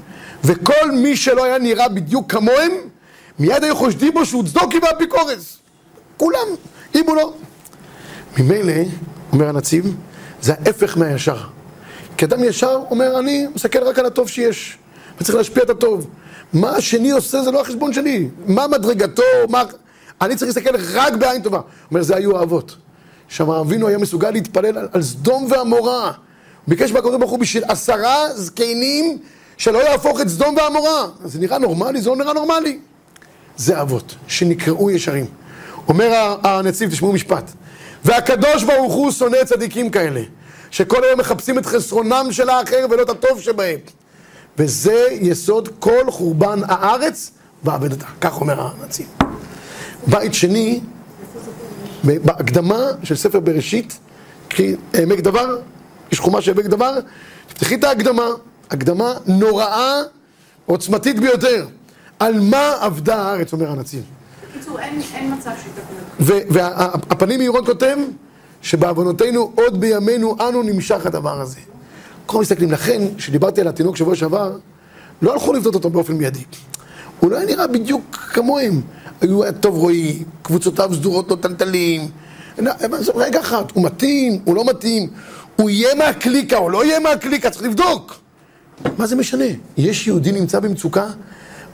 וכל 0.45 0.91
מי 0.93 1.17
שלא 1.17 1.45
היה 1.45 1.59
נראה 1.59 1.89
בדיוק 1.89 2.33
כמוהם, 2.33 2.73
מיד 3.39 3.65
היו 3.65 3.77
חושדים 3.77 4.15
בו 4.15 4.27
שהוא 4.27 4.45
צדוקי 4.45 4.79
ואפיקורס. 4.79 5.59
כולם, 6.17 6.47
אם 6.95 7.05
הוא 7.07 7.17
לא. 7.17 7.33
ממילא, 8.39 8.73
אומר 9.33 9.49
הנציב, 9.49 9.97
זה 10.43 10.53
ההפך 10.53 10.99
מהישר. 10.99 11.37
כי 12.17 12.25
אדם 12.25 12.45
ישר 12.45 12.81
אומר, 12.91 13.19
אני 13.19 13.47
מסתכל 13.55 13.83
רק 13.83 13.99
על 13.99 14.07
הטוב 14.07 14.29
שיש, 14.29 14.79
וצריך 15.21 15.39
להשפיע 15.39 15.63
את 15.63 15.71
הטוב. 15.71 16.07
מה 16.53 16.71
השני 16.71 17.11
עושה 17.11 17.43
זה 17.43 17.51
לא 17.51 17.61
החשבון 17.61 17.93
שלי. 17.93 18.29
מה 18.47 18.67
מדרגתו, 18.67 19.23
מה... 19.49 19.63
אני 20.21 20.37
צריך 20.37 20.57
להסתכל 20.57 20.77
רק 20.95 21.13
בעין 21.13 21.43
טובה. 21.43 21.61
אומר, 21.91 22.03
זה 22.03 22.17
היו 22.17 22.39
האבות. 22.39 22.77
שם 23.29 23.51
אבינו 23.51 23.89
היה 23.89 23.99
מסוגל 23.99 24.31
להתפלל 24.31 24.79
על, 24.79 24.89
על 24.93 25.03
סדום 25.03 25.47
ועמורה. 25.51 26.13
ביקש 26.69 26.93
מהקדוש 26.93 27.17
ברוך 27.17 27.31
הוא 27.31 27.39
בשביל 27.39 27.65
עשרה 27.69 28.35
זקנים 28.35 29.19
שלא 29.57 29.79
יהפוך 29.79 30.21
את 30.21 30.29
סדום 30.29 30.57
ועמורה. 30.57 31.07
זה 31.25 31.39
נראה 31.39 31.59
נורמלי? 31.59 32.01
זה 32.01 32.11
לא 32.11 32.17
נראה 32.17 32.33
נורמלי. 32.33 32.79
זה 33.57 33.81
אבות, 33.83 34.15
שנקראו 34.29 34.91
ישרים. 34.91 35.27
אומר 35.89 36.37
הנציב, 36.43 36.91
תשמעו 36.91 37.13
משפט. 37.13 37.51
והקדוש 38.05 38.65
ברוך 38.65 38.95
הוא 38.95 39.11
שונא 39.11 39.45
צדיקים 39.45 39.91
כאלה, 39.91 40.23
שכל 40.71 41.05
היום 41.05 41.21
מחפשים 41.21 41.59
את 41.59 41.67
חסרונם 41.67 42.27
של 42.31 42.49
האחר 42.49 42.87
ולא 42.91 43.03
את 43.03 43.09
הטוב 43.09 43.41
שבהם. 43.41 43.79
וזה 44.59 45.07
יסוד 45.11 45.69
כל 45.79 46.11
חורבן 46.11 46.61
הארץ 46.69 47.31
ואבדתה. 47.65 48.07
כך 48.21 48.41
אומר 48.41 48.61
הנציב. 48.61 49.07
בית 50.07 50.35
שני, 50.35 50.81
בהקדמה 52.05 52.85
של 53.03 53.17
ספר 53.17 53.41
בראשית, 53.41 53.99
כי 54.49 54.77
העמק 54.95 55.21
דבר, 55.21 55.59
יש 56.13 56.21
חומה 56.21 56.43
של 56.43 56.53
העמק 56.53 56.65
דבר, 56.65 56.99
תפתחי 57.47 57.75
את 57.75 57.85
ההקדמה, 57.85 58.27
הקדמה 58.71 59.15
נוראה, 59.27 60.03
עוצמתית 60.67 61.21
ביותר. 61.21 61.67
על 62.19 62.41
מה 62.41 62.73
אבדה 62.87 63.17
הארץ, 63.17 63.53
אומר 63.53 63.71
הנציב. 63.71 64.03
בקיצור, 64.51 64.81
אין 64.81 65.35
מצב 65.39 65.51
שיתקנו. 65.63 66.47
והפנים 66.51 67.39
מאירות 67.39 67.67
כותב 67.67 67.97
שבעוונותינו 68.63 69.53
עוד 69.55 69.81
בימינו 69.81 70.37
אנו 70.49 70.63
נמשך 70.63 71.07
הדבר 71.07 71.41
הזה. 71.41 71.59
כל 72.27 72.41
מסתכלים, 72.41 72.73
לכן, 72.73 73.03
כשדיברתי 73.17 73.61
על 73.61 73.69
התינוק 73.69 73.97
שבוע 73.97 74.15
שעבר, 74.15 74.57
לא 75.23 75.33
הלכו 75.33 75.53
לבדוק 75.53 75.75
אותו 75.75 75.91
באופן 75.91 76.13
מיידי. 76.13 76.45
הוא 77.21 77.31
לא 77.31 77.37
היה 77.37 77.47
נראה 77.47 77.67
בדיוק 77.67 78.17
כמוהם. 78.17 78.81
היו 79.21 79.41
טוב 79.61 79.77
רועי, 79.77 80.23
קבוצותיו 80.43 80.91
סדורות 80.95 81.31
לא 81.31 81.37
טלטלים. 81.37 82.09
רגע 83.15 83.41
אחד, 83.41 83.65
הוא 83.73 83.85
מתאים, 83.85 84.41
הוא 84.45 84.57
לא 84.57 84.65
מתאים, 84.65 85.09
הוא 85.57 85.71
יהיה 85.71 85.95
מהקליקה, 85.95 86.57
או 86.57 86.71
לא 86.71 86.85
יהיה 86.85 87.01
מהקליקה, 87.01 87.51
צריך 87.51 87.63
לבדוק. 87.63 88.15
מה 88.99 89.07
זה 89.07 89.17
משנה? 89.17 89.45
יש 89.77 90.07
יהודי 90.07 90.33
נמצא 90.33 90.61
במצוקה, 90.61 91.07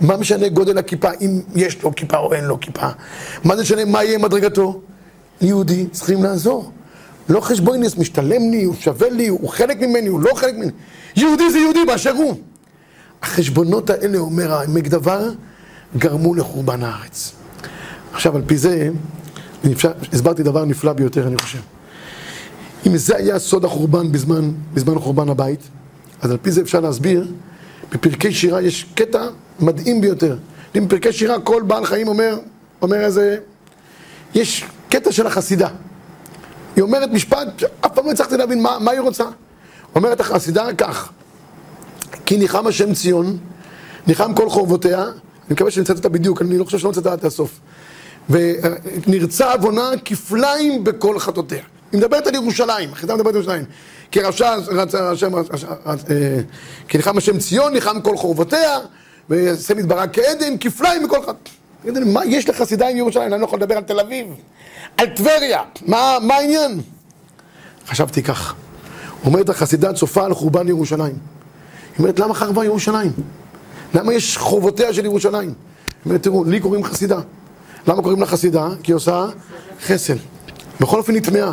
מה 0.02 0.16
משנה 0.16 0.48
גודל 0.48 0.78
הכיפה, 0.78 1.08
אם 1.20 1.40
יש 1.54 1.82
לו 1.82 1.94
כיפה 1.94 2.16
או 2.16 2.34
אין 2.34 2.44
לו 2.44 2.60
כיפה? 2.60 2.88
מה 3.44 3.56
זה 3.56 3.62
משנה 3.62 3.84
מה 3.84 4.04
יהיה 4.04 4.18
מדרגתו? 4.18 4.80
יהודי 5.40 5.86
צריכים 5.92 6.22
לעזור. 6.22 6.72
לא 7.28 7.40
חשבונס, 7.40 7.96
משתלם 7.96 8.50
לי, 8.50 8.64
הוא 8.64 8.74
שווה 8.80 9.10
לי, 9.10 9.28
הוא 9.28 9.48
חלק 9.48 9.80
ממני, 9.80 10.08
הוא 10.08 10.20
לא 10.20 10.34
חלק 10.34 10.54
ממני. 10.54 10.72
יהודי 11.16 11.50
זה 11.50 11.58
יהודי 11.58 11.84
באשר 11.86 12.10
הוא. 12.10 12.34
החשבונות 13.22 13.90
האלה, 13.90 14.18
אומר 14.18 14.52
העמק 14.52 14.86
דבר, 14.86 15.30
גרמו 15.96 16.34
לחורבן 16.34 16.82
הארץ. 16.82 17.32
עכשיו, 18.12 18.36
על 18.36 18.42
פי 18.46 18.56
זה, 18.56 18.90
אפשר, 19.72 19.92
הסברתי 20.12 20.42
דבר 20.42 20.64
נפלא 20.64 20.92
ביותר, 20.92 21.26
אני 21.26 21.38
חושב. 21.38 21.58
אם 22.86 22.96
זה 22.96 23.16
היה 23.16 23.38
סוד 23.38 23.64
החורבן 23.64 24.12
בזמן, 24.12 24.50
בזמן 24.74 24.98
חורבן 24.98 25.28
הבית, 25.28 25.60
אז 26.22 26.30
על 26.30 26.36
פי 26.42 26.50
זה 26.50 26.60
אפשר 26.60 26.80
להסביר 26.80 27.26
בפרקי 27.92 28.32
שירה 28.32 28.62
יש 28.62 28.86
קטע 28.94 29.26
מדהים 29.60 30.00
ביותר. 30.00 30.36
בפרקי 30.74 31.12
שירה 31.12 31.40
כל 31.40 31.62
בעל 31.66 31.86
חיים 31.86 32.08
אומר, 32.08 32.38
אומר 32.82 33.04
איזה... 33.04 33.38
יש 34.34 34.64
קטע 34.88 35.12
של 35.12 35.26
החסידה. 35.26 35.68
היא 36.76 36.82
אומרת 36.82 37.10
משפט 37.10 37.48
שאף 37.58 37.94
פעם 37.94 38.06
לא 38.06 38.10
הצלחתי 38.10 38.36
להבין 38.36 38.62
מה, 38.62 38.78
מה 38.80 38.90
היא 38.90 39.00
רוצה. 39.00 39.24
אומרת 39.94 40.20
החסידה 40.20 40.74
כך, 40.78 41.12
כי 42.26 42.36
ניחם 42.36 42.66
השם 42.66 42.94
ציון, 42.94 43.38
ניחם 44.06 44.34
כל 44.34 44.50
חורבותיה, 44.50 45.02
אני 45.02 45.14
מקווה 45.50 45.70
שנמצאת 45.70 45.96
אותה 45.96 46.08
בדיוק, 46.08 46.42
אני 46.42 46.58
לא 46.58 46.64
חושב 46.64 46.78
שלא 46.78 46.90
מצאת 46.90 47.06
אותה 47.06 47.12
עד 47.12 47.26
הסוף. 47.26 47.60
ונרצה 48.30 49.52
עוונה 49.52 49.90
כפליים 50.04 50.84
בכל 50.84 51.18
חטאותיה. 51.18 51.62
היא 51.92 51.98
מדברת 51.98 52.26
על 52.26 52.34
ירושלים, 52.34 52.92
החידה 52.92 53.14
מדברת 53.14 53.34
על 53.34 53.40
ירושלים. 53.40 53.64
כי 54.10 54.20
רשע, 54.20 54.56
השם, 54.94 55.32
כי 56.88 56.96
ניחם 56.96 57.18
השם 57.18 57.38
ציון, 57.38 57.72
ניחם 57.72 58.00
כל 58.00 58.16
חורבותיה, 58.16 58.78
ושם 59.30 59.78
יתברק 59.78 60.10
כעדן, 60.12 60.58
כפליים 60.60 61.02
בכל 61.02 61.22
חטאותיה. 61.22 62.04
מה 62.04 62.26
יש 62.26 62.48
לחסידה 62.48 62.88
עם 62.88 62.96
ירושלים? 62.96 63.32
אני 63.32 63.40
לא 63.40 63.46
יכול 63.46 63.58
לדבר 63.58 63.76
על 63.76 63.82
תל 63.82 64.00
אביב, 64.00 64.26
על 64.96 65.06
טבריה, 65.06 65.62
מה 65.86 66.34
העניין? 66.34 66.80
חשבתי 67.86 68.22
כך, 68.22 68.54
אומרת 69.24 69.48
החסידה 69.48 69.92
צופה 69.92 70.24
על 70.24 70.34
חורבן 70.34 70.68
ירושלים. 70.68 71.14
היא 71.92 71.98
אומרת, 71.98 72.18
למה 72.18 72.34
חרבה 72.34 72.64
ירושלים? 72.64 73.12
למה 73.94 74.14
יש 74.14 74.38
חורבותיה 74.38 74.94
של 74.94 75.04
ירושלים? 75.04 75.48
היא 75.48 75.54
אומרת, 76.06 76.22
תראו, 76.22 76.44
לי 76.44 76.60
קוראים 76.60 76.84
חסידה. 76.84 77.20
למה 77.86 78.02
קוראים 78.02 78.20
לה 78.20 78.26
חסידה? 78.26 78.68
כי 78.82 78.92
היא 78.92 78.96
עושה 78.96 79.26
חסד. 79.86 80.14
בכל 80.80 80.98
אופן 80.98 81.14
היא 81.14 81.22
טמאה. 81.22 81.52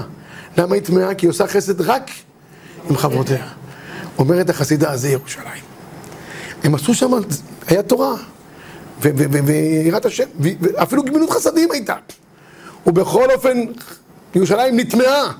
למה 0.59 0.75
היא 0.75 0.83
טמאה? 0.83 1.15
כי 1.15 1.25
היא 1.25 1.29
עושה 1.29 1.47
חסד 1.47 1.81
רק 1.81 2.11
עם 2.89 2.97
חברותיה. 2.97 3.47
אומרת 4.17 4.49
החסידה, 4.49 4.97
זה 4.97 5.09
ירושלים. 5.09 5.63
הם 6.63 6.75
עשו 6.75 6.93
שם, 6.93 7.11
היה 7.67 7.83
תורה, 7.83 8.15
ויראת 9.01 10.05
השם, 10.05 10.23
ואפילו 10.39 11.03
גמילות 11.03 11.29
חסדים 11.29 11.71
הייתה. 11.71 11.95
ובכל 12.87 13.31
אופן, 13.31 13.57
ירושלים 14.35 14.79
נטמעה. 14.79 15.33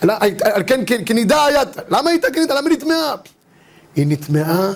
על 0.00 0.62
כן, 0.66 0.80
כנידה 1.06 1.44
היה, 1.44 1.62
למה 1.88 2.10
הייתה 2.10 2.28
כנידה? 2.30 2.60
למה 2.60 2.70
נטמעה? 2.70 3.14
היא 3.96 4.06
נטמעה 4.08 4.72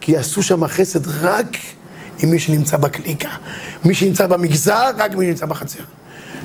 כי 0.00 0.16
עשו 0.16 0.42
שם 0.42 0.66
חסד 0.66 1.08
רק 1.08 1.56
עם 2.22 2.30
מי 2.30 2.38
שנמצא 2.38 2.76
בקליקה. 2.76 3.30
מי 3.84 3.94
שנמצא 3.94 4.26
במגזר, 4.26 4.90
רק 4.96 5.14
מי 5.14 5.26
שנמצא 5.26 5.46
בחצר. 5.46 5.82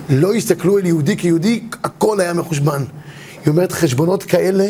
לא 0.10 0.34
הסתכלו 0.34 0.78
על 0.78 0.86
יהודי 0.86 1.18
כיהודי, 1.18 1.64
הכל 1.84 2.20
היה 2.20 2.34
מחושבן. 2.34 2.84
היא 3.45 3.51
אומרת, 3.51 3.72
חשבונות 3.72 4.24
כאלה 4.24 4.66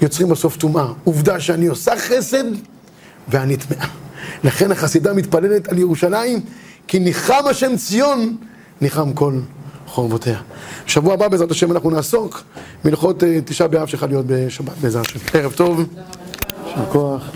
יוצרים 0.00 0.28
בסוף 0.28 0.56
טומאה. 0.56 0.86
עובדה 1.04 1.40
שאני 1.40 1.66
עושה 1.66 1.92
חסד 1.96 2.44
ואני 3.28 3.56
טמאה. 3.56 3.86
לכן 4.44 4.72
החסידה 4.72 5.12
מתפללת 5.12 5.68
על 5.68 5.78
ירושלים, 5.78 6.40
כי 6.86 6.98
ניחם 6.98 7.46
השם 7.50 7.76
ציון, 7.76 8.36
ניחם 8.80 9.12
כל 9.12 9.38
חורבותיה. 9.86 10.40
בשבוע 10.86 11.14
הבא 11.14 11.28
בעזרת 11.28 11.50
השם 11.50 11.72
אנחנו 11.72 11.90
נעסוק 11.90 12.42
בהלכות 12.84 13.22
תשעה 13.44 13.68
באב 13.68 13.88
שלך 13.88 14.02
להיות 14.08 14.26
בשבת 14.26 14.76
בעזרת 14.80 15.06
השם. 15.06 15.18
ערב 15.34 15.52
טוב, 15.52 15.84
יישר 16.66 16.84
כוח. 16.92 17.30